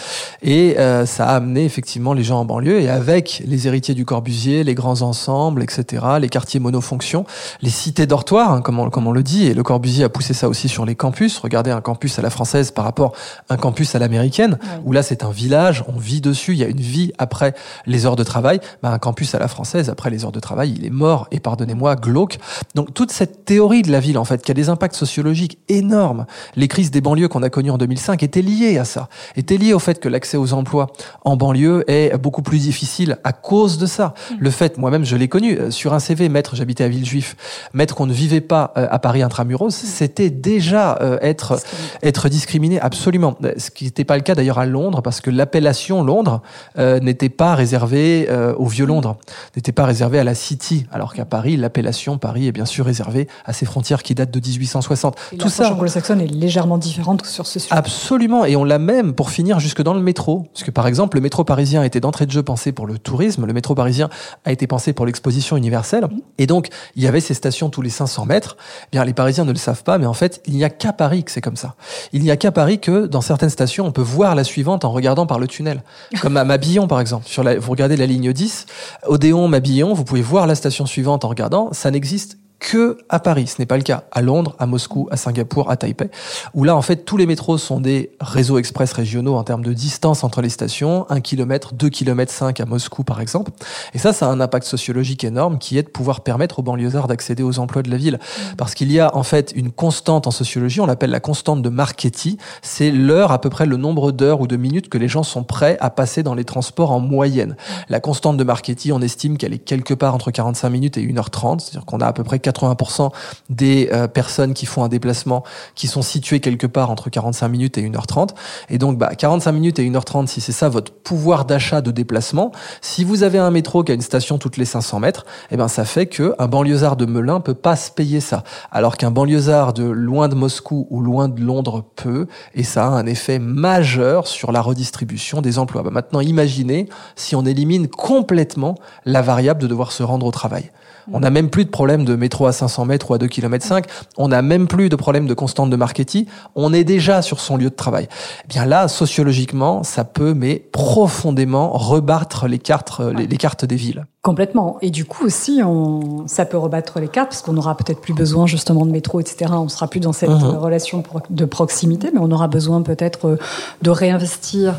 et 0.42 0.78
euh, 0.78 1.04
ça 1.06 1.26
a 1.26 1.34
amené 1.34 1.64
effectivement 1.64 2.14
les 2.14 2.22
gens 2.22 2.40
en 2.40 2.44
banlieue 2.44 2.80
et 2.80 2.88
avec 2.88 3.42
les 3.44 3.66
héritiers 3.66 3.94
du 3.94 4.04
Corbusier, 4.04 4.62
les 4.62 4.74
grands 4.74 5.02
ensembles, 5.02 5.62
etc., 5.62 6.04
les 6.20 6.28
quartiers 6.28 6.60
monofonctions, 6.60 7.26
les 7.62 7.70
cités 7.70 8.06
dortoirs, 8.06 8.52
hein, 8.52 8.62
comme, 8.62 8.78
on, 8.78 8.88
comme 8.90 9.08
on 9.08 9.12
le 9.12 9.24
dit, 9.24 9.46
et 9.46 9.54
le 9.54 9.62
Corbusier 9.64 10.04
a 10.04 10.08
poussé 10.08 10.34
ça 10.34 10.48
aussi 10.48 10.68
sur 10.68 10.86
les 10.86 10.94
campus. 10.94 11.38
Regardez 11.38 11.72
un 11.72 11.80
campus 11.80 12.18
à 12.18 12.22
la 12.22 12.30
française 12.30 12.70
par 12.70 12.84
rapport 12.84 13.12
à 13.48 13.54
un 13.54 13.56
campus 13.56 13.94
à 13.96 13.98
l'américaine, 13.98 14.58
où 14.84 14.92
là 14.92 15.02
c'est 15.02 15.24
un 15.24 15.30
village, 15.30 15.84
on 15.88 15.98
vit 15.98 16.20
dessus, 16.20 16.52
il 16.52 16.58
y 16.58 16.64
a 16.64 16.68
une 16.68 16.80
vie 16.80 17.12
après 17.18 17.54
les 17.86 18.06
heures 18.06 18.16
de 18.16 18.24
travail. 18.24 18.60
Bah, 18.82 18.90
un 18.90 18.98
campus 18.98 19.34
à 19.34 19.40
la 19.40 19.48
française, 19.48 19.90
après 19.90 20.10
les 20.10 20.24
heures 20.24 20.32
de 20.32 20.40
travail, 20.40 20.74
il 20.76 20.86
est 20.86 20.90
mort, 20.90 21.26
et 21.32 21.40
pardonnez-moi, 21.40 21.96
glauque. 21.96 22.38
Donc 22.76 22.94
toute 22.94 23.10
cette 23.10 23.44
théorie 23.44 23.82
de 23.82 23.90
la 23.90 23.98
ville, 23.98 24.18
en 24.18 24.24
fait, 24.24 24.40
qui 24.40 24.52
a 24.52 24.54
des 24.54 24.68
impacts 24.68 24.94
sociaux 24.94 25.23
sociologique 25.24 25.58
énorme. 25.68 26.26
Les 26.54 26.68
crises 26.68 26.90
des 26.90 27.00
banlieues 27.00 27.28
qu'on 27.28 27.42
a 27.42 27.48
connues 27.48 27.70
en 27.70 27.78
2005 27.78 28.22
étaient 28.22 28.42
liées 28.42 28.78
à 28.78 28.84
ça, 28.84 29.08
étaient 29.36 29.56
liées 29.56 29.72
au 29.72 29.78
fait 29.78 29.98
que 29.98 30.08
l'accès 30.08 30.36
aux 30.36 30.52
emplois 30.52 30.92
en 31.24 31.36
banlieue 31.36 31.82
est 31.88 32.16
beaucoup 32.18 32.42
plus 32.42 32.58
difficile 32.58 33.16
à 33.24 33.32
cause 33.32 33.78
de 33.78 33.86
ça. 33.86 34.14
Mmh. 34.14 34.34
Le 34.38 34.50
fait, 34.50 34.76
moi-même, 34.76 35.04
je 35.04 35.16
l'ai 35.16 35.28
connu 35.28 35.58
euh, 35.58 35.70
sur 35.70 35.94
un 35.94 35.98
CV, 35.98 36.28
maître, 36.28 36.56
j'habitais 36.56 36.84
à 36.84 36.88
Villejuif, 36.88 37.36
maître 37.72 37.94
qu'on 37.94 38.06
ne 38.06 38.12
vivait 38.12 38.42
pas 38.42 38.72
euh, 38.76 38.86
à 38.90 38.98
Paris 38.98 39.22
intramuros, 39.22 39.68
mmh. 39.68 39.86
c'était 39.86 40.30
déjà 40.30 40.98
euh, 41.00 41.18
être 41.22 41.58
être 42.02 42.28
discriminé 42.28 42.78
absolument. 42.80 43.36
Ce 43.56 43.70
qui 43.70 43.84
n'était 43.84 44.04
pas 44.04 44.16
le 44.16 44.22
cas 44.22 44.34
d'ailleurs 44.34 44.58
à 44.58 44.66
Londres, 44.66 45.00
parce 45.00 45.20
que 45.20 45.30
l'appellation 45.30 46.02
Londres 46.02 46.42
n'était 46.76 47.28
pas 47.28 47.54
réservée 47.54 48.28
au 48.56 48.66
vieux 48.66 48.86
Londres, 48.86 49.16
n'était 49.56 49.72
pas 49.72 49.84
réservée 49.84 50.18
à 50.18 50.24
la 50.24 50.34
City, 50.34 50.86
alors 50.92 51.14
qu'à 51.14 51.24
Paris, 51.24 51.56
l'appellation 51.56 52.18
Paris 52.18 52.48
est 52.48 52.52
bien 52.52 52.64
sûr 52.64 52.84
réservée 52.84 53.28
à 53.44 53.52
ses 53.52 53.66
frontières 53.66 54.02
qui 54.02 54.14
datent 54.14 54.30
de 54.30 54.40
1860. 54.40 55.13
Tout 55.38 55.48
ça 55.48 55.72
anglo-saxonne 55.72 56.20
est 56.20 56.26
légèrement 56.26 56.78
différente 56.78 57.24
sur 57.26 57.46
ce 57.46 57.58
sujet. 57.58 57.74
Absolument, 57.74 58.44
et 58.44 58.56
on 58.56 58.64
l'a 58.64 58.78
même 58.78 59.14
pour 59.14 59.30
finir 59.30 59.60
jusque 59.60 59.82
dans 59.82 59.94
le 59.94 60.00
métro, 60.00 60.46
parce 60.52 60.64
que 60.64 60.70
par 60.70 60.86
exemple, 60.86 61.16
le 61.16 61.20
métro 61.20 61.44
parisien 61.44 61.82
était 61.82 62.00
d'entrée 62.00 62.26
de 62.26 62.30
jeu 62.30 62.42
pensé 62.42 62.72
pour 62.72 62.86
le 62.86 62.98
tourisme, 62.98 63.46
le 63.46 63.52
métro 63.52 63.74
parisien 63.74 64.08
a 64.44 64.52
été 64.52 64.66
pensé 64.66 64.92
pour 64.92 65.06
l'exposition 65.06 65.56
universelle, 65.56 66.04
mmh. 66.04 66.20
et 66.38 66.46
donc 66.46 66.68
il 66.96 67.02
y 67.02 67.06
avait 67.06 67.20
ces 67.20 67.34
stations 67.34 67.70
tous 67.70 67.82
les 67.82 67.90
500 67.90 68.26
mètres. 68.26 68.56
Eh 68.84 68.88
bien, 68.92 69.04
les 69.04 69.12
Parisiens 69.12 69.44
ne 69.44 69.52
le 69.52 69.58
savent 69.58 69.82
pas, 69.82 69.98
mais 69.98 70.06
en 70.06 70.14
fait, 70.14 70.42
il 70.46 70.54
n'y 70.54 70.64
a 70.64 70.70
qu'à 70.70 70.92
Paris 70.92 71.24
que 71.24 71.30
c'est 71.30 71.40
comme 71.40 71.56
ça. 71.56 71.74
Il 72.12 72.22
n'y 72.22 72.30
a 72.30 72.36
qu'à 72.36 72.52
Paris 72.52 72.78
que 72.78 73.06
dans 73.06 73.20
certaines 73.20 73.50
stations, 73.50 73.86
on 73.86 73.92
peut 73.92 74.02
voir 74.02 74.34
la 74.34 74.44
suivante 74.44 74.84
en 74.84 74.90
regardant 74.90 75.26
par 75.26 75.38
le 75.38 75.46
tunnel, 75.46 75.82
comme 76.20 76.36
à 76.36 76.44
Mabillon 76.44 76.86
par 76.86 77.00
exemple. 77.00 77.26
Sur 77.26 77.42
la, 77.42 77.58
vous 77.58 77.70
regardez 77.70 77.96
la 77.96 78.06
ligne 78.06 78.32
10, 78.32 78.66
Odéon, 79.06 79.48
Mabillon, 79.48 79.94
vous 79.94 80.04
pouvez 80.04 80.22
voir 80.22 80.46
la 80.46 80.54
station 80.54 80.86
suivante 80.86 81.24
en 81.24 81.28
regardant. 81.28 81.72
Ça 81.72 81.90
n'existe 81.90 82.38
que 82.64 82.96
à 83.10 83.20
Paris. 83.20 83.46
Ce 83.46 83.60
n'est 83.60 83.66
pas 83.66 83.76
le 83.76 83.82
cas 83.82 84.04
à 84.10 84.22
Londres, 84.22 84.56
à 84.58 84.64
Moscou, 84.64 85.06
à 85.10 85.18
Singapour, 85.18 85.70
à 85.70 85.76
Taipei, 85.76 86.08
où 86.54 86.64
là, 86.64 86.74
en 86.74 86.80
fait, 86.80 87.04
tous 87.04 87.18
les 87.18 87.26
métros 87.26 87.58
sont 87.58 87.78
des 87.78 88.10
réseaux 88.20 88.56
express 88.56 88.92
régionaux 88.92 89.34
en 89.34 89.44
termes 89.44 89.62
de 89.62 89.74
distance 89.74 90.24
entre 90.24 90.40
les 90.40 90.48
stations, 90.48 91.04
1 91.10 91.20
km, 91.20 91.74
2 91.74 91.88
km 91.90 92.32
5 92.32 92.60
à 92.60 92.64
Moscou, 92.64 93.04
par 93.04 93.20
exemple. 93.20 93.52
Et 93.92 93.98
ça, 93.98 94.14
ça 94.14 94.26
a 94.26 94.30
un 94.30 94.40
impact 94.40 94.66
sociologique 94.66 95.24
énorme 95.24 95.58
qui 95.58 95.76
est 95.76 95.82
de 95.82 95.88
pouvoir 95.88 96.22
permettre 96.22 96.60
aux 96.60 96.62
banlieusards 96.62 97.06
d'accéder 97.06 97.42
aux 97.42 97.58
emplois 97.58 97.82
de 97.82 97.90
la 97.90 97.98
ville. 97.98 98.14
Mmh. 98.14 98.56
Parce 98.56 98.74
qu'il 98.74 98.90
y 98.90 98.98
a, 98.98 99.14
en 99.14 99.24
fait, 99.24 99.52
une 99.54 99.70
constante 99.70 100.26
en 100.26 100.30
sociologie, 100.30 100.80
on 100.80 100.86
l'appelle 100.86 101.10
la 101.10 101.20
constante 101.20 101.60
de 101.60 101.68
Marchetti. 101.68 102.38
C'est 102.62 102.90
l'heure, 102.90 103.30
à 103.30 103.42
peu 103.42 103.50
près 103.50 103.66
le 103.66 103.76
nombre 103.76 104.10
d'heures 104.10 104.40
ou 104.40 104.46
de 104.46 104.56
minutes 104.56 104.88
que 104.88 104.96
les 104.96 105.08
gens 105.08 105.22
sont 105.22 105.44
prêts 105.44 105.76
à 105.80 105.90
passer 105.90 106.22
dans 106.22 106.34
les 106.34 106.44
transports 106.44 106.92
en 106.92 107.00
moyenne. 107.00 107.50
Mmh. 107.50 107.72
La 107.90 108.00
constante 108.00 108.38
de 108.38 108.44
Marchetti, 108.44 108.90
on 108.90 109.02
estime 109.02 109.36
qu'elle 109.36 109.52
est 109.52 109.58
quelque 109.58 109.92
part 109.92 110.14
entre 110.14 110.30
45 110.30 110.70
minutes 110.70 110.96
et 110.96 111.02
1h30. 111.02 111.60
C'est-à-dire 111.60 111.84
qu'on 111.84 112.00
a 112.00 112.06
à 112.06 112.12
peu 112.14 112.24
près 112.24 112.38
80% 112.54 113.10
des 113.50 113.88
euh, 113.92 114.06
personnes 114.06 114.54
qui 114.54 114.66
font 114.66 114.84
un 114.84 114.88
déplacement 114.88 115.44
qui 115.74 115.86
sont 115.86 116.02
situées 116.02 116.40
quelque 116.40 116.66
part 116.66 116.90
entre 116.90 117.10
45 117.10 117.48
minutes 117.48 117.78
et 117.78 117.82
1h30. 117.82 118.30
Et 118.68 118.78
donc, 118.78 118.98
bah, 118.98 119.14
45 119.14 119.52
minutes 119.52 119.78
et 119.78 119.88
1h30, 119.88 120.26
si 120.26 120.40
c'est 120.40 120.52
ça 120.52 120.68
votre 120.68 120.92
pouvoir 120.92 121.44
d'achat 121.44 121.80
de 121.80 121.90
déplacement, 121.90 122.52
si 122.80 123.04
vous 123.04 123.22
avez 123.22 123.38
un 123.38 123.50
métro 123.50 123.84
qui 123.84 123.92
a 123.92 123.94
une 123.94 124.00
station 124.00 124.38
toutes 124.38 124.56
les 124.56 124.64
500 124.64 125.00
mètres, 125.00 125.26
eh 125.50 125.56
ben, 125.56 125.68
ça 125.68 125.84
fait 125.84 126.06
que 126.06 126.34
un 126.38 126.46
banlieusard 126.46 126.96
de 126.96 127.06
Melun 127.06 127.40
peut 127.40 127.54
pas 127.54 127.76
se 127.76 127.90
payer 127.90 128.20
ça. 128.20 128.44
Alors 128.70 128.96
qu'un 128.96 129.10
banlieusard 129.10 129.72
de 129.72 129.84
loin 129.84 130.28
de 130.28 130.34
Moscou 130.34 130.86
ou 130.90 131.00
loin 131.00 131.28
de 131.28 131.40
Londres 131.40 131.84
peut. 131.96 132.26
Et 132.54 132.62
ça 132.62 132.86
a 132.86 132.88
un 132.88 133.06
effet 133.06 133.38
majeur 133.38 134.26
sur 134.26 134.52
la 134.52 134.60
redistribution 134.60 135.40
des 135.40 135.58
emplois. 135.58 135.82
Bah, 135.82 135.90
maintenant, 135.90 136.20
imaginez 136.20 136.88
si 137.16 137.36
on 137.36 137.44
élimine 137.44 137.88
complètement 137.88 138.76
la 139.04 139.22
variable 139.22 139.60
de 139.60 139.66
devoir 139.66 139.92
se 139.92 140.02
rendre 140.02 140.26
au 140.26 140.30
travail. 140.30 140.70
On 141.12 141.20
n'a 141.20 141.30
même 141.30 141.50
plus 141.50 141.64
de 141.64 141.70
problème 141.70 142.04
de 142.04 142.16
métro 142.16 142.46
à 142.46 142.52
500 142.52 142.84
mètres 142.86 143.10
ou 143.10 143.14
à 143.14 143.18
2 143.18 143.26
km 143.26 143.64
5. 143.64 143.86
On 144.16 144.28
n'a 144.28 144.42
même 144.42 144.66
plus 144.66 144.88
de 144.88 144.96
problème 144.96 145.26
de 145.26 145.34
constante 145.34 145.70
de 145.70 145.76
marketing. 145.76 146.26
On 146.54 146.72
est 146.72 146.84
déjà 146.84 147.22
sur 147.22 147.40
son 147.40 147.56
lieu 147.56 147.70
de 147.70 147.74
travail. 147.74 148.08
Eh 148.44 148.48
bien 148.48 148.64
là, 148.64 148.88
sociologiquement, 148.88 149.82
ça 149.82 150.04
peut, 150.04 150.34
mais 150.34 150.64
profondément, 150.72 151.70
rebattre 151.72 152.46
les 152.46 152.58
cartes, 152.58 153.00
euh, 153.00 153.12
les, 153.12 153.36
cartes 153.36 153.64
des 153.64 153.76
villes. 153.76 154.06
Complètement. 154.22 154.78
Et 154.80 154.90
du 154.90 155.04
coup 155.04 155.24
aussi, 155.24 155.60
on, 155.64 156.26
ça 156.26 156.46
peut 156.46 156.56
rebattre 156.56 157.00
les 157.00 157.08
cartes 157.08 157.30
parce 157.30 157.42
qu'on 157.42 157.52
n'aura 157.52 157.76
peut-être 157.76 158.00
plus 158.00 158.14
besoin 158.14 158.46
justement 158.46 158.86
de 158.86 158.90
métro, 158.90 159.20
etc. 159.20 159.52
On 159.54 159.68
sera 159.68 159.88
plus 159.88 160.00
dans 160.00 160.12
cette 160.12 160.30
mhm. 160.30 160.56
relation 160.56 161.02
de 161.30 161.44
proximité, 161.44 162.10
mais 162.12 162.20
on 162.20 162.30
aura 162.30 162.48
besoin 162.48 162.82
peut-être 162.82 163.28
euh, 163.28 163.38
de 163.82 163.90
réinvestir 163.90 164.74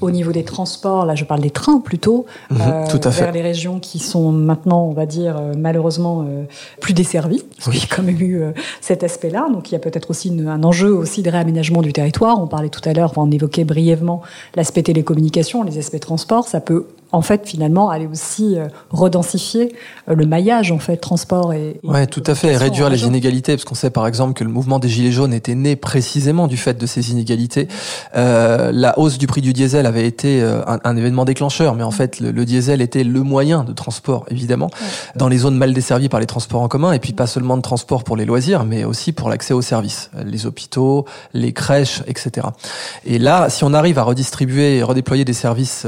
au 0.00 0.10
niveau 0.10 0.32
des 0.32 0.44
transports, 0.44 1.06
là 1.06 1.14
je 1.14 1.24
parle 1.24 1.40
des 1.40 1.50
trains 1.50 1.80
plutôt, 1.80 2.26
mhm, 2.50 2.58
euh, 2.60 2.86
tout 2.88 3.00
à 3.02 3.10
vers 3.10 3.32
les 3.32 3.42
régions 3.42 3.80
qui 3.80 3.98
sont 3.98 4.32
maintenant, 4.32 4.84
on 4.84 4.92
va 4.92 5.06
dire, 5.06 5.36
euh, 5.36 5.54
malheureusement 5.56 6.24
euh, 6.26 6.44
plus 6.80 6.94
desservies. 6.94 7.42
Parce 7.56 7.70
qu'il 7.70 7.80
y 7.80 7.84
a 7.90 7.94
quand 7.94 8.02
même 8.02 8.20
eu 8.20 8.42
cet 8.80 9.02
aspect-là. 9.02 9.48
Donc 9.52 9.70
il 9.70 9.72
y 9.72 9.76
a 9.76 9.78
peut-être 9.78 10.10
aussi 10.10 10.32
un 10.46 10.62
enjeu 10.62 10.92
aussi 10.92 11.22
de 11.22 11.30
réaménagement 11.30 11.82
du 11.82 11.92
territoire. 11.92 12.40
On 12.40 12.46
parlait 12.46 12.68
tout 12.68 12.86
à 12.88 12.92
l'heure, 12.92 13.12
on 13.16 13.30
évoquait 13.30 13.64
brièvement 13.64 14.22
l'aspect 14.54 14.82
télécommunication, 14.82 15.62
les 15.62 15.78
aspects 15.78 16.00
transport. 16.00 16.48
Ça 16.48 16.60
peut 16.60 16.86
en 17.12 17.22
fait, 17.22 17.46
finalement, 17.46 17.88
aller 17.88 18.06
aussi 18.06 18.58
euh, 18.58 18.66
redensifier 18.90 19.74
euh, 20.08 20.14
le 20.14 20.26
maillage, 20.26 20.72
en 20.72 20.78
fait, 20.78 20.96
transport 20.96 21.52
et. 21.52 21.80
et 21.82 21.86
ouais, 21.86 22.06
tout 22.06 22.22
à 22.26 22.34
fait, 22.34 22.52
et 22.52 22.56
réduire 22.56 22.90
les 22.90 23.04
inégalités, 23.04 23.52
parce 23.52 23.64
qu'on 23.64 23.74
sait 23.74 23.90
par 23.90 24.06
exemple 24.06 24.34
que 24.34 24.44
le 24.44 24.50
mouvement 24.50 24.78
des 24.78 24.88
Gilets 24.88 25.12
jaunes 25.12 25.32
était 25.32 25.54
né 25.54 25.76
précisément 25.76 26.46
du 26.48 26.56
fait 26.56 26.76
de 26.76 26.86
ces 26.86 27.12
inégalités. 27.12 27.68
Euh, 28.16 28.72
la 28.72 28.98
hausse 28.98 29.18
du 29.18 29.26
prix 29.26 29.40
du 29.40 29.52
diesel 29.52 29.86
avait 29.86 30.06
été 30.06 30.42
euh, 30.42 30.62
un, 30.66 30.78
un 30.82 30.96
événement 30.96 31.24
déclencheur, 31.24 31.74
mais 31.74 31.84
en 31.84 31.90
fait, 31.90 32.20
le, 32.20 32.44
diesel 32.44 32.80
était 32.80 33.04
le 33.04 33.22
moyen 33.22 33.62
de 33.62 33.72
transport, 33.72 34.26
évidemment, 34.30 34.70
dans 35.14 35.28
les 35.28 35.38
zones 35.38 35.56
mal 35.56 35.72
desservies 35.72 36.08
par 36.08 36.20
les 36.20 36.26
transports 36.26 36.62
en 36.62 36.68
commun, 36.68 36.92
et 36.92 36.98
puis 36.98 37.12
pas 37.12 37.26
seulement 37.26 37.56
de 37.56 37.62
transport 37.62 38.02
pour 38.02 38.16
les 38.16 38.24
loisirs, 38.24 38.64
mais 38.64 38.84
aussi 38.84 39.12
pour 39.12 39.28
l'accès 39.28 39.54
aux 39.54 39.62
services, 39.62 40.10
les 40.24 40.46
hôpitaux, 40.46 41.04
les 41.34 41.52
crèches, 41.52 42.02
etc. 42.08 42.48
Et 43.04 43.18
là, 43.18 43.48
si 43.48 43.62
on 43.64 43.72
arrive 43.72 43.98
à 43.98 44.02
redistribuer 44.02 44.76
et 44.76 44.82
redéployer 44.82 45.24
des 45.24 45.32
services 45.32 45.86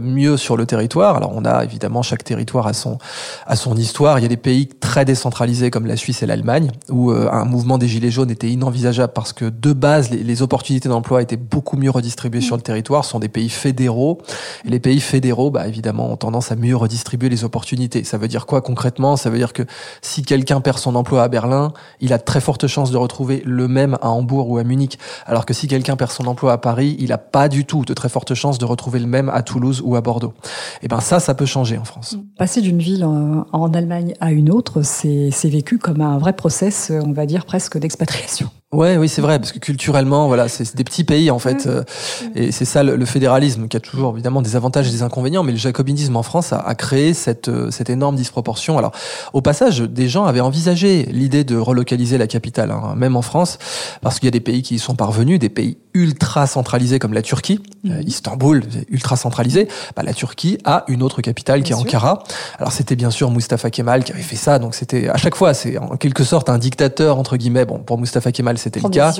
mieux 0.00 0.36
sur 0.36 0.49
le 0.56 0.66
territoire. 0.66 1.16
Alors 1.16 1.32
on 1.34 1.44
a 1.44 1.64
évidemment 1.64 2.02
chaque 2.02 2.24
territoire 2.24 2.66
a 2.66 2.72
son 2.72 2.98
à 3.46 3.56
son 3.56 3.76
histoire. 3.76 4.18
Il 4.18 4.22
y 4.22 4.26
a 4.26 4.28
des 4.28 4.36
pays 4.36 4.66
très 4.66 5.04
décentralisés 5.04 5.70
comme 5.70 5.86
la 5.86 5.96
Suisse 5.96 6.22
et 6.22 6.26
l'Allemagne 6.26 6.70
où 6.88 7.10
euh, 7.10 7.28
un 7.30 7.44
mouvement 7.44 7.78
des 7.78 7.88
gilets 7.88 8.10
jaunes 8.10 8.30
était 8.30 8.48
inenvisageable 8.48 9.12
parce 9.14 9.32
que 9.32 9.44
de 9.44 9.72
base 9.72 10.10
les, 10.10 10.42
opportunités 10.42 10.88
d'emploi 10.88 11.20
étaient 11.20 11.36
beaucoup 11.36 11.76
mieux 11.76 11.90
redistribuées 11.90 12.40
sur 12.40 12.56
le 12.56 12.62
territoire. 12.62 13.04
Ce 13.04 13.10
sont 13.10 13.18
des 13.18 13.28
pays 13.28 13.50
fédéraux 13.50 14.18
et 14.64 14.70
les 14.70 14.80
pays 14.80 15.00
fédéraux, 15.00 15.50
bah 15.50 15.66
évidemment, 15.66 16.10
ont 16.10 16.16
tendance 16.16 16.50
à 16.50 16.56
mieux 16.56 16.76
redistribuer 16.76 17.28
les 17.28 17.44
opportunités. 17.44 18.04
Ça 18.04 18.16
veut 18.16 18.28
dire 18.28 18.46
quoi 18.46 18.62
concrètement? 18.62 19.16
Ça 19.16 19.28
veut 19.28 19.36
dire 19.36 19.52
que 19.52 19.62
si 20.00 20.22
quelqu'un 20.22 20.60
perd 20.60 20.78
son 20.78 20.94
emploi 20.94 21.22
à 21.22 21.28
Berlin, 21.28 21.72
il 22.00 22.12
a 22.12 22.18
très 22.18 22.40
fortes 22.40 22.66
chances 22.66 22.90
de 22.90 22.96
retrouver 22.96 23.42
le 23.44 23.68
même 23.68 23.98
à 24.00 24.10
Hambourg 24.10 24.48
ou 24.48 24.58
à 24.58 24.64
Munich. 24.64 24.98
Alors 25.26 25.44
que 25.44 25.52
si 25.52 25.68
quelqu'un 25.68 25.96
perd 25.96 26.10
son 26.10 26.26
emploi 26.26 26.52
à 26.52 26.58
Paris, 26.58 26.96
il 26.98 27.12
a 27.12 27.18
pas 27.18 27.48
du 27.48 27.64
tout 27.64 27.84
de 27.84 27.92
très 27.92 28.08
fortes 28.08 28.34
chances 28.34 28.58
de 28.58 28.64
retrouver 28.64 28.98
le 28.98 29.06
même 29.06 29.28
à 29.28 29.42
Toulouse 29.42 29.82
ou 29.84 29.96
à 29.96 30.00
Bordeaux. 30.00 30.32
Et 30.82 30.84
eh 30.86 30.88
ben 30.88 31.00
ça, 31.00 31.20
ça 31.20 31.34
peut 31.34 31.46
changer 31.46 31.78
en 31.78 31.84
France. 31.84 32.16
Passer 32.38 32.60
d'une 32.60 32.78
ville 32.78 33.04
en, 33.04 33.72
Allemagne 33.72 34.14
à 34.20 34.32
une 34.32 34.50
autre, 34.50 34.82
c'est 34.82 35.30
vécu 35.44 35.78
comme 35.78 36.00
un 36.00 36.18
vrai 36.18 36.32
process, 36.32 36.90
on 36.90 37.12
va 37.12 37.26
dire 37.26 37.44
presque 37.44 37.78
d'expatriation. 37.78 38.50
Ouais, 38.72 38.96
oui, 38.96 39.08
c'est 39.08 39.20
vrai, 39.20 39.40
parce 39.40 39.50
que 39.50 39.58
culturellement, 39.58 40.28
voilà, 40.28 40.46
c'est 40.46 40.76
des 40.76 40.84
petits 40.84 41.02
pays 41.02 41.32
en 41.32 41.40
fait, 41.40 41.66
euh, 41.66 41.82
et 42.36 42.52
c'est 42.52 42.64
ça 42.64 42.84
le, 42.84 43.04
fédéralisme 43.04 43.66
qui 43.66 43.76
a 43.76 43.80
toujours 43.80 44.12
évidemment 44.12 44.42
des 44.42 44.54
avantages 44.54 44.86
et 44.86 44.92
des 44.92 45.02
inconvénients, 45.02 45.42
mais 45.42 45.50
le 45.50 45.58
jacobinisme 45.58 46.14
en 46.14 46.22
France 46.22 46.52
a, 46.52 46.60
a 46.60 46.76
créé 46.76 47.12
cette 47.12 47.48
euh, 47.48 47.72
cette 47.72 47.90
énorme 47.90 48.14
disproportion. 48.14 48.78
Alors, 48.78 48.92
au 49.32 49.40
passage, 49.42 49.80
des 49.80 50.08
gens 50.08 50.24
avaient 50.24 50.38
envisagé 50.38 51.02
l'idée 51.10 51.42
de 51.42 51.56
relocaliser 51.56 52.16
la 52.16 52.28
capitale, 52.28 52.70
hein, 52.70 52.94
même 52.96 53.16
en 53.16 53.22
France, 53.22 53.58
parce 54.02 54.20
qu'il 54.20 54.28
y 54.28 54.28
a 54.28 54.30
des 54.30 54.38
pays 54.38 54.62
qui 54.62 54.76
y 54.76 54.78
sont 54.78 54.94
parvenus, 54.94 55.40
des 55.40 55.48
pays 55.48 55.76
ultra 55.92 56.46
centralisés 56.46 57.00
comme 57.00 57.12
la 57.12 57.22
Turquie, 57.22 57.58
mmh. 57.82 57.90
euh, 57.90 58.02
Istanbul, 58.02 58.62
ultra 58.88 59.16
centralisé. 59.16 59.66
Bah, 59.96 60.04
la 60.04 60.14
Turquie 60.14 60.58
a 60.64 60.84
une 60.86 61.02
autre 61.02 61.22
capitale 61.22 61.64
qui 61.64 61.72
est 61.72 61.74
Ankara. 61.74 62.22
Alors, 62.60 62.70
c'était 62.70 62.94
bien 62.94 63.10
sûr 63.10 63.32
Mustafa 63.32 63.68
Kemal 63.70 64.04
qui 64.04 64.12
avait 64.12 64.22
fait 64.22 64.36
ça, 64.36 64.60
donc 64.60 64.76
c'était 64.76 65.08
à 65.08 65.16
chaque 65.16 65.34
fois, 65.34 65.54
c'est 65.54 65.76
en 65.76 65.96
quelque 65.96 66.22
sorte 66.22 66.48
un 66.48 66.58
dictateur 66.58 67.18
entre 67.18 67.36
guillemets. 67.36 67.64
Bon, 67.64 67.80
pour 67.80 67.98
Mustafa 67.98 68.30
Kemal 68.30 68.59
c'était 68.60 68.80
le 68.80 68.88
cas. 68.88 69.12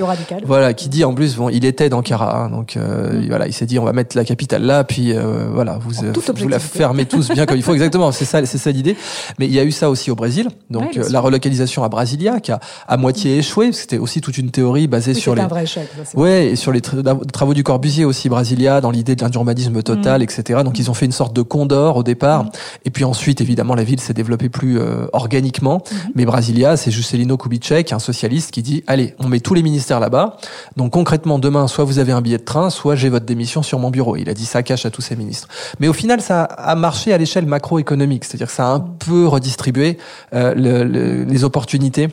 Voilà, 0.45 0.73
qui 0.73 0.89
dit 0.89 1.03
en 1.03 1.13
plus, 1.13 1.35
bon, 1.35 1.49
il 1.49 1.65
était 1.65 1.89
d'Ankara, 1.89 2.43
hein, 2.43 2.49
donc 2.49 2.77
euh, 2.77 3.21
mm. 3.21 3.27
voilà, 3.27 3.47
il 3.47 3.53
s'est 3.53 3.65
dit 3.65 3.79
on 3.79 3.83
va 3.83 3.93
mettre 3.93 4.15
la 4.15 4.23
capitale 4.23 4.63
là, 4.63 4.83
puis 4.83 5.13
euh, 5.13 5.47
voilà, 5.51 5.79
vous 5.81 6.05
euh, 6.05 6.13
vous 6.35 6.47
la 6.47 6.59
fermez 6.59 7.05
tous 7.05 7.29
bien 7.31 7.45
comme 7.45 7.57
il 7.57 7.63
faut, 7.63 7.73
exactement. 7.81 8.11
C'est 8.11 8.25
ça, 8.25 8.45
c'est 8.45 8.57
ça 8.57 8.71
l'idée. 8.71 8.95
Mais 9.39 9.47
il 9.47 9.53
y 9.53 9.59
a 9.59 9.63
eu 9.63 9.71
ça 9.71 9.89
aussi 9.89 10.11
au 10.11 10.15
Brésil, 10.15 10.49
donc 10.69 10.95
la 10.95 11.19
relocalisation 11.19 11.83
à 11.83 11.89
Brasilia 11.89 12.39
qui 12.39 12.51
a 12.51 12.59
à 12.87 12.97
moitié 12.97 13.37
échoué. 13.37 13.71
C'était 13.71 13.97
aussi 13.97 14.21
toute 14.21 14.37
une 14.37 14.51
théorie 14.51 14.87
basée 14.87 15.13
sur 15.13 15.35
les. 15.35 15.41
Un 15.41 15.47
vrai 15.47 15.63
échec, 15.63 15.89
ouais, 16.15 16.47
et 16.47 16.55
sur 16.55 16.71
les 16.71 16.81
travaux 16.81 17.53
du 17.53 17.63
Corbusier 17.63 18.05
aussi 18.05 18.29
Brasilia, 18.29 18.81
dans 18.81 18.91
l'idée 18.91 19.15
d'un 19.15 19.29
urbanisme 19.31 19.81
total, 19.81 20.21
mm. 20.21 20.23
etc. 20.23 20.61
Donc 20.63 20.77
ils 20.79 20.89
ont 20.91 20.93
fait 20.93 21.05
une 21.05 21.11
sorte 21.11 21.35
de 21.35 21.41
condor 21.41 21.97
au 21.97 22.03
départ, 22.03 22.45
mm. 22.45 22.51
et 22.85 22.89
puis 22.91 23.03
ensuite 23.03 23.41
évidemment 23.41 23.75
la 23.75 23.83
ville 23.83 23.99
s'est 23.99 24.13
développée 24.13 24.49
plus 24.49 24.79
organiquement. 25.13 25.79
Mm-hmm. 25.79 26.11
Mais 26.15 26.25
Brasilia, 26.25 26.77
c'est 26.77 26.91
Juscelino 26.91 27.37
Kubitschek, 27.37 27.91
un 27.93 27.99
socialiste, 27.99 28.51
qui 28.51 28.61
dit 28.61 28.83
allez, 28.87 29.15
on 29.19 29.30
met 29.31 29.39
tous 29.39 29.53
les 29.53 29.63
ministères 29.63 29.99
là-bas. 29.99 30.37
Donc 30.77 30.91
concrètement, 30.91 31.39
demain, 31.39 31.67
soit 31.67 31.83
vous 31.83 31.99
avez 31.99 32.11
un 32.11 32.21
billet 32.21 32.37
de 32.37 32.43
train, 32.43 32.69
soit 32.69 32.95
j'ai 32.95 33.09
votre 33.09 33.25
démission 33.25 33.63
sur 33.63 33.79
mon 33.79 33.89
bureau. 33.89 34.15
Il 34.15 34.29
a 34.29 34.33
dit 34.33 34.45
ça 34.45 34.61
cache 34.63 34.85
à 34.85 34.91
tous 34.91 35.01
ses 35.01 35.15
ministres. 35.15 35.47
Mais 35.79 35.87
au 35.87 35.93
final, 35.93 36.21
ça 36.21 36.43
a 36.43 36.75
marché 36.75 37.13
à 37.13 37.17
l'échelle 37.17 37.45
macroéconomique, 37.45 38.25
c'est-à-dire 38.25 38.47
que 38.47 38.53
ça 38.53 38.67
a 38.67 38.71
un 38.73 38.79
peu 38.79 39.27
redistribué 39.27 39.97
euh, 40.33 40.53
le, 40.55 41.23
les 41.23 41.43
opportunités 41.43 42.09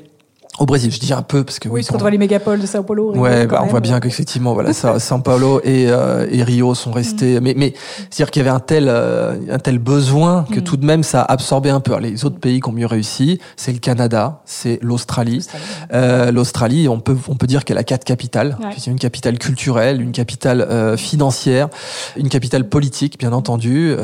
Au 0.58 0.66
Brésil, 0.66 0.90
je 0.90 0.98
dis 0.98 1.12
un 1.12 1.22
peu 1.22 1.44
parce 1.44 1.60
que 1.60 1.68
oui, 1.68 1.84
quand 1.84 1.94
on 1.94 1.98
voit 1.98 2.10
les 2.10 2.18
mégapoles 2.18 2.60
de 2.60 2.66
Sao 2.66 2.82
Paulo. 2.82 3.14
Ouais, 3.14 3.46
bah, 3.46 3.60
on 3.62 3.66
voit 3.68 3.78
bien 3.80 4.00
qu'effectivement, 4.00 4.54
voilà, 4.54 4.72
Sao 4.72 5.18
Paulo 5.24 5.60
et, 5.62 5.86
euh, 5.88 6.26
et 6.32 6.42
Rio 6.42 6.74
sont 6.74 6.90
restés. 6.90 7.38
Mm. 7.38 7.44
Mais, 7.44 7.54
mais 7.56 7.74
c'est-à-dire 8.10 8.32
qu'il 8.32 8.42
y 8.42 8.46
avait 8.46 8.54
un 8.54 8.58
tel, 8.58 8.86
euh, 8.88 9.36
un 9.50 9.60
tel 9.60 9.78
besoin 9.78 10.46
que 10.50 10.58
mm. 10.58 10.64
tout 10.64 10.76
de 10.76 10.84
même 10.84 11.04
ça 11.04 11.22
a 11.22 11.32
absorbé 11.32 11.70
un 11.70 11.78
peu. 11.78 11.96
les 12.00 12.24
autres 12.24 12.40
pays 12.40 12.60
qui 12.60 12.68
ont 12.68 12.72
mieux 12.72 12.86
réussi, 12.86 13.38
c'est 13.56 13.72
le 13.72 13.78
Canada, 13.78 14.40
c'est 14.46 14.80
l'Australie. 14.82 15.46
Euh, 15.92 16.32
L'Australie, 16.32 16.88
on 16.88 16.98
peut, 16.98 17.16
on 17.28 17.36
peut 17.36 17.46
dire 17.46 17.64
qu'elle 17.64 17.78
a 17.78 17.84
quatre 17.84 18.04
capitales. 18.04 18.58
C'est 18.76 18.90
une 18.90 18.98
capitale 18.98 19.38
culturelle, 19.38 20.02
une 20.02 20.12
capitale 20.12 20.62
euh, 20.62 20.96
financière, 20.96 21.68
une 22.16 22.28
capitale 22.28 22.68
politique, 22.68 23.16
bien 23.18 23.32
entendu, 23.32 23.94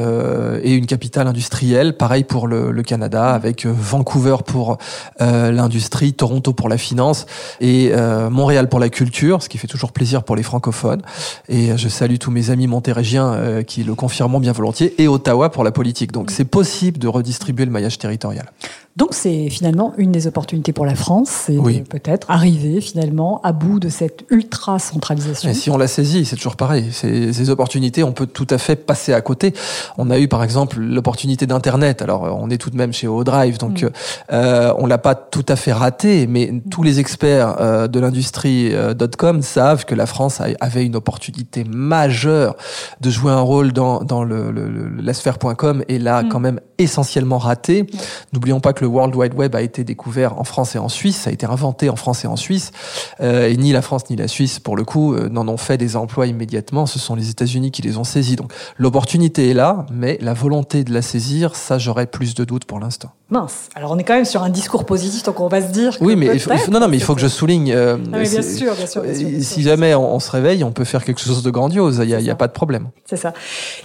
et 0.62 0.74
une 0.74 0.86
capitale 0.86 1.26
industrielle. 1.26 1.96
Pareil 1.96 2.22
pour 2.22 2.46
le, 2.46 2.70
le 2.70 2.82
Canada, 2.84 3.32
mm. 3.32 3.34
avec 3.34 3.66
Vancouver 3.66 4.36
pour 4.46 4.78
l'industrie, 5.18 6.12
Toronto 6.12 6.33
pour 6.40 6.68
la 6.68 6.78
finance 6.78 7.26
et 7.60 7.90
euh, 7.92 8.30
Montréal 8.30 8.68
pour 8.68 8.80
la 8.80 8.88
culture, 8.88 9.42
ce 9.42 9.48
qui 9.48 9.58
fait 9.58 9.66
toujours 9.66 9.92
plaisir 9.92 10.22
pour 10.22 10.36
les 10.36 10.42
francophones. 10.42 11.02
Et 11.48 11.76
je 11.76 11.88
salue 11.88 12.16
tous 12.16 12.30
mes 12.30 12.50
amis 12.50 12.66
montérégiens 12.66 13.32
euh, 13.32 13.62
qui 13.62 13.84
le 13.84 13.94
confirment 13.94 14.40
bien 14.40 14.52
volontiers, 14.52 14.94
et 14.98 15.08
Ottawa 15.08 15.50
pour 15.50 15.64
la 15.64 15.72
politique. 15.72 16.12
Donc 16.12 16.30
c'est 16.30 16.44
possible 16.44 16.98
de 16.98 17.08
redistribuer 17.08 17.64
le 17.64 17.70
maillage 17.70 17.98
territorial. 17.98 18.50
Donc 18.96 19.12
c'est 19.12 19.50
finalement 19.50 19.92
une 19.98 20.12
des 20.12 20.28
opportunités 20.28 20.72
pour 20.72 20.86
la 20.86 20.94
France, 20.94 21.28
c'est 21.28 21.58
peut-être 21.88 22.30
arriver 22.30 22.80
finalement 22.80 23.40
à 23.42 23.50
bout 23.50 23.80
de 23.80 23.88
cette 23.88 24.24
ultra 24.30 24.78
centralisation. 24.78 25.50
Et 25.50 25.54
si 25.54 25.68
on 25.68 25.76
la 25.76 25.88
saisit, 25.88 26.24
c'est 26.24 26.36
toujours 26.36 26.54
pareil. 26.54 26.90
Ces, 26.92 27.32
ces, 27.32 27.50
opportunités, 27.50 28.04
on 28.04 28.12
peut 28.12 28.28
tout 28.28 28.46
à 28.50 28.58
fait 28.58 28.76
passer 28.76 29.12
à 29.12 29.20
côté. 29.20 29.52
On 29.98 30.10
a 30.10 30.20
eu 30.20 30.28
par 30.28 30.44
exemple 30.44 30.78
l'opportunité 30.78 31.44
d'internet. 31.46 32.02
Alors 32.02 32.38
on 32.40 32.50
est 32.50 32.56
tout 32.56 32.70
de 32.70 32.76
même 32.76 32.92
chez 32.92 33.08
O-Drive, 33.08 33.58
donc 33.58 33.82
mm. 33.82 33.90
euh, 34.32 34.72
on 34.78 34.86
l'a 34.86 34.98
pas 34.98 35.16
tout 35.16 35.46
à 35.48 35.56
fait 35.56 35.72
raté, 35.72 36.28
mais 36.28 36.62
tous 36.70 36.84
les 36.84 37.00
experts 37.00 37.56
euh, 37.60 37.88
de 37.88 37.98
l'industrie 37.98 38.72
euh, 38.72 38.94
.com 39.18 39.42
savent 39.42 39.86
que 39.86 39.96
la 39.96 40.06
France 40.06 40.40
avait 40.60 40.86
une 40.86 40.94
opportunité 40.94 41.64
majeure 41.64 42.54
de 43.00 43.10
jouer 43.10 43.32
un 43.32 43.40
rôle 43.40 43.72
dans, 43.72 44.04
dans 44.04 44.22
le, 44.22 44.52
le, 44.52 44.68
la 45.02 45.14
sphère.com 45.14 45.82
et 45.88 45.98
là 45.98 46.22
mm. 46.22 46.28
quand 46.28 46.40
même 46.40 46.60
essentiellement 46.78 47.38
raté. 47.38 47.86
N'oublions 48.32 48.60
pas 48.60 48.72
que 48.72 48.82
le 48.82 48.88
World 48.88 49.14
Wide 49.14 49.34
Web 49.34 49.54
a 49.54 49.62
été 49.62 49.84
découvert 49.84 50.38
en 50.38 50.44
France 50.44 50.74
et 50.74 50.78
en 50.78 50.88
Suisse, 50.88 51.16
ça 51.22 51.30
a 51.30 51.32
été 51.32 51.46
inventé 51.46 51.90
en 51.90 51.96
France 51.96 52.24
et 52.24 52.28
en 52.28 52.36
Suisse, 52.36 52.72
euh, 53.20 53.48
et 53.48 53.56
ni 53.56 53.72
la 53.72 53.82
France 53.82 54.10
ni 54.10 54.16
la 54.16 54.28
Suisse, 54.28 54.58
pour 54.58 54.76
le 54.76 54.84
coup, 54.84 55.14
euh, 55.14 55.28
n'en 55.28 55.46
ont 55.48 55.56
fait 55.56 55.76
des 55.76 55.96
emplois 55.96 56.26
immédiatement, 56.26 56.86
ce 56.86 56.98
sont 56.98 57.14
les 57.14 57.30
États-Unis 57.30 57.70
qui 57.70 57.82
les 57.82 57.96
ont 57.96 58.04
saisis. 58.04 58.36
Donc 58.36 58.52
l'opportunité 58.76 59.50
est 59.50 59.54
là, 59.54 59.86
mais 59.92 60.18
la 60.20 60.34
volonté 60.34 60.84
de 60.84 60.92
la 60.92 61.02
saisir, 61.02 61.56
ça 61.56 61.78
j'aurais 61.78 62.06
plus 62.06 62.34
de 62.34 62.44
doutes 62.44 62.64
pour 62.64 62.80
l'instant. 62.80 63.10
Mince. 63.30 63.68
Alors 63.74 63.90
on 63.90 63.98
est 63.98 64.04
quand 64.04 64.14
même 64.14 64.24
sur 64.24 64.42
un 64.42 64.50
discours 64.50 64.84
positif, 64.84 65.22
donc 65.22 65.40
on 65.40 65.48
va 65.48 65.62
se 65.62 65.72
dire. 65.72 65.98
Que 65.98 66.04
oui, 66.04 66.14
mais 66.14 66.26
il 66.34 66.40
faut, 66.40 66.50
non, 66.70 66.80
non, 66.80 66.88
mais 66.88 66.98
il 66.98 67.02
faut 67.02 67.14
que 67.14 67.20
je 67.20 67.28
souligne. 67.28 67.72
Euh, 67.72 67.96
bien, 67.96 68.24
sûr, 68.42 68.74
bien, 68.74 68.86
sûr, 68.86 69.02
Si 69.40 69.62
jamais 69.62 69.94
on, 69.94 70.20
se 70.20 70.30
réveille, 70.30 70.62
on 70.62 70.72
peut 70.72 70.84
faire 70.84 71.04
quelque 71.04 71.20
chose 71.20 71.42
de 71.42 71.50
grandiose. 71.50 72.02
Il 72.04 72.16
n'y 72.16 72.28
a, 72.28 72.32
a, 72.32 72.36
pas 72.36 72.48
de 72.48 72.52
problème. 72.52 72.88
C'est 73.06 73.16
ça. 73.16 73.32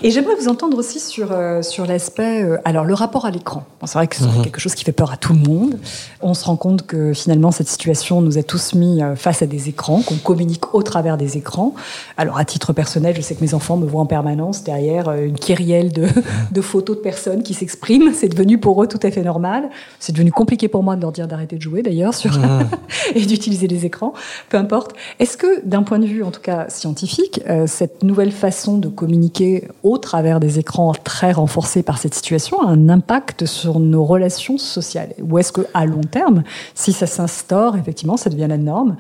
Et 0.04 0.12
j'aimerais 0.12 0.36
vous 0.36 0.50
entendre 0.50 0.78
aussi 0.78 1.00
sur 1.00 1.30
sur 1.62 1.86
l'aspect. 1.86 2.44
Euh, 2.44 2.58
alors 2.80 2.88
le 2.88 2.94
rapport 2.94 3.26
à 3.26 3.32
l'écran. 3.32 3.66
c'est 3.86 3.94
vrai 3.96 4.08
que 4.08 4.16
c'est 4.16 4.26
mhm. 4.26 4.42
quelque 4.42 4.62
chose 4.62 4.74
qui 4.74 4.86
fait 4.86 4.94
peur 4.94 5.12
à 5.12 5.18
tout 5.18 5.34
le 5.34 5.40
monde. 5.40 5.78
On 6.22 6.34
se 6.34 6.46
rend 6.46 6.56
compte 6.56 6.88
que 6.88 7.12
finalement 7.14 7.52
cette 7.52 7.68
situation 7.68 8.22
nous 8.22 8.38
a 8.38 8.44
tous 8.44 8.74
mis 8.74 9.02
face 9.18 9.42
à 9.42 9.48
des 9.48 9.68
écrans, 9.68 10.02
qu'on 10.02 10.16
communique 10.16 10.74
au 10.74 10.82
travers 10.82 11.18
des 11.18 11.36
écrans. 11.36 11.76
Alors 12.16 12.38
à 12.38 12.46
titre 12.46 12.72
personnel, 12.72 13.16
je 13.18 13.22
sais 13.22 13.36
que 13.36 13.44
mes 13.44 13.54
enfants 13.54 13.76
me 13.76 13.86
voient 13.86 14.02
en 14.02 14.06
permanence 14.06 14.64
derrière 14.64 15.12
une 15.12 15.38
kyrielle 15.38 15.92
de, 15.92 16.08
de 16.52 16.62
photos 16.62 16.96
de 16.96 17.02
personnes 17.02 17.44
qui 17.44 17.54
s'expriment. 17.54 18.14
C'est 18.14 18.30
devenu 18.30 18.58
pour 18.58 18.82
eux 18.82 18.88
tout 18.88 19.00
à 19.04 19.12
fait 19.12 19.24
normal. 19.24 19.70
C'est 20.00 20.14
devenu 20.14 20.32
compliqué 20.32 20.70
pour 20.70 20.82
moi 20.82 20.96
de 20.96 21.02
leur 21.02 21.12
dire 21.12 21.28
d'arrêter 21.28 21.58
de 21.58 21.62
jouer 21.62 21.82
d'ailleurs 21.82 22.14
sur 22.14 22.38
mmh. 22.38 22.70
et 23.16 23.26
d'utiliser 23.26 23.68
les 23.68 23.86
écrans, 23.86 24.14
peu 24.48 24.56
importe. 24.58 24.94
Est-ce 25.20 25.36
que 25.36 25.66
d'un 25.66 25.84
point 25.84 26.00
de 26.00 26.06
vue 26.06 26.24
en 26.24 26.32
tout 26.32 26.42
cas 26.42 26.70
scientifique, 26.70 27.42
euh, 27.50 27.68
cette 27.68 28.04
nouvelle 28.04 28.32
façon 28.32 28.78
de 28.78 28.88
communiquer 28.88 29.68
au 29.84 29.98
travers 29.98 30.40
des 30.40 30.60
écrans 30.60 30.94
très 31.04 31.34
renforcés 31.34 31.84
par 31.84 31.98
cette 31.98 32.14
situation 32.14 32.62
un 32.70 32.90
impact 32.90 33.46
sur 33.46 33.80
nos 33.80 34.06
relations 34.06 34.58
sociales. 34.58 35.14
Ou 35.22 35.40
est-ce 35.40 35.52
que 35.52 35.66
à 35.74 35.86
long 35.86 36.02
terme, 36.02 36.44
si 36.76 36.94
ça 36.94 37.08
s'instaure, 37.08 37.76
effectivement, 37.76 38.18
ça 38.18 38.30
devient 38.30 38.48
la 38.48 38.58
norme, 38.58 38.96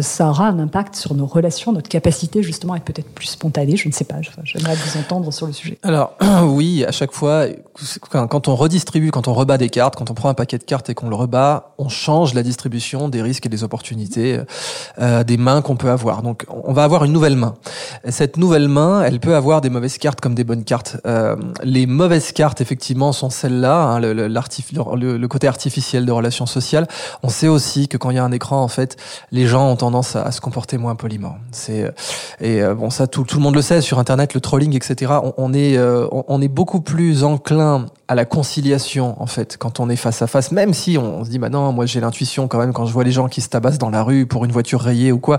ça 0.00 0.28
aura 0.28 0.48
un 0.48 0.58
impact 0.58 0.94
sur 0.94 1.14
nos 1.14 1.26
relations, 1.26 1.72
notre 1.72 1.88
capacité 1.88 2.42
justement 2.42 2.74
à 2.74 2.76
être 2.76 2.84
peut-être 2.84 3.10
plus 3.10 3.26
spontané. 3.26 3.76
Je 3.76 3.88
ne 3.88 3.92
sais 3.92 4.04
pas. 4.04 4.16
J'aimerais 4.44 4.74
vous 4.74 4.98
entendre 4.98 5.32
sur 5.32 5.46
le 5.46 5.52
sujet. 5.52 5.78
Alors 5.82 6.16
oui, 6.44 6.84
à 6.84 6.92
chaque 6.92 7.12
fois, 7.12 7.46
quand 8.10 8.48
on 8.48 8.54
redistribue, 8.54 9.10
quand 9.10 9.28
on 9.28 9.34
rebat 9.34 9.58
des 9.58 9.70
cartes, 9.70 9.96
quand 9.96 10.10
on 10.10 10.14
prend 10.14 10.28
un 10.28 10.34
paquet 10.34 10.58
de 10.58 10.64
cartes 10.64 10.90
et 10.90 10.94
qu'on 10.94 11.08
le 11.08 11.16
rebat, 11.16 11.74
on 11.78 11.88
change 11.88 12.34
la 12.34 12.42
distribution 12.42 13.08
des 13.08 13.22
risques 13.22 13.46
et 13.46 13.48
des 13.48 13.64
opportunités 13.64 14.40
euh, 14.98 15.24
des 15.24 15.36
mains 15.36 15.62
qu'on 15.62 15.76
peut 15.76 15.90
avoir. 15.90 16.22
Donc 16.22 16.44
on 16.48 16.72
va 16.72 16.84
avoir 16.84 17.04
une 17.04 17.12
nouvelle 17.12 17.36
main. 17.36 17.54
Cette 18.08 18.36
nouvelle 18.36 18.68
main, 18.68 19.02
elle 19.02 19.20
peut 19.20 19.34
avoir 19.34 19.60
des 19.60 19.70
mauvaises 19.70 19.98
cartes 19.98 20.20
comme 20.20 20.34
des 20.34 20.44
bonnes 20.44 20.64
cartes. 20.64 20.98
Euh, 21.06 21.36
les 21.62 21.86
mauvaises 21.86 22.32
cartes, 22.32 22.60
effectivement, 22.60 23.12
sont 23.12 23.30
celles-là, 23.30 23.82
hein, 23.82 24.00
le 24.00 25.26
côté 25.26 25.48
artificiel 25.48 26.06
de 26.06 26.12
relations 26.12 26.46
sociales. 26.46 26.86
On 27.22 27.28
sait 27.28 27.48
aussi 27.48 27.88
que 27.88 27.96
quand 27.96 28.10
il 28.10 28.16
y 28.16 28.18
a 28.18 28.24
un 28.24 28.32
écran, 28.32 28.62
en 28.62 28.68
fait, 28.68 28.96
les 29.30 29.46
gens 29.46 29.71
tendance 29.76 30.16
à, 30.16 30.30
se 30.30 30.40
comporter 30.40 30.78
moins 30.78 30.94
poliment. 30.94 31.36
C'est 31.50 31.92
et 32.40 32.62
euh, 32.62 32.74
bon 32.74 32.90
ça 32.90 33.06
tout, 33.06 33.24
le 33.34 33.40
monde 33.40 33.54
le 33.54 33.62
sait 33.62 33.80
sur 33.80 33.98
internet 33.98 34.34
le 34.34 34.40
trolling 34.40 34.74
etc. 34.76 35.12
On 35.36 35.52
est 35.52 35.76
euh, 35.76 36.06
on, 36.10 36.40
est 36.40 36.48
beaucoup 36.48 36.80
plus 36.80 37.24
enclin 37.24 37.86
à 38.12 38.14
la 38.14 38.26
conciliation 38.26 39.16
en 39.22 39.26
fait 39.26 39.56
quand 39.56 39.80
on 39.80 39.88
est 39.88 39.96
face 39.96 40.20
à 40.20 40.26
face 40.26 40.52
même 40.52 40.74
si 40.74 40.98
on, 40.98 41.24
se 41.24 41.30
dit 41.30 41.38
maintenant 41.38 41.68
bah 41.68 41.72
moi 41.72 41.86
j'ai 41.86 41.98
l'intuition 41.98 42.46
quand 42.46 42.58
même 42.58 42.74
quand 42.74 42.84
je 42.84 42.92
vois 42.92 43.04
les 43.04 43.10
gens 43.10 43.26
qui 43.26 43.40
se 43.40 43.48
tabassent 43.48 43.78
dans 43.78 43.88
la 43.88 44.02
rue 44.02 44.26
pour 44.26 44.44
une 44.44 44.52
voiture 44.52 44.82
rayée 44.82 45.12
ou 45.12 45.18
quoi 45.18 45.38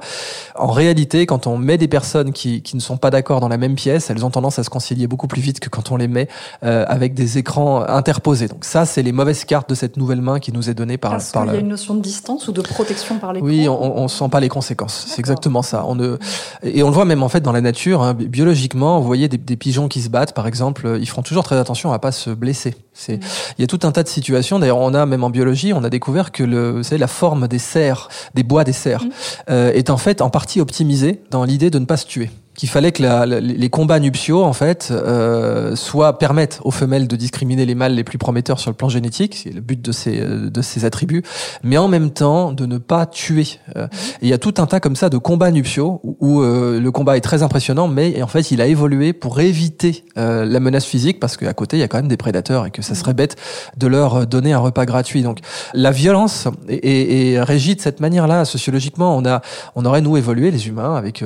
en 0.56 0.72
réalité 0.72 1.28
quand 1.28 1.46
on 1.46 1.60
met 1.60 1.78
des 1.78 1.88
personnes 1.88 2.34
qui, 2.34 2.64
qui 2.64 2.76
ne 2.76 2.82
sont 2.82 2.98
pas 2.98 3.12
d'accord 3.12 3.42
dans 3.42 3.48
la 3.48 3.58
même 3.58 3.76
pièce 3.76 4.10
elles 4.10 4.26
ont 4.26 4.32
tendance 4.32 4.58
à 4.58 4.64
se 4.64 4.72
concilier 4.72 5.06
beaucoup 5.06 5.28
plus 5.28 5.42
vite 5.42 5.60
que 5.60 5.70
quand 5.70 5.92
on 5.92 5.98
les 5.98 6.08
met 6.08 6.28
euh, 6.64 6.84
avec 6.88 7.14
des 7.14 7.38
écrans 7.38 7.84
interposés. 7.88 8.48
Donc 8.48 8.66
ça 8.66 8.88
c'est 8.88 9.04
les 9.04 9.12
mauvaises 9.12 9.46
cartes 9.46 9.70
de 9.70 9.76
cette 9.76 9.96
nouvelle 9.96 10.22
main 10.22 10.40
qui 10.40 10.52
nous 10.52 10.68
est 10.68 10.74
donnée 10.74 10.98
par 10.98 11.12
Parce 11.12 11.32
par 11.32 11.44
qu'il 11.44 11.54
y 11.54 11.58
a 11.58 11.60
une 11.60 11.68
notion 11.68 11.94
de 11.94 12.02
distance 12.02 12.48
ou 12.48 12.54
de 12.54 12.62
protection 12.62 13.20
par 13.20 13.34
l'écran 13.34 13.48
oui 13.48 13.70
on, 13.70 14.00
on 14.00 14.08
sent 14.08 14.30
pas 14.32 14.40
les 14.40 14.50
conséquences. 14.50 15.06
C'est 15.10 15.20
exactement 15.20 15.62
ça. 15.62 15.86
On 15.86 15.94
ne 15.94 16.18
et 16.64 16.82
on 16.82 16.88
le 16.88 16.94
voit 16.96 17.06
même 17.06 17.22
en 17.22 17.30
fait 17.30 17.42
dans 17.42 17.52
la 17.52 17.62
nature 17.62 18.02
hein, 18.02 18.16
biologiquement 18.16 19.00
vous 19.00 19.06
voyez 19.06 19.28
des, 19.28 19.38
des 19.38 19.58
pigeons 19.58 19.88
qui 19.88 20.02
se 20.02 20.10
battent 20.10 20.34
par 20.34 20.48
exemple 20.48 20.98
ils 21.00 21.08
feront 21.08 21.22
toujours 21.22 21.44
très 21.44 21.58
attention 21.58 21.94
à 21.94 22.00
pas 22.00 22.12
se 22.12 22.32
blesser 22.32 22.63
c'est, 22.94 23.20
il 23.58 23.62
y 23.62 23.64
a 23.64 23.68
tout 23.68 23.80
un 23.84 23.92
tas 23.92 24.04
de 24.04 24.08
situations. 24.08 24.60
D'ailleurs, 24.60 24.78
on 24.78 24.94
a 24.94 25.06
même 25.06 25.24
en 25.24 25.30
biologie, 25.30 25.74
on 25.74 25.84
a 25.84 25.90
découvert 25.90 26.32
que 26.32 26.44
le, 26.44 26.72
vous 26.72 26.84
savez, 26.84 27.00
la 27.00 27.08
forme 27.08 27.48
des 27.48 27.60
cerfs, 27.60 28.10
des 28.34 28.44
bois 28.44 28.64
des 28.64 28.74
cerfs, 28.74 29.04
mm. 29.04 29.10
euh, 29.50 29.72
est 29.74 29.90
en 29.90 29.98
fait 29.98 30.22
en 30.22 30.30
partie 30.30 30.62
optimisée 30.62 31.22
dans 31.32 31.44
l'idée 31.44 31.70
de 31.70 31.80
ne 31.80 31.86
pas 31.86 31.98
se 31.98 32.06
tuer 32.06 32.30
qu'il 32.56 32.70
fallait 32.70 32.92
que 32.92 33.02
la, 33.02 33.26
les 33.26 33.70
combats 33.70 34.00
nuptiaux 34.00 34.44
en 34.44 34.54
fait 34.54 34.90
euh, 34.92 35.76
soient 35.76 36.20
permettent 36.20 36.60
aux 36.64 36.72
femelles 36.72 37.08
de 37.08 37.16
discriminer 37.16 37.66
les 37.66 37.76
mâles 37.76 37.96
les 37.96 38.04
plus 38.04 38.18
prometteurs 38.18 38.60
sur 38.60 38.70
le 38.70 38.76
plan 38.76 38.90
génétique, 38.90 39.42
c'est 39.44 39.54
le 39.54 39.62
but 39.62 39.82
de 39.82 39.92
ces 39.92 40.20
de 40.20 40.62
ces 40.62 40.86
attributs, 40.86 41.24
mais 41.64 41.78
en 41.78 41.88
même 41.88 42.12
temps 42.12 42.52
de 42.52 42.66
ne 42.66 42.78
pas 42.78 43.06
tuer. 43.06 43.48
Euh, 43.76 43.88
il 44.22 44.30
y 44.30 44.34
a 44.34 44.38
tout 44.38 44.54
un 44.58 44.66
tas 44.66 44.80
comme 44.80 44.96
ça 44.96 45.10
de 45.10 45.18
combats 45.18 45.52
nuptiaux 45.52 46.00
où, 46.04 46.42
euh, 46.42 46.80
le 46.80 46.92
combat 46.92 47.18
est 47.18 47.22
très 47.22 47.44
impressionnant, 47.44 47.88
mais 47.88 48.22
en 48.22 48.28
fait 48.28 48.52
il 48.52 48.62
a 48.62 48.68
évolué 48.68 49.14
pour 49.14 49.40
éviter 49.40 50.06
euh, 50.18 50.46
la 50.46 50.60
menace 50.60 50.86
physique 50.86 51.20
parce 51.20 51.38
qu'à 51.38 51.54
côté 51.54 51.78
il 51.78 51.80
y 51.80 51.84
a 51.84 51.88
quand 51.88 51.98
même 51.98 52.08
des 52.08 52.18
prédateurs 52.18 52.66
et 52.66 52.72
que 52.72 52.82
ça 52.82 52.96
serait 52.96 53.14
bête 53.14 53.36
de 53.78 53.88
leur 53.88 54.28
donner 54.28 54.54
un 54.54 54.60
repas 54.60 54.86
gratuit. 54.86 55.24
Donc 55.24 55.40
la 55.74 55.92
violence 55.92 56.48
est, 56.68 57.34
est, 57.34 57.42
régie 57.42 57.76
de 57.76 57.82
cette 57.82 58.00
manière-là 58.00 58.46
sociologiquement. 58.46 59.18
On 59.18 59.26
a 59.26 59.42
on 59.76 59.86
aurait 59.86 60.02
nous 60.02 60.18
évolué 60.18 60.52
les 60.52 60.68
humains 60.68 60.96
avec 60.96 61.24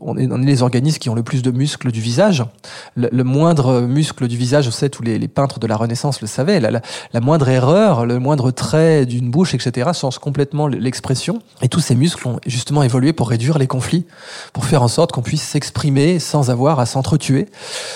on 0.00 0.16
est, 0.16 0.28
on 0.30 0.42
est 0.42 0.46
les 0.46 0.62
organismes 0.70 0.98
qui 0.98 1.10
ont 1.10 1.14
le 1.14 1.24
plus 1.24 1.42
de 1.42 1.50
muscles 1.50 1.90
du 1.90 2.00
visage. 2.00 2.44
Le, 2.94 3.24
moindre 3.24 3.80
muscle 3.80 4.28
du 4.28 4.36
visage, 4.36 4.66
je 4.66 4.70
sais, 4.70 4.88
tous 4.88 5.02
les, 5.02 5.18
peintres 5.26 5.58
de 5.58 5.66
la 5.66 5.76
Renaissance 5.76 6.20
le 6.20 6.28
savaient, 6.28 6.60
la, 6.60 6.70
la, 7.12 7.20
moindre 7.20 7.48
erreur, 7.48 8.06
le 8.06 8.20
moindre 8.20 8.52
trait 8.52 9.04
d'une 9.04 9.30
bouche, 9.30 9.54
etc., 9.54 9.90
change 9.92 10.18
complètement 10.18 10.68
l'expression. 10.68 11.42
Et 11.62 11.68
tous 11.68 11.80
ces 11.80 11.94
muscles 11.96 12.26
ont 12.28 12.38
justement 12.46 12.82
évolué 12.82 13.12
pour 13.12 13.28
réduire 13.28 13.58
les 13.58 13.66
conflits, 13.66 14.06
pour 14.52 14.64
faire 14.64 14.82
en 14.82 14.88
sorte 14.88 15.10
qu'on 15.12 15.22
puisse 15.22 15.42
s'exprimer 15.42 16.18
sans 16.18 16.50
avoir 16.50 16.78
à 16.78 16.86
s'entretuer. 16.86 17.48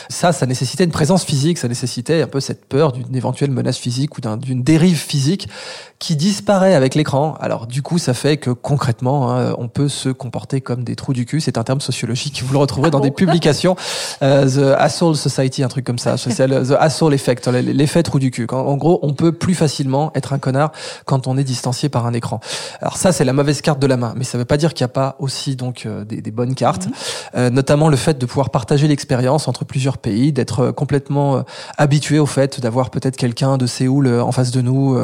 Ça, 0.08 0.32
ça 0.32 0.46
nécessitait 0.46 0.84
une 0.84 0.90
présence 0.90 1.24
physique, 1.24 1.58
ça 1.58 1.68
nécessitait 1.68 2.22
un 2.22 2.26
peu 2.26 2.40
cette 2.40 2.64
peur 2.66 2.92
d'une 2.92 3.14
éventuelle 3.14 3.50
menace 3.50 3.78
physique 3.78 4.18
ou 4.18 4.20
d'une 4.20 4.62
dérive 4.62 4.98
physique 4.98 5.48
qui 5.98 6.16
disparaît 6.16 6.74
avec 6.74 6.94
l'écran. 6.94 7.36
Alors 7.40 7.66
du 7.66 7.80
coup, 7.80 7.98
ça 7.98 8.12
fait 8.14 8.36
que 8.36 8.50
concrètement, 8.50 9.32
hein, 9.32 9.54
on 9.58 9.68
peut 9.68 9.88
se 9.88 10.10
comporter 10.10 10.60
comme 10.60 10.84
des 10.84 10.96
trous 10.96 11.14
du 11.14 11.24
cul. 11.24 11.40
C'est 11.40 11.56
un 11.56 11.64
terme 11.64 11.80
sociologique. 11.80 12.42
Vous 12.44 12.52
le 12.52 12.58
retrouverez 12.64 12.90
dans 12.90 13.00
des 13.00 13.10
publications. 13.22 13.76
Euh, 14.22 14.48
the 14.48 14.76
Asshole 14.78 15.16
Society, 15.16 15.62
un 15.62 15.68
truc 15.68 15.84
comme 15.84 15.98
ça. 15.98 16.16
C'est 16.16 16.46
le 16.46 16.66
The 16.66 16.76
Asshole 16.78 17.14
Effect, 17.14 17.48
l'effet 17.48 18.02
trou 18.02 18.18
du 18.18 18.30
cul. 18.30 18.46
En 18.50 18.76
gros, 18.76 18.98
on 19.02 19.12
peut 19.12 19.32
plus 19.32 19.54
facilement 19.54 20.10
être 20.14 20.32
un 20.32 20.38
connard 20.38 20.72
quand 21.04 21.26
on 21.26 21.36
est 21.36 21.44
distancié 21.44 21.88
par 21.88 22.06
un 22.06 22.12
écran. 22.12 22.40
Alors 22.80 22.96
ça, 22.96 23.12
c'est 23.12 23.24
la 23.24 23.32
mauvaise 23.32 23.60
carte 23.60 23.78
de 23.78 23.86
la 23.86 23.96
main, 23.96 24.14
mais 24.16 24.24
ça 24.24 24.38
veut 24.38 24.44
pas 24.44 24.56
dire 24.56 24.74
qu'il 24.74 24.84
n'y 24.84 24.90
a 24.90 24.94
pas 24.94 25.16
aussi 25.18 25.56
donc 25.56 25.86
euh, 25.86 26.04
des, 26.04 26.20
des 26.20 26.30
bonnes 26.30 26.54
cartes, 26.54 26.86
mhm. 26.86 26.92
euh, 27.36 27.50
notamment 27.50 27.88
le 27.88 27.96
fait 27.96 28.18
de 28.18 28.26
pouvoir 28.26 28.50
partager 28.50 28.88
l'expérience 28.88 29.48
entre 29.48 29.64
plusieurs 29.64 29.98
pays, 29.98 30.32
d'être 30.32 30.70
complètement 30.70 31.44
habitué 31.78 32.18
au 32.18 32.26
fait 32.26 32.60
d'avoir 32.60 32.90
peut-être 32.90 33.16
quelqu'un 33.16 33.56
de 33.56 33.66
Séoul 33.66 34.08
en 34.08 34.32
face 34.32 34.50
de 34.50 34.60
nous. 34.60 34.98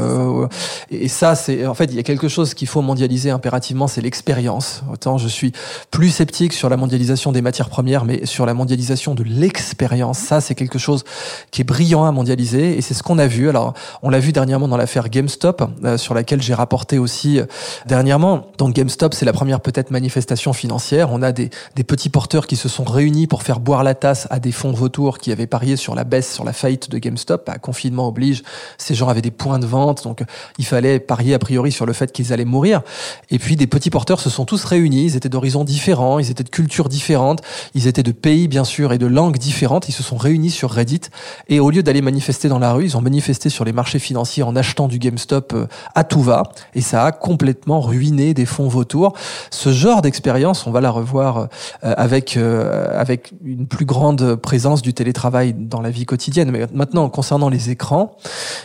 et 0.91 1.09
ça, 1.09 1.35
c'est 1.35 1.67
en 1.67 1.75
fait, 1.75 1.85
il 1.85 1.95
y 1.95 1.99
a 1.99 2.03
quelque 2.03 2.29
chose 2.29 2.55
qu'il 2.55 2.69
faut 2.69 2.83
mondialiser 2.83 3.31
impérativement, 3.31 3.87
c'est 3.87 4.01
l'expérience. 4.01 4.83
Autant 4.93 5.19
je 5.19 5.29
suis 5.29 5.53
plus 5.91 6.11
sceptique 6.11 6.53
sur 6.53 6.69
la 6.69 6.77
mondialisation 6.77 7.33
des 7.33 7.43
matières 7.51 7.69
premières, 7.69 8.05
mais 8.05 8.27
sur 8.27 8.47
la 8.47 8.55
mondialisation 8.55 9.17
de 9.17 9.25
l'expérience, 9.25 10.21
ça 10.21 10.41
c'est 10.41 10.55
quelque 10.55 10.79
chose 10.79 11.03
qui 11.51 11.63
est 11.63 11.65
brillant 11.65 12.05
à 12.05 12.13
mondialiser 12.13 12.79
et 12.79 12.81
c'est 12.81 12.95
ce 12.95 13.03
qu'on 13.03 13.19
a 13.19 13.27
vu. 13.27 13.49
Alors 13.49 13.75
on 14.03 14.09
l'a 14.09 14.21
vu 14.21 14.31
dernièrement 14.31 14.69
dans 14.69 14.77
l'affaire 14.77 15.09
GameStop, 15.09 15.69
euh, 15.83 15.99
sur 15.99 16.15
laquelle 16.15 16.41
j'ai 16.41 16.55
rapporté 16.55 16.97
aussi 16.97 17.41
euh, 17.41 17.47
dernièrement. 17.87 18.47
Donc 18.57 18.73
GameStop, 18.77 19.15
c'est 19.15 19.25
la 19.25 19.33
première 19.33 19.59
peut-être 19.59 19.91
manifestation 19.91 20.53
financière. 20.53 21.09
On 21.11 21.23
a 21.23 21.33
des, 21.33 21.51
petits 21.89 22.09
porteurs 22.09 22.47
qui 22.47 22.55
se 22.55 22.69
sont 22.69 22.85
réunis 22.85 23.27
pour 23.27 23.43
faire 23.43 23.59
boire 23.59 23.83
la 23.83 23.97
tasse 23.97 24.29
à 24.31 24.39
des 24.39 24.53
fonds 24.53 24.71
vautours 24.71 25.19
qui 25.19 25.33
avaient 25.33 25.49
parié 25.49 25.75
sur 25.75 25.97
la 25.97 26.05
baisse, 26.05 26.33
sur 26.33 26.45
la 26.45 26.53
faillite 26.53 26.89
de 26.89 26.99
GameStop. 26.99 27.47
Bah, 27.49 27.59
confinement 27.59 28.07
oblige, 28.07 28.45
ces 28.79 28.95
gens 28.95 29.09
avaient 29.09 29.23
des 29.23 29.33
points 29.33 29.59
de 29.59 29.67
vente, 29.67 30.05
donc 30.05 30.23
il 30.59 30.65
fallait 30.65 31.01
parier 31.01 31.35
a 31.35 31.41
priori 31.41 31.73
sur 31.73 31.85
le 31.85 31.95
fait 31.95 32.13
qu'ils 32.13 32.33
allaient 32.33 32.45
mourir. 32.45 32.83
Et 33.31 33.41
puis 33.41 33.57
des 33.57 33.67
petits 33.67 33.91
porteurs 33.91 34.21
se 34.21 34.31
sont 34.31 34.45
tous 34.45 34.63
réunis. 34.63 35.07
Ils 35.07 35.17
étaient 35.17 35.29
d'horizons 35.29 35.65
différents, 35.65 36.21
ils 36.21 36.31
étaient 36.31 36.45
de 36.45 36.49
cultures 36.49 36.89
différentes, 36.89 37.40
ils 37.75 37.87
étaient 37.87 38.03
de 38.03 38.13
pays 38.13 38.49
bien 38.49 38.65
sûr 38.65 38.93
et 38.93 38.99
de 38.99 39.07
langues 39.07 39.39
différentes. 39.39 39.89
Ils 39.89 39.93
se 39.93 40.03
sont 40.03 40.17
réunis 40.17 40.51
sur 40.51 40.71
Reddit 40.71 41.01
et 41.49 41.61
au 41.61 41.71
lieu 41.71 41.83
d'aller 41.83 42.03
manifester 42.03 42.49
dans 42.49 42.59
la 42.59 42.73
rue, 42.73 42.85
ils 42.85 42.97
ont 42.97 43.01
manifesté 43.01 43.49
sur 43.49 43.65
les 43.65 43.73
marchés 43.73 43.99
financiers 43.99 44.43
en 44.43 44.57
achetant 44.57 44.89
du 44.89 44.99
GameStop 44.99 45.53
euh, 45.53 45.67
à 45.95 46.05
tout 46.05 46.23
va. 46.23 46.43
Et 46.75 46.81
ça 46.81 47.05
a 47.05 47.13
complètement 47.13 47.81
ruiné 47.81 48.35
des 48.35 48.47
fonds 48.47 48.69
vautours. 48.69 49.15
Ce 49.51 49.71
genre 49.71 50.03
d'expérience, 50.03 50.67
on 50.67 50.71
va 50.71 50.81
la 50.81 50.91
revoir 50.91 51.39
euh, 51.39 51.47
avec 51.83 52.37
euh, 52.37 52.89
avec 52.99 53.33
une 53.45 53.67
plus 53.67 53.85
grande 53.85 54.37
présence 54.37 54.83
du 54.83 54.95
télétravail 54.95 55.55
dans 55.57 55.81
la 55.81 55.91
vie 55.91 56.07
quotidienne. 56.07 56.51
Mais 56.51 56.67
maintenant, 56.73 57.09
concernant 57.09 57.49
les 57.49 57.71
écrans, 57.71 58.17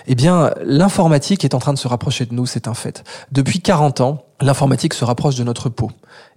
eh 0.07 0.15
bien, 0.15 0.51
l'informatique 0.63 1.45
est 1.45 1.53
en 1.53 1.59
train 1.59 1.73
de 1.73 1.78
se 1.78 1.88
rapprocher 1.88 2.26
de 2.26 2.34
nous, 2.34 2.45
c'est 2.45 2.67
un 2.67 2.73
fait. 2.73 3.03
Depuis 3.32 3.61
40 3.61 4.01
ans, 4.01 4.23
l'informatique 4.42 4.94
se 4.94 5.06
rapproche 5.06 5.36
de 5.36 5.44
notre 5.44 5.70
peau. 5.70 5.92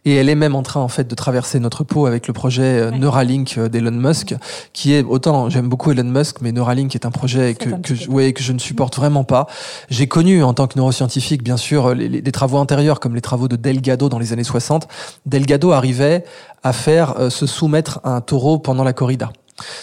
Et 0.04 0.14
elle 0.14 0.28
est 0.28 0.36
même 0.36 0.54
en 0.54 0.62
train 0.62 0.80
en 0.80 0.88
fait 0.88 1.08
de 1.08 1.14
traverser 1.14 1.58
notre 1.58 1.82
peau 1.82 2.06
avec 2.06 2.28
le 2.28 2.32
projet 2.32 2.62
euh, 2.62 2.90
Neuralink 2.90 3.56
euh, 3.58 3.68
d'Elon 3.68 3.90
Musk, 3.90 4.34
qui 4.72 4.94
est 4.94 5.02
autant 5.02 5.50
j'aime 5.50 5.68
beaucoup 5.68 5.90
Elon 5.90 6.04
Musk, 6.04 6.40
mais 6.40 6.52
Neuralink 6.52 6.94
est 6.94 7.04
un 7.04 7.10
projet 7.10 7.54
que 7.54 7.70
que 7.70 7.94
je, 7.94 8.08
ouais, 8.08 8.32
que 8.32 8.42
je 8.42 8.52
ne 8.52 8.58
supporte 8.58 8.96
vraiment 8.96 9.24
pas. 9.24 9.46
J'ai 9.90 10.06
connu 10.06 10.42
en 10.42 10.54
tant 10.54 10.68
que 10.68 10.78
neuroscientifique 10.78 11.42
bien 11.42 11.56
sûr 11.56 11.94
les, 11.94 12.08
les, 12.08 12.32
travaux 12.32 12.58
antérieurs 12.58 13.00
comme 13.00 13.14
les 13.14 13.20
travaux 13.20 13.48
de 13.48 13.56
Delgado 13.56 14.08
dans 14.08 14.18
les 14.18 14.32
années 14.32 14.44
60. 14.44 14.86
Delgado 15.26 15.72
arrivait 15.72 16.24
à 16.62 16.72
faire 16.72 17.18
euh, 17.18 17.30
se 17.30 17.46
soumettre 17.46 18.00
à 18.04 18.10
un 18.14 18.20
taureau 18.20 18.58
pendant 18.58 18.84
la 18.84 18.92
corrida. 18.92 19.30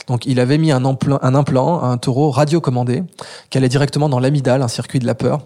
Donc 0.08 0.26
il 0.26 0.40
avait 0.40 0.58
mis 0.58 0.72
un 0.72 0.86
implant, 0.86 1.20
un 1.22 1.36
implant, 1.36 1.84
un 1.84 1.98
taureau 1.98 2.32
radiocommandé, 2.32 3.04
qui 3.50 3.58
allait 3.58 3.70
directement 3.70 4.10
dans 4.10 4.20
l'amidale, 4.20 4.62
un 4.62 4.68
circuit 4.68 5.00
de 5.00 5.06
la 5.06 5.16
peur, 5.16 5.42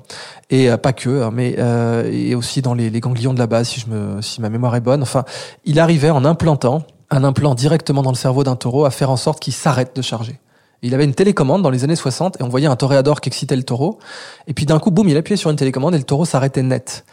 et 0.50 0.70
euh, 0.70 0.78
pas 0.78 0.94
que, 0.94 1.24
hein, 1.24 1.32
mais 1.34 1.56
euh, 1.60 2.10
et 2.12 2.36
aussi 2.36 2.62
dans 2.62 2.74
les, 2.74 2.90
les, 2.90 3.00
ganglions 3.00 3.34
de 3.34 3.40
la 3.40 3.48
base, 3.48 3.70
si 3.70 3.80
je 3.80 3.88
me, 3.88 4.22
si 4.22 4.42
ma 4.42 4.50
mémoire 4.50 4.76
est 4.76 4.82
bonne. 4.82 5.02
Enfin, 5.02 5.26
il 5.66 5.80
arrivait 5.80 6.10
en 6.10 6.26
implantant 6.26 6.84
un 7.12 7.24
implant 7.24 7.56
directement 7.56 8.02
dans 8.02 8.12
le 8.12 8.16
cerveau 8.16 8.44
d'un 8.44 8.56
taureau 8.56 8.86
à 8.86 8.92
faire 8.92 9.10
en 9.10 9.18
sorte 9.18 9.40
qu'il 9.40 9.54
s'arrête 9.54 9.96
de 9.96 10.02
charger. 10.02 10.40
Il 10.82 10.94
avait 10.94 11.04
une 11.04 11.14
télécommande 11.14 11.62
dans 11.62 11.70
les 11.70 11.84
années 11.84 11.96
60 11.96 12.40
et 12.40 12.44
on 12.44 12.48
voyait 12.48 12.68
un 12.68 12.76
toréador 12.78 13.20
qui 13.20 13.28
excitait 13.28 13.56
le 13.56 13.64
taureau. 13.64 14.00
Et 14.48 14.54
puis 14.54 14.66
d'un 14.66 14.80
coup, 14.80 14.92
boum, 14.92 15.10
il 15.10 15.18
appuyait 15.18 15.36
sur 15.36 15.50
une 15.50 15.58
télécommande 15.58 15.94
et 15.94 15.98
le 15.98 16.06
taureau 16.06 16.24
s'arrêtait 16.24 16.64
net. 16.64 17.04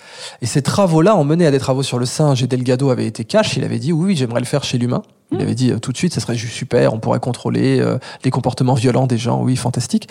Et 0.40 0.46
ces 0.46 0.62
travaux-là 0.62 1.16
ont 1.16 1.24
mené 1.24 1.46
à 1.46 1.50
des 1.50 1.58
travaux 1.58 1.82
sur 1.82 1.98
le 1.98 2.06
singe 2.06 2.42
et 2.42 2.46
Delgado 2.46 2.90
avait 2.90 3.06
été 3.06 3.24
cash. 3.24 3.56
Il 3.56 3.64
avait 3.64 3.80
dit 3.80 3.92
oui, 3.92 4.14
j'aimerais 4.14 4.40
le 4.40 4.46
faire 4.46 4.62
chez 4.62 4.78
l'humain. 4.78 5.02
Il 5.32 5.40
avait 5.40 5.56
dit 5.56 5.72
euh, 5.72 5.78
tout 5.78 5.90
de 5.90 5.96
suite, 5.96 6.14
ça 6.14 6.20
serait 6.20 6.36
super, 6.36 6.94
on 6.94 7.00
pourrait 7.00 7.18
contrôler 7.18 7.80
euh, 7.80 7.98
les 8.24 8.30
comportements 8.30 8.74
violents 8.74 9.08
des 9.08 9.18
gens. 9.18 9.42
Oui, 9.42 9.56
fantastique. 9.56 10.08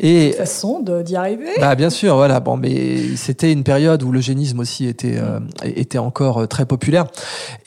et 0.00 0.28
une 0.28 0.32
façon 0.34 0.80
d'y 0.80 1.16
arriver. 1.16 1.50
Bah 1.58 1.74
bien 1.74 1.90
sûr, 1.90 2.14
voilà. 2.14 2.38
Bon, 2.38 2.56
mais 2.56 3.16
c'était 3.16 3.52
une 3.52 3.64
période 3.64 4.02
où 4.04 4.12
l'eugénisme 4.12 4.60
aussi 4.60 4.86
était 4.86 5.16
euh, 5.18 5.40
était 5.64 5.98
encore 5.98 6.46
très 6.46 6.64
populaire. 6.64 7.06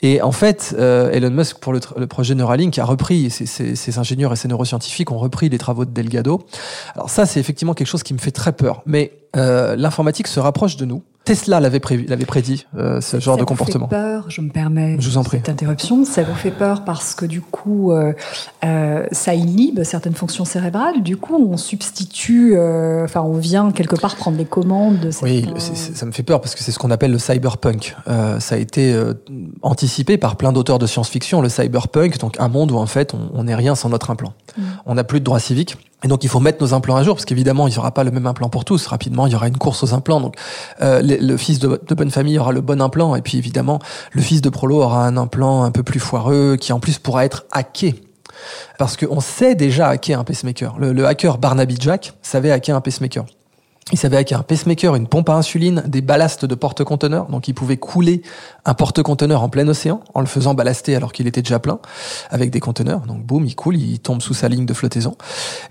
Et 0.00 0.22
en 0.22 0.32
fait, 0.32 0.74
Elon 0.78 1.30
Musk 1.30 1.58
pour 1.58 1.72
le, 1.72 1.80
projet 2.06 2.34
Neuralink 2.34 2.78
a 2.78 2.84
repris 2.84 3.30
ses, 3.30 3.46
ses, 3.46 3.98
ingénieurs 3.98 4.32
et 4.32 4.36
ses 4.36 4.48
neuroscientifiques 4.48 5.10
ont 5.10 5.18
repris 5.18 5.48
les 5.48 5.58
travaux 5.58 5.84
de 5.84 5.90
Delgado. 5.90 6.46
Alors 6.94 7.10
ça, 7.10 7.26
c'est 7.26 7.40
effectivement 7.40 7.74
quelque 7.74 7.88
chose 7.88 8.02
qui 8.02 8.14
me 8.14 8.18
fait 8.18 8.30
très 8.30 8.52
peur. 8.52 8.82
Mais 8.86 9.12
l'informatique 9.34 10.28
se 10.28 10.40
rapproche 10.40 10.76
de 10.76 10.86
nous. 10.86 11.02
Tesla 11.26 11.58
l'avait 11.58 11.80
prévu, 11.80 12.06
l'avait 12.06 12.24
prédit 12.24 12.66
euh, 12.76 13.00
ce 13.00 13.18
genre 13.18 13.36
de 13.36 13.42
comportement. 13.42 13.88
Ça 13.90 13.96
vous 13.96 14.02
fait 14.02 14.10
peur, 14.12 14.30
je 14.30 14.40
me 14.40 14.50
permets. 14.50 14.96
Je 15.00 15.10
vous 15.10 15.18
en 15.18 15.24
prie. 15.24 15.38
Cette 15.38 15.48
interruption, 15.48 16.04
ça 16.04 16.22
vous 16.22 16.34
fait 16.36 16.52
peur 16.52 16.84
parce 16.84 17.16
que 17.16 17.26
du 17.26 17.40
coup, 17.40 17.90
euh, 17.90 18.12
euh, 18.64 19.04
ça 19.10 19.34
inhibe 19.34 19.82
certaines 19.82 20.14
fonctions 20.14 20.44
cérébrales. 20.44 21.02
Du 21.02 21.16
coup, 21.16 21.34
on 21.34 21.56
substitue, 21.56 22.56
euh, 22.56 23.04
enfin, 23.04 23.22
on 23.22 23.32
vient 23.38 23.72
quelque 23.72 23.96
part 23.96 24.14
prendre 24.14 24.38
les 24.38 24.44
commandes. 24.44 25.00
De 25.00 25.10
cette, 25.10 25.24
oui, 25.24 25.44
ça 25.58 26.06
me 26.06 26.12
fait 26.12 26.22
peur 26.22 26.40
parce 26.40 26.54
que 26.54 26.62
c'est 26.62 26.70
ce 26.70 26.78
qu'on 26.78 26.92
appelle 26.92 27.10
le 27.10 27.18
cyberpunk. 27.18 27.96
Euh, 28.06 28.38
ça 28.38 28.54
a 28.54 28.58
été 28.58 28.96
anticipé 29.62 30.18
par 30.18 30.36
plein 30.36 30.52
d'auteurs 30.52 30.78
de 30.78 30.86
science-fiction. 30.86 31.42
Le 31.42 31.48
cyberpunk, 31.48 32.18
donc 32.18 32.36
un 32.38 32.48
monde 32.48 32.70
où 32.70 32.76
en 32.76 32.86
fait, 32.86 33.14
on 33.34 33.42
n'est 33.42 33.56
rien 33.56 33.74
sans 33.74 33.88
notre 33.88 34.10
implant. 34.10 34.32
Mm. 34.56 34.62
On 34.86 34.94
n'a 34.94 35.02
plus 35.02 35.18
de 35.18 35.24
droits 35.24 35.40
civiques 35.40 35.76
et 36.04 36.08
donc 36.08 36.24
il 36.24 36.28
faut 36.28 36.40
mettre 36.40 36.62
nos 36.62 36.74
implants 36.74 36.96
à 36.96 37.02
jour 37.02 37.14
parce 37.14 37.24
qu'évidemment 37.24 37.66
il 37.68 37.72
n'y 37.72 37.78
aura 37.78 37.92
pas 37.92 38.04
le 38.04 38.10
même 38.10 38.26
implant 38.26 38.48
pour 38.48 38.64
tous. 38.64 38.86
Rapidement 38.86 39.26
il 39.26 39.32
y 39.32 39.36
aura 39.36 39.48
une 39.48 39.56
course 39.56 39.82
aux 39.82 39.94
implants. 39.94 40.20
Donc 40.20 40.36
euh, 40.82 41.00
le, 41.02 41.36
fils 41.36 41.58
de, 41.58 41.80
bonne 41.94 42.10
famille 42.10 42.38
aura 42.38 42.52
le 42.52 42.60
bon 42.60 42.80
implant 42.80 43.16
et 43.16 43.22
puis 43.22 43.38
évidemment 43.38 43.78
le 44.12 44.20
fils 44.20 44.42
de 44.42 44.50
prolo 44.50 44.82
aura 44.82 45.06
un 45.06 45.16
implant 45.16 45.64
un 45.64 45.70
peu 45.70 45.82
plus 45.82 46.00
foireux 46.00 46.56
qui 46.60 46.72
en 46.72 46.80
plus 46.80 46.98
pourra 46.98 47.24
être 47.24 47.46
hacké. 47.50 48.02
Parce 48.78 48.96
qu'on 48.96 49.20
sait 49.20 49.54
déjà 49.54 49.88
hacker 49.88 50.20
un 50.20 50.24
pacemaker. 50.24 50.78
Le, 50.78 50.92
le 50.92 51.06
hacker 51.06 51.38
Barnaby 51.38 51.76
Jack 51.80 52.12
savait 52.20 52.50
hacker 52.50 52.76
un 52.76 52.82
pacemaker. 52.82 53.24
Il 53.92 53.98
savait 53.98 54.24
qu'il 54.24 54.34
y 54.34 54.36
a 54.36 54.40
un 54.40 54.42
pacemaker, 54.42 54.96
une 54.96 55.06
pompe 55.06 55.28
à 55.28 55.34
insuline, 55.34 55.84
des 55.86 56.00
ballasts 56.00 56.44
de 56.44 56.54
porte-conteneurs. 56.56 57.26
Donc, 57.26 57.46
il 57.46 57.54
pouvait 57.54 57.76
couler 57.76 58.22
un 58.64 58.74
porte-conteneur 58.74 59.42
en 59.42 59.48
plein 59.48 59.68
océan 59.68 60.00
en 60.12 60.20
le 60.20 60.26
faisant 60.26 60.54
ballaster 60.54 60.96
alors 60.96 61.12
qu'il 61.12 61.28
était 61.28 61.42
déjà 61.42 61.60
plein 61.60 61.78
avec 62.30 62.50
des 62.50 62.58
conteneurs. 62.58 63.02
Donc, 63.02 63.24
boum, 63.24 63.44
il 63.44 63.54
coule, 63.54 63.76
il 63.76 64.00
tombe 64.00 64.22
sous 64.22 64.34
sa 64.34 64.48
ligne 64.48 64.66
de 64.66 64.74
flottaison. 64.74 65.16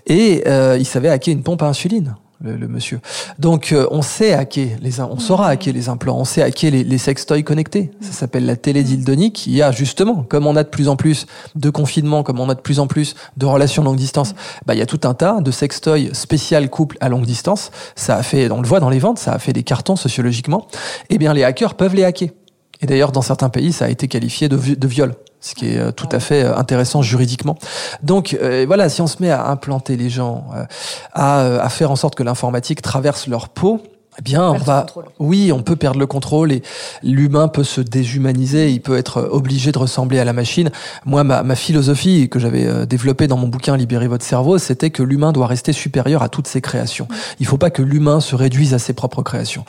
Et 0.06 0.44
euh, 0.46 0.78
il 0.78 0.86
savait 0.86 1.10
hacker 1.10 1.34
une 1.34 1.42
pompe 1.42 1.62
à 1.62 1.66
insuline 1.66 2.16
le, 2.42 2.68
monsieur. 2.68 3.00
Donc 3.38 3.72
euh, 3.72 3.86
on 3.90 4.02
sait 4.02 4.34
hacker 4.34 4.76
les 4.80 5.00
on 5.00 5.18
saura 5.18 5.48
hacker 5.48 5.72
les 5.72 5.88
implants, 5.88 6.18
on 6.18 6.24
sait 6.24 6.42
hacker 6.42 6.70
les, 6.70 6.84
les 6.84 6.98
sextoys 6.98 7.42
connectés. 7.42 7.90
Ça 8.00 8.12
s'appelle 8.12 8.46
la 8.46 8.56
télédildonique. 8.56 9.46
Il 9.46 9.54
y 9.54 9.62
a 9.62 9.72
justement, 9.72 10.22
comme 10.22 10.46
on 10.46 10.56
a 10.56 10.62
de 10.62 10.68
plus 10.68 10.88
en 10.88 10.96
plus 10.96 11.26
de 11.54 11.70
confinement, 11.70 12.22
comme 12.22 12.40
on 12.40 12.48
a 12.48 12.54
de 12.54 12.60
plus 12.60 12.78
en 12.78 12.86
plus 12.86 13.14
de 13.36 13.46
relations 13.46 13.82
longue 13.82 13.96
distance, 13.96 14.34
bah 14.66 14.74
il 14.74 14.78
y 14.78 14.82
a 14.82 14.86
tout 14.86 15.00
un 15.04 15.14
tas 15.14 15.40
de 15.40 15.50
sextoys 15.50 16.10
spécial 16.12 16.68
couple 16.70 16.96
à 17.00 17.08
longue 17.08 17.26
distance. 17.26 17.70
Ça 17.94 18.16
a 18.16 18.22
fait, 18.22 18.50
on 18.50 18.60
le 18.60 18.68
voit 18.68 18.80
dans 18.80 18.90
les 18.90 18.98
ventes, 18.98 19.18
ça 19.18 19.32
a 19.32 19.38
fait 19.38 19.52
des 19.52 19.62
cartons 19.62 19.96
sociologiquement. 19.96 20.68
Eh 21.10 21.18
bien 21.18 21.32
les 21.32 21.44
hackers 21.44 21.74
peuvent 21.74 21.94
les 21.94 22.04
hacker. 22.04 22.30
Et 22.86 22.88
d'ailleurs 22.88 23.10
dans 23.10 23.22
certains 23.22 23.48
pays, 23.48 23.72
ça 23.72 23.86
a 23.86 23.88
été 23.88 24.06
qualifié 24.06 24.48
de, 24.48 24.56
de 24.56 24.86
viol 24.86 25.12
ce 25.40 25.56
qui 25.56 25.74
est 25.74 25.78
euh, 25.78 25.90
tout 25.90 26.08
à 26.12 26.20
fait 26.20 26.44
euh, 26.44 26.56
intéressant 26.56 27.02
juridiquement. 27.02 27.58
Donc 28.04 28.36
euh, 28.40 28.64
voilà, 28.64 28.88
si 28.88 29.00
on 29.00 29.08
se 29.08 29.20
met 29.20 29.30
à 29.30 29.48
implanter 29.48 29.96
les 29.96 30.08
gens, 30.08 30.46
à, 31.12 31.40
à 31.40 31.68
faire 31.68 31.90
en 31.90 31.96
sorte 31.96 32.14
que 32.14 32.22
l'informatique 32.22 32.80
traverse 32.80 33.26
leur 33.26 33.48
peau, 33.48 33.82
eh 34.18 34.22
bien, 34.22 34.50
on 34.50 34.58
va, 34.58 34.86
oui, 35.18 35.52
on 35.52 35.62
peut 35.62 35.76
perdre 35.76 35.98
le 35.98 36.06
contrôle 36.06 36.52
et 36.52 36.62
l'humain 37.02 37.48
peut 37.48 37.64
se 37.64 37.80
déshumaniser, 37.80 38.70
il 38.70 38.80
peut 38.80 38.96
être 38.96 39.28
obligé 39.30 39.72
de 39.72 39.78
ressembler 39.78 40.18
à 40.18 40.24
la 40.24 40.32
machine. 40.32 40.70
Moi, 41.04 41.22
ma, 41.22 41.42
ma 41.42 41.54
philosophie 41.54 42.28
que 42.28 42.38
j'avais 42.38 42.66
euh, 42.66 42.86
développée 42.86 43.26
dans 43.26 43.36
mon 43.36 43.48
bouquin 43.48 43.76
Libérer 43.76 44.08
votre 44.08 44.24
cerveau, 44.24 44.58
c'était 44.58 44.90
que 44.90 45.02
l'humain 45.02 45.32
doit 45.32 45.46
rester 45.46 45.72
supérieur 45.72 46.22
à 46.22 46.28
toutes 46.28 46.46
ses 46.46 46.60
créations. 46.60 47.08
Il 47.40 47.46
faut 47.46 47.58
pas 47.58 47.70
que 47.70 47.82
l'humain 47.82 48.20
se 48.20 48.34
réduise 48.34 48.74
à 48.74 48.78
ses 48.78 48.94
propres 48.94 49.22
créations. 49.22 49.64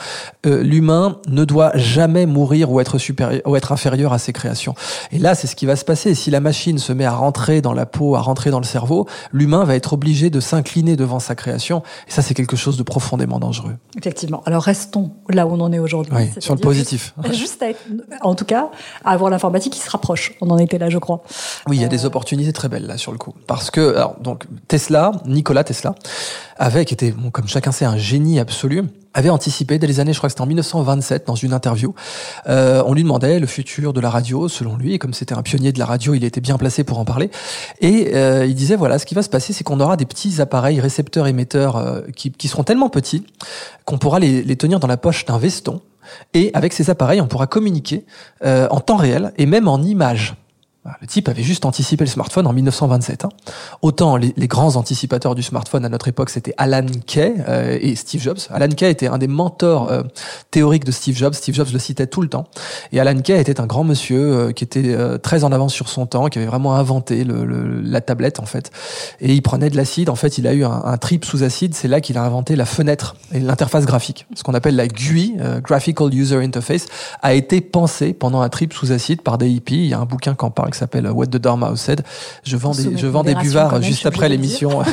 Euh, 0.45 0.63
l'humain 0.63 1.17
ne 1.27 1.43
doit 1.43 1.71
jamais 1.75 2.25
mourir 2.25 2.71
ou 2.71 2.79
être 2.79 2.97
supérieur 2.97 3.41
ou 3.45 3.55
être 3.55 3.71
inférieur 3.71 4.13
à 4.13 4.19
ses 4.19 4.33
créations. 4.33 4.75
Et 5.11 5.19
là, 5.19 5.35
c'est 5.35 5.47
ce 5.47 5.55
qui 5.55 5.65
va 5.65 5.75
se 5.75 5.83
passer. 5.83 6.15
Si 6.15 6.31
la 6.31 6.39
machine 6.39 6.77
se 6.77 6.93
met 6.93 7.05
à 7.05 7.11
rentrer 7.11 7.61
dans 7.61 7.73
la 7.73 7.85
peau, 7.85 8.15
à 8.15 8.21
rentrer 8.21 8.49
dans 8.49 8.59
le 8.59 8.65
cerveau, 8.65 9.07
l'humain 9.31 9.63
va 9.65 9.75
être 9.75 9.93
obligé 9.93 10.29
de 10.29 10.39
s'incliner 10.39 10.95
devant 10.95 11.19
sa 11.19 11.35
création. 11.35 11.83
Et 12.07 12.11
ça, 12.11 12.21
c'est 12.21 12.33
quelque 12.33 12.55
chose 12.55 12.77
de 12.77 12.83
profondément 12.83 13.39
dangereux. 13.39 13.75
Effectivement. 13.97 14.36
Alors 14.45 14.63
restons 14.63 15.11
là 15.29 15.47
où 15.47 15.51
on 15.51 15.59
en 15.59 15.71
est 15.71 15.79
aujourd'hui. 15.79 16.13
sur 16.39 16.55
le 16.55 16.61
positif. 16.61 17.13
Juste, 17.31 17.63
en 18.21 18.35
tout 18.35 18.45
cas, 18.45 18.69
à 19.03 19.11
avoir 19.11 19.29
l'informatique 19.29 19.73
qui 19.73 19.79
se 19.79 19.89
rapproche. 19.89 20.33
On 20.41 20.49
en 20.49 20.57
était 20.57 20.77
là, 20.77 20.89
je 20.89 20.97
crois. 20.97 21.23
Oui, 21.67 21.77
il 21.77 21.81
y 21.81 21.85
a 21.85 21.87
des 21.87 22.03
euh, 22.03 22.07
opportunités 22.07 22.53
très 22.53 22.69
belles 22.69 22.85
là 22.85 22.97
sur 22.97 23.11
le 23.11 23.17
coup. 23.17 23.33
Parce 23.47 23.71
que, 23.71 23.95
alors, 23.95 24.15
donc 24.19 24.45
Tesla, 24.67 25.11
Nikola 25.25 25.63
Tesla, 25.63 25.95
avec 26.57 26.91
était, 26.91 27.11
bon, 27.11 27.29
comme 27.29 27.47
chacun 27.47 27.71
sait, 27.71 27.85
un 27.85 27.97
génie 27.97 28.39
absolu 28.39 28.83
avait 29.17 29.29
anticipé 29.29 29.79
dès 29.79 29.87
les 29.87 29.99
années, 29.99 30.13
je 30.13 30.19
crois 30.19 30.27
que 30.27 30.31
c'était 30.31 30.41
en 30.41 30.47
1927, 30.47 31.27
dans 31.27 31.35
une 31.35 31.53
interview. 31.53 31.93
Euh, 32.47 32.83
on 32.85 32.93
lui 32.93 33.03
demandait 33.03 33.39
le 33.39 33.47
futur 33.47 33.93
de 33.93 33.99
la 33.99 34.09
radio, 34.09 34.47
selon 34.47 34.77
lui, 34.77 34.93
et 34.93 34.99
comme 34.99 35.13
c'était 35.13 35.33
un 35.33 35.41
pionnier 35.41 35.71
de 35.71 35.79
la 35.79 35.85
radio, 35.85 36.13
il 36.13 36.23
était 36.23 36.41
bien 36.41 36.57
placé 36.57 36.83
pour 36.83 36.99
en 36.99 37.05
parler. 37.05 37.29
Et 37.81 38.15
euh, 38.15 38.45
il 38.45 38.55
disait, 38.55 38.75
voilà, 38.75 38.99
ce 38.99 39.05
qui 39.05 39.15
va 39.15 39.23
se 39.23 39.29
passer, 39.29 39.53
c'est 39.53 39.63
qu'on 39.63 39.79
aura 39.79 39.97
des 39.97 40.05
petits 40.05 40.39
appareils 40.41 40.79
récepteurs-émetteurs 40.79 41.77
euh, 41.77 42.01
qui, 42.15 42.31
qui, 42.31 42.47
seront 42.47 42.63
tellement 42.63 42.89
petits 42.89 43.25
qu'on 43.85 43.97
pourra 43.97 44.19
les, 44.19 44.43
les 44.43 44.55
tenir 44.55 44.79
dans 44.79 44.87
la 44.87 44.97
poche 44.97 45.25
d'un 45.25 45.37
veston. 45.37 45.81
Et 46.33 46.51
avec 46.53 46.73
ces 46.73 46.89
appareils, 46.89 47.21
on 47.21 47.27
pourra 47.27 47.47
communiquer 47.47 48.05
euh, 48.43 48.67
en 48.69 48.79
temps 48.79 48.97
réel 48.97 49.33
et 49.37 49.45
même 49.45 49.67
en 49.67 49.81
images. 49.81 50.35
Le 51.01 51.07
type 51.07 51.27
avait 51.29 51.43
juste 51.43 51.65
anticipé 51.65 52.05
le 52.05 52.09
smartphone 52.09 52.47
en 52.47 52.53
1927. 52.53 53.25
Hein. 53.25 53.29
Autant 53.81 54.15
les, 54.15 54.33
grands 54.47 54.75
anticipateurs 54.75 55.35
du 55.35 55.43
smartphone 55.43 55.83
à 55.85 55.89
notre 55.89 56.07
époque, 56.07 56.29
c'était 56.29 56.53
Alan 56.57 56.85
Kay 57.05 57.33
euh, 57.47 57.77
et 57.81 57.95
Steve 57.95 58.21
Jobs. 58.21 58.37
Alan 58.49 58.69
Kay 58.69 58.89
était 58.89 59.07
un 59.07 59.17
des 59.17 59.27
mentors 59.27 59.91
euh, 59.91 60.03
théoriques 60.51 60.85
de 60.85 60.91
Steve 60.91 61.15
Jobs. 61.15 61.33
Steve 61.33 61.55
Jobs 61.55 61.67
le 61.73 61.79
citait 61.79 62.07
tout 62.07 62.21
le 62.21 62.29
temps. 62.29 62.47
Et 62.91 62.99
Alan 62.99 63.19
Kay 63.19 63.39
était 63.39 63.59
un 63.59 63.65
grand 63.65 63.83
monsieur 63.83 64.19
euh, 64.19 64.51
qui 64.51 64.63
était 64.63 64.95
très 65.19 65.43
en 65.43 65.51
avance 65.51 65.73
sur 65.73 65.89
son 65.89 66.05
temps, 66.05 66.27
qui 66.27 66.39
avait 66.39 66.47
vraiment 66.47 66.75
inventé 66.75 67.25
la 67.25 68.01
tablette 68.01 68.39
en 68.39 68.45
fait. 68.45 68.71
Et 69.19 69.33
il 69.33 69.41
prenait 69.41 69.69
de 69.69 69.75
l'acide. 69.75 70.09
En 70.09 70.15
fait, 70.15 70.37
il 70.37 70.47
a 70.47 70.53
eu 70.53 70.63
un, 70.63 70.97
trip 70.97 71.25
sous 71.25 71.43
acide. 71.43 71.75
C'est 71.75 71.87
là 71.87 72.01
qu'il 72.01 72.17
a 72.17 72.23
inventé 72.23 72.55
la 72.55 72.65
fenêtre 72.65 73.15
et 73.33 73.39
l'interface 73.39 73.85
graphique. 73.85 74.25
Ce 74.35 74.43
qu'on 74.43 74.53
appelle 74.53 74.75
la 74.75 74.87
GUI, 74.87 75.35
Graphical 75.61 76.13
User 76.13 76.37
Interface, 76.37 76.85
a 77.21 77.33
été 77.33 77.61
pensé 77.61 78.13
pendant 78.13 78.41
un 78.41 78.49
trip 78.49 78.73
sous 78.73 78.91
acide 78.91 79.21
par 79.21 79.37
des 79.37 79.49
hippies. 79.49 79.75
Il 79.75 79.87
y 79.87 79.93
a 79.93 79.99
un 79.99 80.05
bouquin 80.05 80.33
qui 80.33 80.45
en 80.45 80.51
parle 80.51 80.69
qui 80.77 80.79
s'appelle 80.79 81.09
What 81.09 81.27
the 81.27 81.37
Dormouse 81.37 81.79
Said. 81.79 82.03
Je 82.43 82.55
vends 82.55 82.71
des, 82.71 82.95
je 82.97 83.07
vends 83.07 83.23
des 83.23 83.33
buvards 83.33 83.81
juste 83.81 84.05
après 84.05 84.29
l'émission. 84.29 84.83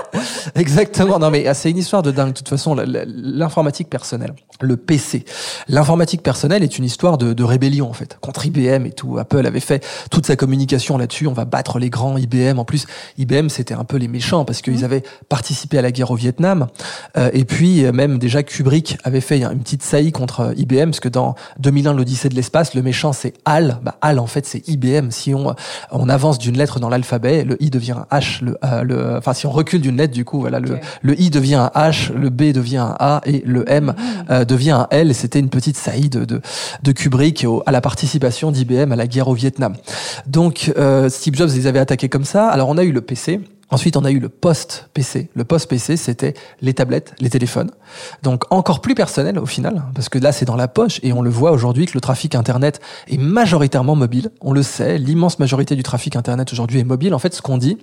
Exactement. 0.54 1.18
Non, 1.18 1.30
mais 1.30 1.46
ah, 1.46 1.52
c'est 1.52 1.70
une 1.70 1.76
histoire 1.76 2.02
de 2.02 2.10
dingue. 2.10 2.28
De 2.28 2.32
toute 2.32 2.48
façon, 2.48 2.74
l'informatique 2.74 3.90
personnelle, 3.90 4.34
le 4.60 4.78
PC, 4.78 5.26
l'informatique 5.68 6.22
personnelle 6.22 6.62
est 6.62 6.78
une 6.78 6.84
histoire 6.84 7.18
de, 7.18 7.34
de, 7.34 7.44
rébellion 7.44 7.90
en 7.90 7.92
fait 7.92 8.16
contre 8.22 8.46
IBM 8.46 8.86
et 8.86 8.92
tout. 8.92 9.18
Apple 9.18 9.46
avait 9.46 9.60
fait 9.60 9.84
toute 10.10 10.24
sa 10.24 10.34
communication 10.34 10.96
là-dessus. 10.96 11.26
On 11.26 11.34
va 11.34 11.44
battre 11.44 11.78
les 11.78 11.90
grands 11.90 12.16
IBM. 12.16 12.58
En 12.58 12.64
plus, 12.64 12.86
IBM 13.18 13.50
c'était 13.50 13.74
un 13.74 13.84
peu 13.84 13.98
les 13.98 14.08
méchants 14.08 14.46
parce 14.46 14.62
qu'ils 14.62 14.80
mmh. 14.80 14.84
avaient 14.84 15.02
participé 15.28 15.76
à 15.76 15.82
la 15.82 15.92
guerre 15.92 16.10
au 16.10 16.16
Vietnam. 16.16 16.68
Euh, 17.18 17.28
et 17.34 17.44
puis 17.44 17.82
même 17.92 18.18
déjà 18.18 18.42
Kubrick 18.42 18.96
avait 19.04 19.20
fait 19.20 19.42
une 19.42 19.60
petite 19.60 19.82
saillie 19.82 20.12
contre 20.12 20.54
IBM 20.56 20.86
parce 20.86 21.00
que 21.00 21.10
dans 21.10 21.34
2001 21.58 21.92
l'Odyssée 21.92 22.30
de 22.30 22.34
l'espace, 22.34 22.74
le 22.74 22.80
méchant 22.80 23.12
c'est 23.12 23.34
HAL. 23.44 23.80
Bah, 23.82 23.98
HAL 24.00 24.18
en 24.18 24.26
fait 24.26 24.46
c'est 24.46 24.66
IBM. 24.68 25.10
Si 25.10 25.33
on 25.34 25.54
on 25.90 26.08
avance 26.08 26.38
d'une 26.38 26.56
lettre 26.56 26.80
dans 26.80 26.88
l'alphabet, 26.88 27.44
le 27.44 27.62
I 27.62 27.70
devient 27.70 27.94
un 28.10 28.16
H, 28.16 28.44
le, 28.44 28.58
euh, 28.64 28.82
le, 28.82 29.16
enfin 29.16 29.32
si 29.32 29.46
on 29.46 29.50
recule 29.50 29.80
d'une 29.80 29.96
lettre, 29.96 30.12
du 30.12 30.24
coup, 30.24 30.40
voilà, 30.40 30.58
okay. 30.58 30.80
le, 31.02 31.12
le 31.14 31.20
I 31.20 31.30
devient 31.30 31.54
un 31.54 31.70
H, 31.74 32.12
le 32.12 32.30
B 32.30 32.52
devient 32.52 32.78
un 32.78 32.96
A 32.98 33.20
et 33.24 33.42
le 33.46 33.64
M 33.70 33.86
mmh. 33.86 33.94
euh, 34.30 34.44
devient 34.44 34.72
un 34.72 34.86
L. 34.90 35.14
C'était 35.14 35.40
une 35.40 35.48
petite 35.48 35.76
saillie 35.76 36.08
de, 36.08 36.24
de, 36.24 36.40
de 36.82 36.92
Kubrick 36.92 37.44
au, 37.46 37.62
à 37.66 37.72
la 37.72 37.80
participation 37.80 38.50
d'IBM 38.50 38.92
à 38.92 38.96
la 38.96 39.06
guerre 39.06 39.28
au 39.28 39.34
Vietnam. 39.34 39.74
Donc 40.26 40.72
euh, 40.76 41.08
Steve 41.08 41.34
Jobs 41.34 41.50
les 41.54 41.66
avait 41.66 41.78
attaqués 41.78 42.08
comme 42.08 42.24
ça. 42.24 42.48
Alors 42.48 42.68
on 42.68 42.78
a 42.78 42.84
eu 42.84 42.92
le 42.92 43.00
PC. 43.00 43.40
Ensuite, 43.74 43.96
on 43.96 44.04
a 44.04 44.12
eu 44.12 44.20
le 44.20 44.28
post-PC. 44.28 45.30
Le 45.34 45.42
post-PC, 45.42 45.96
c'était 45.96 46.34
les 46.62 46.74
tablettes, 46.74 47.12
les 47.18 47.28
téléphones. 47.28 47.72
Donc 48.22 48.44
encore 48.50 48.80
plus 48.80 48.94
personnel 48.94 49.36
au 49.36 49.46
final, 49.46 49.82
parce 49.96 50.08
que 50.08 50.16
là, 50.20 50.30
c'est 50.30 50.44
dans 50.44 50.54
la 50.54 50.68
poche 50.68 51.00
et 51.02 51.12
on 51.12 51.22
le 51.22 51.30
voit 51.30 51.50
aujourd'hui 51.50 51.86
que 51.86 51.94
le 51.94 52.00
trafic 52.00 52.36
Internet 52.36 52.80
est 53.08 53.18
majoritairement 53.18 53.96
mobile. 53.96 54.30
On 54.40 54.52
le 54.52 54.62
sait, 54.62 54.96
l'immense 54.96 55.40
majorité 55.40 55.74
du 55.74 55.82
trafic 55.82 56.14
Internet 56.14 56.52
aujourd'hui 56.52 56.78
est 56.78 56.84
mobile. 56.84 57.14
En 57.14 57.18
fait, 57.18 57.34
ce 57.34 57.42
qu'on 57.42 57.58
dit, 57.58 57.76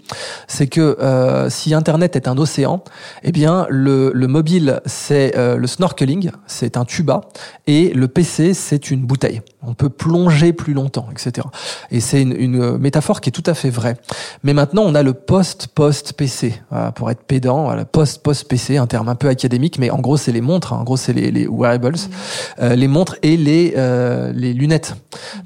c'est 0.48 0.68
que 0.68 0.98
euh, 1.02 1.50
si 1.50 1.74
Internet 1.74 2.16
est 2.16 2.30
un 2.30 2.38
océan, 2.38 2.86
eh 3.24 3.34
bien, 3.34 3.68
le, 3.70 4.14
le 4.14 4.28
mobile, 4.28 4.80
c'est 4.86 5.38
euh, 5.38 5.58
le 5.58 5.68
snorkeling, 5.68 6.32
c'est 6.48 6.78
un 6.78 6.86
tuba, 6.86 7.20
et 7.68 7.90
le 7.94 8.08
PC, 8.08 8.54
c'est 8.54 8.92
une 8.92 9.02
bouteille. 9.02 9.42
On 9.62 9.74
peut 9.74 9.90
plonger 9.90 10.54
plus 10.54 10.74
longtemps, 10.74 11.10
etc. 11.12 11.46
Et 11.92 12.00
c'est 12.00 12.22
une, 12.22 12.32
une 12.32 12.78
métaphore 12.78 13.20
qui 13.20 13.28
est 13.28 13.34
tout 13.34 13.44
à 13.46 13.54
fait 13.54 13.70
vraie. 13.70 13.98
Mais 14.44 14.54
maintenant, 14.54 14.84
on 14.84 14.96
a 14.96 15.04
le 15.04 15.14
post 15.14 15.68
post-PC, 15.82 16.62
voilà, 16.70 16.92
pour 16.92 17.10
être 17.10 17.24
pédant, 17.24 17.64
voilà, 17.64 17.86
post-post-PC, 17.86 18.78
un 18.78 18.86
terme 18.86 19.10
un 19.10 19.16
peu 19.16 19.30
académique, 19.30 19.80
mais 19.80 19.90
en 19.90 19.98
gros 19.98 20.16
c'est 20.16 20.32
les 20.32 20.40
montres, 20.40 20.74
hein, 20.74 20.78
en 20.82 20.84
gros 20.84 20.96
c'est 20.96 21.12
les, 21.12 21.32
les, 21.32 21.48
wearables, 21.48 21.96
mmh. 21.96 22.62
euh, 22.62 22.76
les 22.76 22.88
montres 22.88 23.16
et 23.24 23.36
les, 23.36 23.74
euh, 23.78 24.32
les 24.32 24.54
lunettes. 24.54 24.94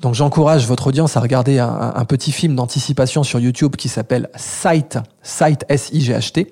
Donc 0.02 0.14
j'encourage 0.14 0.68
votre 0.68 0.88
audience 0.88 1.16
à 1.16 1.22
regarder 1.22 1.60
un, 1.60 1.94
un 1.96 2.04
petit 2.04 2.34
film 2.34 2.54
d'anticipation 2.54 3.24
sur 3.24 3.40
YouTube 3.40 3.78
qui 3.78 3.88
s'appelle 3.88 4.28
Sight, 4.36 4.98
Sight 5.26 5.66
S-I-G-H-T, 5.68 6.52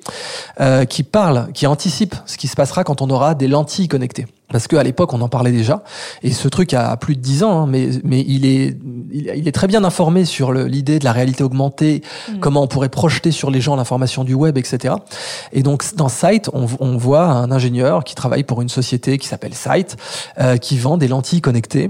euh, 0.60 0.86
qui 0.86 1.04
parle, 1.04 1.52
qui 1.54 1.68
anticipe 1.68 2.16
ce 2.26 2.38
qui 2.38 2.48
se 2.48 2.56
passera 2.56 2.84
quand 2.84 3.02
on 3.02 3.10
aura 3.10 3.36
des 3.36 3.48
lentilles 3.48 3.88
connectées. 3.88 4.26
Parce 4.54 4.68
qu'à 4.68 4.84
l'époque, 4.84 5.14
on 5.14 5.22
en 5.22 5.30
parlait 5.30 5.52
déjà, 5.52 5.84
et 6.22 6.32
ce 6.32 6.48
truc 6.48 6.76
a 6.76 6.96
plus 6.98 7.16
de 7.16 7.22
dix 7.22 7.42
ans, 7.44 7.64
hein, 7.64 7.68
mais, 7.68 7.90
mais 8.04 8.24
il, 8.28 8.46
est, 8.46 8.78
il 9.12 9.48
est 9.48 9.52
très 9.52 9.66
bien 9.66 9.84
informé 9.84 10.26
sur 10.26 10.54
l'idée 10.54 11.00
de 11.00 11.06
la 11.06 11.12
réalité 11.12 11.44
augmentée, 11.44 12.04
mmh. 12.30 12.40
comment 12.40 12.62
on 12.62 12.68
pourrait 12.68 12.90
projeter 12.90 13.32
sur 13.32 13.50
les 13.50 13.62
gens 13.62 13.76
l'information 13.76 14.24
du 14.24 14.36
web, 14.36 14.60
etc. 14.60 14.94
Et 15.54 15.64
donc, 15.64 15.84
dans 15.96 16.08
Sight, 16.08 16.52
on, 16.54 16.68
on, 16.80 16.98
voit 16.98 17.26
un 17.26 17.50
ingénieur 17.50 18.04
qui 18.04 18.14
travaille 18.14 18.44
pour 18.44 18.62
une 18.62 18.70
société 18.70 19.18
qui 19.18 19.28
s'appelle 19.28 19.56
Sight, 19.56 19.98
euh, 20.40 20.58
qui 20.58 20.78
vend 20.78 20.98
des 20.98 21.08
lentilles 21.08 21.42
connectées, 21.42 21.90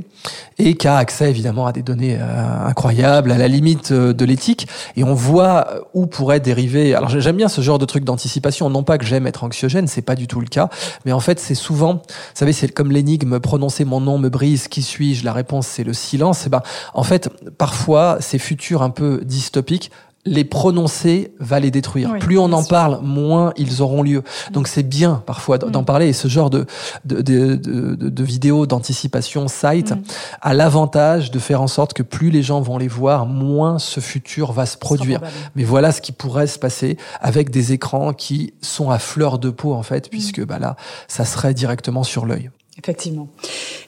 et 0.58 0.76
qui 0.76 0.88
a 0.88 0.96
accès 0.96 1.30
évidemment 1.30 1.66
à 1.68 1.74
des 1.74 1.82
données 1.82 2.18
euh, 2.18 2.66
incroyables, 2.66 3.34
à 3.34 3.38
la 3.38 3.50
limite 3.50 3.92
euh, 3.92 4.14
de 4.14 4.24
l'éthique, 4.24 4.70
et 4.96 5.04
on 5.04 5.14
voit 5.14 5.68
où 5.94 6.06
pourrait 6.06 6.40
dériver. 6.40 6.73
Alors, 6.76 7.10
j'aime 7.10 7.38
bien 7.38 7.48
ce 7.48 7.62
genre 7.62 7.80
de 7.80 7.86
truc 7.86 8.04
d'anticipation, 8.04 8.70
non 8.70 8.84
pas 8.84 8.98
que 8.98 9.06
j'aime 9.06 9.28
être 9.28 9.44
anxiogène, 9.44 9.88
c'est 9.88 10.02
pas 10.02 10.16
du 10.16 10.28
tout 10.28 10.40
le 10.40 10.48
cas, 10.48 10.70
mais 11.06 11.12
en 11.12 11.20
fait, 11.20 11.40
c'est 11.40 11.56
souvent, 11.56 11.96
vous 11.96 12.02
savez, 12.34 12.54
c'est 12.54 12.68
comme 12.68 12.92
l'énigme 12.92 13.40
prononcer 13.40 13.86
mon 13.86 14.02
nom 14.02 14.18
me 14.18 14.30
brise, 14.30 14.68
qui 14.68 14.82
suis-je? 14.82 15.24
La 15.24 15.34
réponse 15.34 15.68
c'est 15.68 15.84
le 15.84 15.94
silence. 15.94 16.48
Et 16.48 16.50
ben, 16.50 16.62
en 16.94 17.04
fait, 17.04 17.30
parfois 17.58 18.18
ces 18.20 18.40
futurs 18.40 18.82
un 18.82 18.90
peu 18.90 19.22
dystopiques 19.24 19.92
les 20.26 20.46
prononcer 20.46 21.34
va 21.40 21.60
les 21.60 21.72
détruire. 21.72 22.12
Oui, 22.14 22.20
Plus 22.20 22.38
on 22.38 22.52
en 22.54 22.64
parle, 22.64 23.00
moins 23.02 23.54
ils 23.58 23.82
auront 23.82 24.04
lieu. 24.04 24.24
Donc 24.52 24.68
c'est 24.68 24.84
bien 24.84 25.22
parfois 25.26 25.58
d'en 25.58 25.82
mm. 25.82 25.86
parler. 25.86 26.08
Et 26.08 26.14
ce 26.14 26.28
genre 26.28 26.50
de, 26.50 26.66
de, 27.04 27.22
de, 27.22 27.56
de, 27.56 27.96
de 27.96 28.24
vidéos 28.24 28.66
d'anticipation 28.66 29.48
site 29.48 29.92
mm. 29.92 30.02
a 30.42 30.54
l'avantage 30.54 31.32
de 31.32 31.40
faire 31.40 31.62
en 31.62 31.68
sorte 31.68 31.94
que 31.94 32.04
plus 32.04 32.30
les 32.30 32.42
gens 32.42 32.62
vont 32.62 32.78
les 32.78 32.88
voir, 32.88 33.26
moins 33.26 33.80
ce 33.80 34.00
futur 34.00 34.54
va 34.54 34.66
se 34.66 34.78
produire. 34.78 35.20
Mais 35.56 35.64
voilà 35.64 35.92
ce 35.92 36.00
qui 36.00 36.14
pourrait 36.14 36.48
se 36.48 36.60
passer 36.60 36.98
avec 37.20 37.50
des 37.50 37.74
écrans 37.74 38.14
qui 38.14 38.54
sont 38.62 38.90
à 38.90 39.00
fleur 39.00 39.40
de 39.40 39.50
peau 39.50 39.74
en 39.74 39.84
fait, 39.84 40.08
mm. 40.08 40.10
puisque 40.10 40.46
bah 40.46 40.60
là, 40.60 40.78
ça 41.08 41.26
serait 41.26 41.54
directement 41.54 42.04
sur 42.04 42.26
l'œil. 42.26 42.50
Effectivement. 42.80 43.28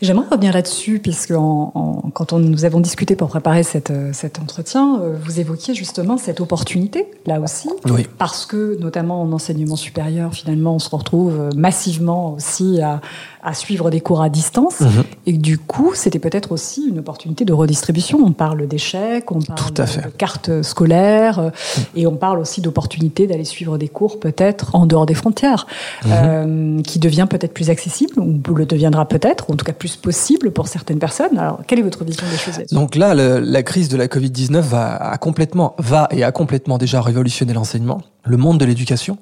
J'aimerais 0.02 0.28
revenir 0.30 0.54
là-dessus, 0.54 1.00
puisque 1.00 1.32
en, 1.32 1.72
en, 1.74 2.10
quand 2.12 2.34
on, 2.34 2.40
nous 2.40 2.66
avons 2.66 2.80
discuté 2.80 3.16
pour 3.16 3.30
préparer 3.30 3.64
cette, 3.64 3.92
cet 4.14 4.40
entretien, 4.40 5.00
euh, 5.02 5.16
vous 5.24 5.40
évoquiez 5.40 5.74
justement 5.74 6.18
cette 6.18 6.40
opportunité, 6.40 7.08
là 7.26 7.40
aussi, 7.40 7.70
oui. 7.90 8.08
parce 8.20 8.46
que, 8.46 8.78
notamment 8.80 9.22
en 9.22 9.32
enseignement 9.32 9.76
supérieur, 9.76 10.34
finalement, 10.34 10.76
on 10.76 10.80
se 10.80 10.90
retrouve 10.90 11.50
massivement 11.56 12.34
aussi 12.34 12.80
à, 12.82 13.02
à 13.46 13.54
suivre 13.54 13.90
des 13.90 14.02
cours 14.02 14.22
à 14.22 14.30
distance, 14.30 14.82
Mhm. 14.82 14.88
mmh. 14.88 15.04
et 15.28 15.34
du 15.34 15.58
coup, 15.58 15.92
c'était 15.94 16.20
peut-être 16.20 16.52
aussi 16.52 16.88
une 16.88 17.00
opportunité 17.00 17.46
de 17.46 17.54
redistribution. 17.54 18.20
On 18.24 18.32
parle 18.32 18.68
d'échecs, 18.68 19.32
on 19.32 19.40
parle 19.42 19.74
de, 19.74 19.84
de, 19.84 20.10
cartes 20.18 20.62
scolaires, 20.64 21.40
mmh. 21.40 21.52
et 21.96 22.08
on 22.08 22.16
parle 22.16 22.40
aussi 22.40 22.62
d'opportunités 22.62 23.28
d'aller 23.28 23.44
suivre 23.46 23.78
des 23.78 23.88
cours 23.88 24.20
peut-être 24.20 24.76
en 24.76 24.86
dehors 24.86 25.06
des 25.06 25.14
frontières, 25.14 25.68
mmh. 26.04 26.10
euh, 26.12 26.82
qui 26.82 27.00
devient 27.00 27.28
peut-être 27.30 27.54
plus 27.54 27.70
accessible, 27.70 28.20
ou 28.20 28.40
le 28.56 28.66
deviendra 28.66 29.06
peut-être, 29.08 29.50
ou 29.50 29.54
en 29.54 29.56
tout 29.56 29.66
cas 29.66 29.74
plus 29.74 29.96
possible 29.96 30.52
pour 30.52 30.68
certaines 30.68 31.00
personnes. 31.00 31.38
Alors, 31.38 31.60
quelle 31.68 31.80
est 31.80 31.84
votre 31.84 32.04
vision 32.04 32.24
des 32.32 32.38
choses 32.38 32.66
Donc 32.72 32.96
là, 32.96 33.14
le, 33.14 33.40
la 33.40 33.64
crise 33.64 33.90
de 33.90 33.98
la 33.98 34.08
Covid-19 34.08 34.60
va, 34.62 34.96
a 34.96 35.18
complètement, 35.18 35.76
va 35.78 36.08
et 36.12 36.24
a 36.24 36.32
complètement 36.32 36.78
déjà 36.78 37.02
révolutionné 37.02 37.54
l'enseignement, 37.54 38.02
le 38.26 38.38
monde 38.38 38.60
de 38.60 38.66
l'éducation. 38.66 39.18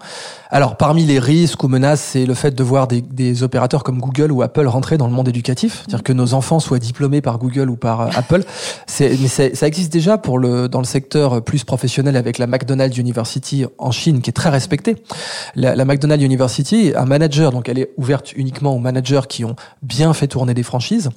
Alors, 0.50 0.78
parmi 0.78 1.06
les 1.06 1.20
risques 1.20 1.64
ou 1.64 1.68
menaces, 1.68 2.02
c'est 2.02 2.26
le 2.26 2.34
fait 2.34 2.54
de 2.54 2.64
voir 2.64 2.88
des, 2.88 3.02
des, 3.02 3.44
opérateurs 3.44 3.84
comme 3.84 4.00
Google 4.00 4.32
ou 4.32 4.44
Apple 4.44 4.68
rentrer 4.68 4.98
dans 4.98 5.08
le 5.08 5.14
monde 5.14 5.28
éducatif, 5.28 5.82
c'est-à-dire 5.82 6.04
que 6.04 6.14
nos 6.14 6.34
enfants 6.36 6.60
soient 6.60 6.80
diplômés 6.80 7.22
par 7.22 7.40
Google 7.40 7.70
ou 7.70 7.76
par 7.76 8.02
euh, 8.02 8.10
Apple. 8.16 8.44
Mais 9.00 9.28
ça 9.28 9.68
existe 9.68 9.92
déjà 9.92 10.18
pour 10.18 10.38
le, 10.38 10.70
dans 10.70 10.80
le 10.80 10.86
secteur 10.86 11.44
plus 11.44 11.64
professionnel 11.64 12.16
avec 12.16 12.38
la 12.38 12.48
McDonald's 12.48 12.98
University 12.98 13.66
en 13.78 13.92
Chine, 13.92 14.22
qui 14.22 14.30
est 14.30 14.34
très 14.34 14.50
respectée. 14.50 14.98
La, 15.56 15.76
la 15.76 15.86
McDonald's 15.86 16.24
University, 16.24 16.94
un 16.96 17.06
manager, 17.06 17.52
donc 17.52 17.68
elle 17.68 17.80
est 17.80 17.90
ouverte 17.98 18.34
uniquement 18.36 18.76
aux 18.76 18.80
managers 18.80 19.22
qui 19.28 19.46
ont 19.46 19.56
bien 19.82 20.14
fait 20.14 20.28
tourner 20.28 20.54
des 20.54 20.64
franchises. 20.64 21.10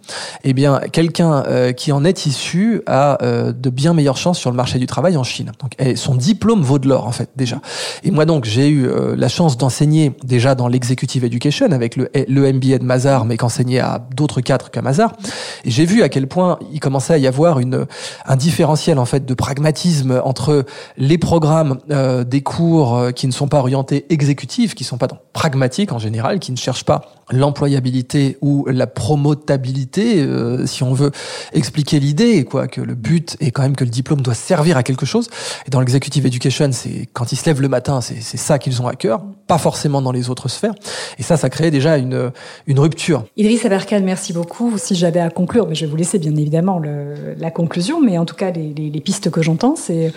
Eh 0.45 0.53
bien, 0.53 0.81
quelqu'un 0.93 1.45
euh, 1.47 1.73
qui 1.73 1.93
en 1.93 2.05
est 2.05 2.27
issu 2.27 2.83
a 2.87 3.23
euh, 3.23 3.53
de 3.53 3.71
bien 3.71 3.93
meilleures 3.95 4.17
chances 4.17 4.39
sur 4.39 4.51
le 4.51 4.57
marché 4.57 4.79
du 4.79 4.87
travail 4.87 5.17
en 5.17 5.25
Chine. 5.25 5.53
Donc, 5.61 5.77
son 5.97 6.15
diplôme 6.15 6.63
vaut 6.63 6.79
de 6.79 6.89
l'or 6.89 7.07
en 7.07 7.13
fait 7.13 7.31
déjà. 7.37 7.61
Et 8.05 8.11
moi 8.11 8.25
donc, 8.25 8.45
j'ai 8.45 8.69
eu 8.69 8.89
la 9.17 9.29
chance 9.29 9.57
d'enseigner 9.57 10.13
déjà 10.25 10.55
dans 10.55 10.69
l'executive 10.69 11.25
education 11.25 11.71
avec 11.73 11.97
le, 11.97 12.11
le 12.29 12.53
MBA 12.53 12.79
de 12.79 12.85
Mazar, 12.85 13.25
mais 13.25 13.37
qu'enseigner 13.37 13.81
à 13.81 14.07
d'autres 14.15 14.41
cadres 14.41 14.71
qu'à 14.71 14.83
Mazar. 14.83 15.13
Et 15.65 15.71
j'ai 15.71 15.85
vu 15.85 16.03
à 16.03 16.09
quel 16.09 16.27
point 16.27 16.59
il 16.73 16.81
commençait 16.81 17.15
à 17.15 17.19
y 17.19 17.27
avoir 17.27 17.59
une, 17.59 17.87
un 18.27 18.37
différentiel 18.37 18.99
en 18.99 19.05
fait 19.05 19.25
de 19.25 19.35
pragmatisme 19.35 20.21
entre 20.25 20.65
les 20.97 21.19
programmes 21.19 21.79
des 22.27 22.43
cours 22.43 23.09
qui 23.15 23.27
ne 23.27 23.33
sont 23.33 23.49
pas 23.49 23.59
orientés 23.59 24.07
exécutifs, 24.11 24.75
qui 24.75 24.85
sont 24.85 24.99
pas 24.99 25.09
pragmatiques 25.33 25.93
en 25.93 25.99
général, 25.99 26.39
qui 26.39 26.53
ne 26.53 26.57
cherchent 26.57 26.85
pas 26.85 27.03
l'employabilité 27.31 28.39
ou 28.41 28.67
la 28.69 28.87
promotabilité, 28.87 30.21
euh, 30.21 30.67
si 30.67 30.83
on 30.83 30.95
veut 30.95 31.11
expliquer 31.53 31.99
l'idée, 31.99 32.45
quoi, 32.45 32.69
que 32.69 32.81
le 32.81 32.95
but 32.95 33.37
est 33.41 33.51
quand 33.51 33.63
même 33.63 33.75
que 33.75 33.85
le 33.85 33.91
diplôme 33.91 34.21
doit 34.21 34.35
servir 34.35 34.77
à 34.77 34.83
quelque 34.83 35.07
chose. 35.07 35.29
Et 35.67 35.71
dans 35.71 35.81
l'executive 35.81 36.25
education, 36.25 36.71
c'est 36.73 37.09
quand 37.13 37.33
ils 37.33 37.37
se 37.37 37.47
lèvent 37.47 37.61
le 37.61 37.66
matin, 37.69 38.01
c'est 38.01 38.37
ça 38.37 38.59
qu'ils 38.59 38.83
ont 38.83 38.87
à 38.87 38.95
cœur, 38.95 39.23
pas 39.47 39.59
forcément 39.59 40.03
dans 40.03 40.13
les 40.13 40.31
autres 40.31 40.49
sphères. 40.49 40.75
Et 41.19 41.23
ça, 41.23 41.37
ça 41.37 41.51
crée 41.51 41.71
déjà 41.71 41.97
une, 41.97 42.33
une 42.67 42.79
rupture. 42.79 43.25
Idriss 43.37 43.65
Aberkan, 43.65 44.01
merci 44.03 44.33
beaucoup. 44.33 44.79
Si 44.79 44.95
j'avais 44.95 45.21
à 45.21 45.31
conclure, 45.31 45.67
mais 45.69 45.75
je 45.75 45.85
vais 45.85 45.91
vous 45.91 45.97
laisser 45.97 46.19
bien 46.19 46.35
évidemment 46.37 46.79
le, 46.79 47.35
la 47.39 47.51
conclusion, 47.51 48.01
mais 48.01 48.19
en 48.19 48.25
tout 48.25 48.37
cas 48.37 48.51
les, 48.51 48.73
les, 48.75 48.91
les 48.91 49.01
pistes 49.01 49.31
que 49.31 49.43
j'entends, 49.43 49.77
c'est 49.77 50.13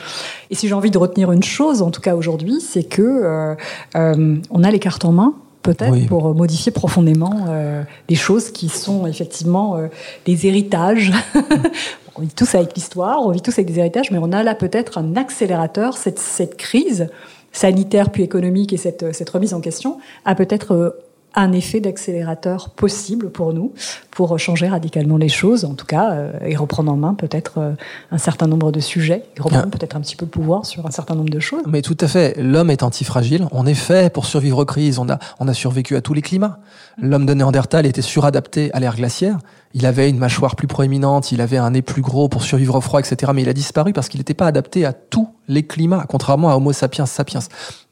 et 0.50 0.56
si 0.56 0.68
j'ai 0.68 0.74
envie 0.74 0.92
de 0.92 0.98
retenir 0.98 1.32
une 1.32 1.44
chose, 1.44 1.82
en 1.82 1.92
tout 1.92 2.02
cas 2.02 2.16
aujourd'hui, 2.16 2.60
c'est 2.62 2.84
que 2.84 3.02
euh, 3.02 3.56
euh, 3.96 4.38
on 4.50 4.64
a 4.64 4.72
les 4.72 4.80
cartes 4.80 5.06
en 5.06 5.12
main 5.12 5.34
peut-être 5.62 6.08
pour 6.08 6.34
modifier 6.34 6.72
profondément 6.72 7.46
euh, 7.50 7.84
des 8.08 8.16
choses 8.16 8.52
qui 8.52 8.70
sont 8.70 9.06
effectivement 9.06 9.76
euh, 9.76 9.88
des 10.26 10.48
héritages. 10.48 11.12
on 12.16 12.22
vit 12.22 12.30
tous 12.30 12.56
avec 12.56 12.76
l'histoire, 12.76 13.22
on 13.22 13.32
vit 13.32 13.42
tous 13.42 13.52
avec 13.52 13.68
des 13.68 13.80
héritages, 13.80 14.12
mais 14.12 14.20
on 14.22 14.32
a 14.32 14.44
là 14.44 14.56
peut-être 14.56 14.98
un 14.98 15.16
accélérateur, 15.16 15.98
cette, 15.98 16.20
cette 16.20 16.58
crise 16.58 17.10
sanitaire 17.52 18.10
puis 18.12 18.24
économique 18.24 18.74
et 18.74 18.78
cette, 18.78 19.14
cette 19.14 19.30
remise 19.30 19.54
en 19.54 19.62
question 19.62 20.00
a 20.26 20.36
peut-être 20.36 20.74
euh, 20.74 20.90
un 21.36 21.52
effet 21.52 21.80
d'accélérateur 21.80 22.70
possible 22.72 23.30
pour 23.30 23.54
nous, 23.54 23.74
pour 24.12 24.38
changer 24.40 24.68
radicalement 24.68 25.18
les 25.18 25.30
choses, 25.30 25.64
en 25.64 25.74
tout 25.74 25.86
cas, 25.86 26.12
euh, 26.12 26.32
et 26.46 26.56
reprendre 26.56 26.92
en 26.92 26.96
main 26.96 27.14
peut-être 27.14 27.60
euh, 27.60 27.74
un 28.12 28.18
certain 28.18 28.48
nombre 28.48 28.72
de 28.72 28.80
sujets, 28.80 29.24
et 29.38 29.42
reprendre 29.42 29.66
ah. 29.68 29.78
peut-être 29.78 29.96
un 29.96 30.02
petit 30.02 30.16
peu 30.16 30.26
le 30.26 30.32
pouvoir 30.32 30.66
sur 30.66 30.86
un 30.86 30.92
certain 30.92 31.16
nombre 31.16 31.30
de 31.30 31.40
choses. 31.40 31.64
Mais 31.68 31.82
tout 31.82 31.98
à 32.00 32.08
fait. 32.08 32.36
L'homme 32.38 32.72
est 32.72 32.84
antifragile. 32.84 33.48
On 33.52 33.66
est 33.66 33.74
fait 33.74 34.12
pour 34.12 34.26
survivre 34.26 34.60
aux 34.60 34.66
crises. 34.66 35.00
On 35.00 35.10
a, 35.10 35.20
on 35.40 35.48
a 35.48 35.54
survécu 35.54 35.96
à 35.96 36.02
tous 36.02 36.14
les 36.14 36.22
climats. 36.22 36.60
L'homme 37.02 37.26
de 37.26 37.34
Néandertal 37.34 37.86
était 37.86 38.02
suradapté 38.02 38.72
à 38.74 38.80
l'ère 38.80 38.96
glaciaire. 38.96 39.38
Il 39.74 39.86
avait 39.86 40.10
une 40.10 40.18
mâchoire 40.18 40.56
plus 40.56 40.68
proéminente, 40.68 41.32
il 41.32 41.42
avait 41.42 41.58
un 41.58 41.72
nez 41.72 41.84
plus 41.84 42.02
gros 42.02 42.28
pour 42.28 42.44
survivre 42.44 42.76
au 42.76 42.82
froid, 42.82 43.00
etc. 43.00 43.32
Mais 43.36 43.44
il 43.44 43.50
a 43.50 43.54
disparu 43.54 43.94
parce 43.94 44.10
qu'il 44.10 44.20
n'était 44.20 44.34
pas 44.34 44.48
adapté 44.48 44.84
à 44.84 44.94
tous 44.94 45.30
les 45.48 45.64
climats, 45.64 46.06
contrairement 46.08 46.50
à 46.50 46.56
Homo 46.56 46.72
sapiens 46.72 47.06
sapiens. 47.06 47.40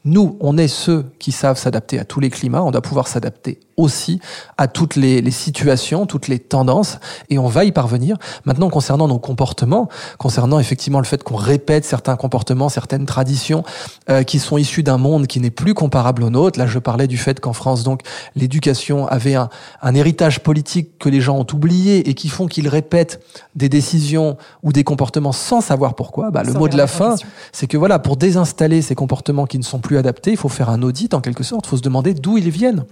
Nous, 0.04 0.38
on 0.40 0.56
est 0.56 0.68
ceux 0.68 1.04
qui 1.18 1.32
savent 1.32 1.58
s'adapter 1.58 1.98
à 1.98 2.04
tous 2.04 2.20
les 2.20 2.30
climats. 2.30 2.62
On 2.62 2.70
doit 2.70 2.80
pouvoir 2.80 3.08
s'adapter 3.08 3.60
aussi 3.76 4.20
à 4.56 4.66
toutes 4.66 4.96
les, 4.96 5.20
les, 5.20 5.30
situations, 5.30 6.06
toutes 6.06 6.28
les 6.28 6.38
tendances, 6.38 6.98
et 7.30 7.38
on 7.38 7.46
va 7.46 7.64
y 7.64 7.72
parvenir. 7.72 8.16
Maintenant, 8.44 8.70
concernant 8.70 9.06
nos 9.06 9.18
comportements, 9.18 9.88
concernant 10.18 10.58
effectivement 10.58 10.98
le 10.98 11.04
fait 11.04 11.22
qu'on 11.22 11.36
répète 11.36 11.84
certains 11.84 12.16
comportements, 12.16 12.68
certaines 12.68 13.06
traditions 13.06 13.64
euh, 14.08 14.22
qui 14.22 14.38
sont 14.38 14.56
issues 14.56 14.82
d'un 14.82 14.98
monde 14.98 15.26
qui 15.26 15.40
n'est 15.40 15.50
plus 15.50 15.74
comparable 15.74 16.22
au 16.22 16.30
nôtre. 16.30 16.58
Là, 16.58 16.66
je 16.66 16.78
parlais 16.78 17.06
du 17.06 17.18
fait 17.18 17.38
qu'en 17.38 17.52
France, 17.52 17.82
donc, 17.82 18.02
l'éducation 18.34 19.06
avait 19.08 19.34
un, 19.34 19.48
un 19.82 19.94
héritage 19.94 20.40
politique 20.40 20.98
que 20.98 21.08
les 21.08 21.20
gens 21.20 21.36
ont 21.36 21.46
oublié 21.52 21.67
et 21.70 22.14
qui 22.14 22.28
font 22.28 22.46
qu'ils 22.46 22.68
répètent 22.68 23.20
des 23.54 23.68
décisions 23.68 24.36
ou 24.62 24.72
des 24.72 24.84
comportements 24.84 25.32
sans 25.32 25.60
savoir 25.60 25.94
pourquoi, 25.94 26.30
bah, 26.30 26.42
le 26.42 26.52
mot 26.52 26.68
de 26.68 26.76
la 26.76 26.86
fin, 26.86 27.14
c'est 27.52 27.66
que 27.66 27.76
voilà, 27.76 27.98
pour 27.98 28.16
désinstaller 28.16 28.82
ces 28.82 28.94
comportements 28.94 29.46
qui 29.46 29.58
ne 29.58 29.64
sont 29.64 29.78
plus 29.78 29.98
adaptés, 29.98 30.30
il 30.30 30.36
faut 30.36 30.48
faire 30.48 30.70
un 30.70 30.82
audit 30.82 31.14
en 31.14 31.20
quelque 31.20 31.44
sorte, 31.44 31.66
il 31.66 31.68
faut 31.70 31.76
se 31.76 31.82
demander 31.82 32.14
d'où 32.14 32.38
ils 32.38 32.50
viennent. 32.50 32.84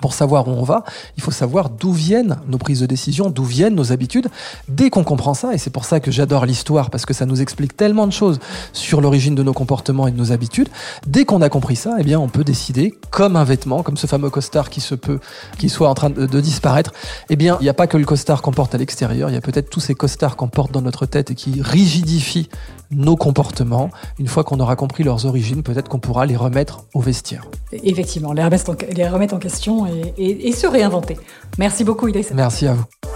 Pour 0.00 0.14
savoir 0.14 0.46
où 0.46 0.52
on 0.52 0.62
va, 0.62 0.84
il 1.16 1.22
faut 1.22 1.32
savoir 1.32 1.68
d'où 1.68 1.92
viennent 1.92 2.36
nos 2.46 2.58
prises 2.58 2.80
de 2.80 2.86
décision, 2.86 3.28
d'où 3.28 3.42
viennent 3.42 3.74
nos 3.74 3.90
habitudes. 3.90 4.28
Dès 4.68 4.88
qu'on 4.88 5.02
comprend 5.02 5.34
ça, 5.34 5.52
et 5.52 5.58
c'est 5.58 5.70
pour 5.70 5.84
ça 5.84 5.98
que 5.98 6.12
j'adore 6.12 6.46
l'histoire, 6.46 6.90
parce 6.90 7.04
que 7.04 7.12
ça 7.12 7.26
nous 7.26 7.42
explique 7.42 7.76
tellement 7.76 8.06
de 8.06 8.12
choses 8.12 8.38
sur 8.72 9.00
l'origine 9.00 9.34
de 9.34 9.42
nos 9.42 9.52
comportements 9.52 10.06
et 10.06 10.12
de 10.12 10.16
nos 10.16 10.30
habitudes, 10.30 10.68
dès 11.06 11.24
qu'on 11.24 11.42
a 11.42 11.48
compris 11.48 11.74
ça, 11.74 11.96
eh 11.98 12.04
bien, 12.04 12.20
on 12.20 12.28
peut 12.28 12.44
décider, 12.44 12.94
comme 13.10 13.34
un 13.34 13.42
vêtement, 13.42 13.82
comme 13.82 13.96
ce 13.96 14.06
fameux 14.06 14.30
costard 14.30 14.70
qui 14.70 14.80
se 14.80 14.94
peut, 14.94 15.18
qui 15.58 15.68
soit 15.68 15.88
en 15.88 15.94
train 15.94 16.10
de, 16.10 16.24
de 16.24 16.40
disparaître, 16.40 16.92
eh 17.28 17.36
bien, 17.36 17.58
il 17.60 17.64
n'y 17.64 17.68
a 17.68 17.74
pas 17.74 17.88
que 17.88 17.96
le 17.96 18.06
costard 18.10 18.42
qu'on 18.42 18.50
porte 18.50 18.74
à 18.74 18.78
l'extérieur, 18.78 19.30
il 19.30 19.34
y 19.34 19.36
a 19.36 19.40
peut-être 19.40 19.70
tous 19.70 19.78
ces 19.78 19.94
costards 19.94 20.34
qu'on 20.34 20.48
porte 20.48 20.72
dans 20.72 20.82
notre 20.82 21.06
tête 21.06 21.30
et 21.30 21.36
qui 21.36 21.62
rigidifient 21.62 22.48
nos 22.90 23.14
comportements. 23.14 23.88
Une 24.18 24.26
fois 24.26 24.42
qu'on 24.42 24.58
aura 24.58 24.74
compris 24.74 25.04
leurs 25.04 25.26
origines, 25.26 25.62
peut-être 25.62 25.88
qu'on 25.88 26.00
pourra 26.00 26.26
les 26.26 26.34
remettre 26.34 26.86
au 26.92 27.00
vestiaire. 27.00 27.46
Effectivement, 27.72 28.32
les 28.32 28.42
remettre 28.42 28.68
en, 28.68 28.74
les 28.96 29.08
remettre 29.08 29.34
en 29.34 29.38
question 29.38 29.86
et, 29.86 30.12
et, 30.18 30.48
et, 30.48 30.52
se 30.52 30.66
réinventer. 30.66 31.18
Merci 31.56 31.84
beaucoup, 31.84 32.08
Idriss. 32.08 32.32
Merci 32.34 32.66
à 32.66 32.74
vous. 32.74 33.09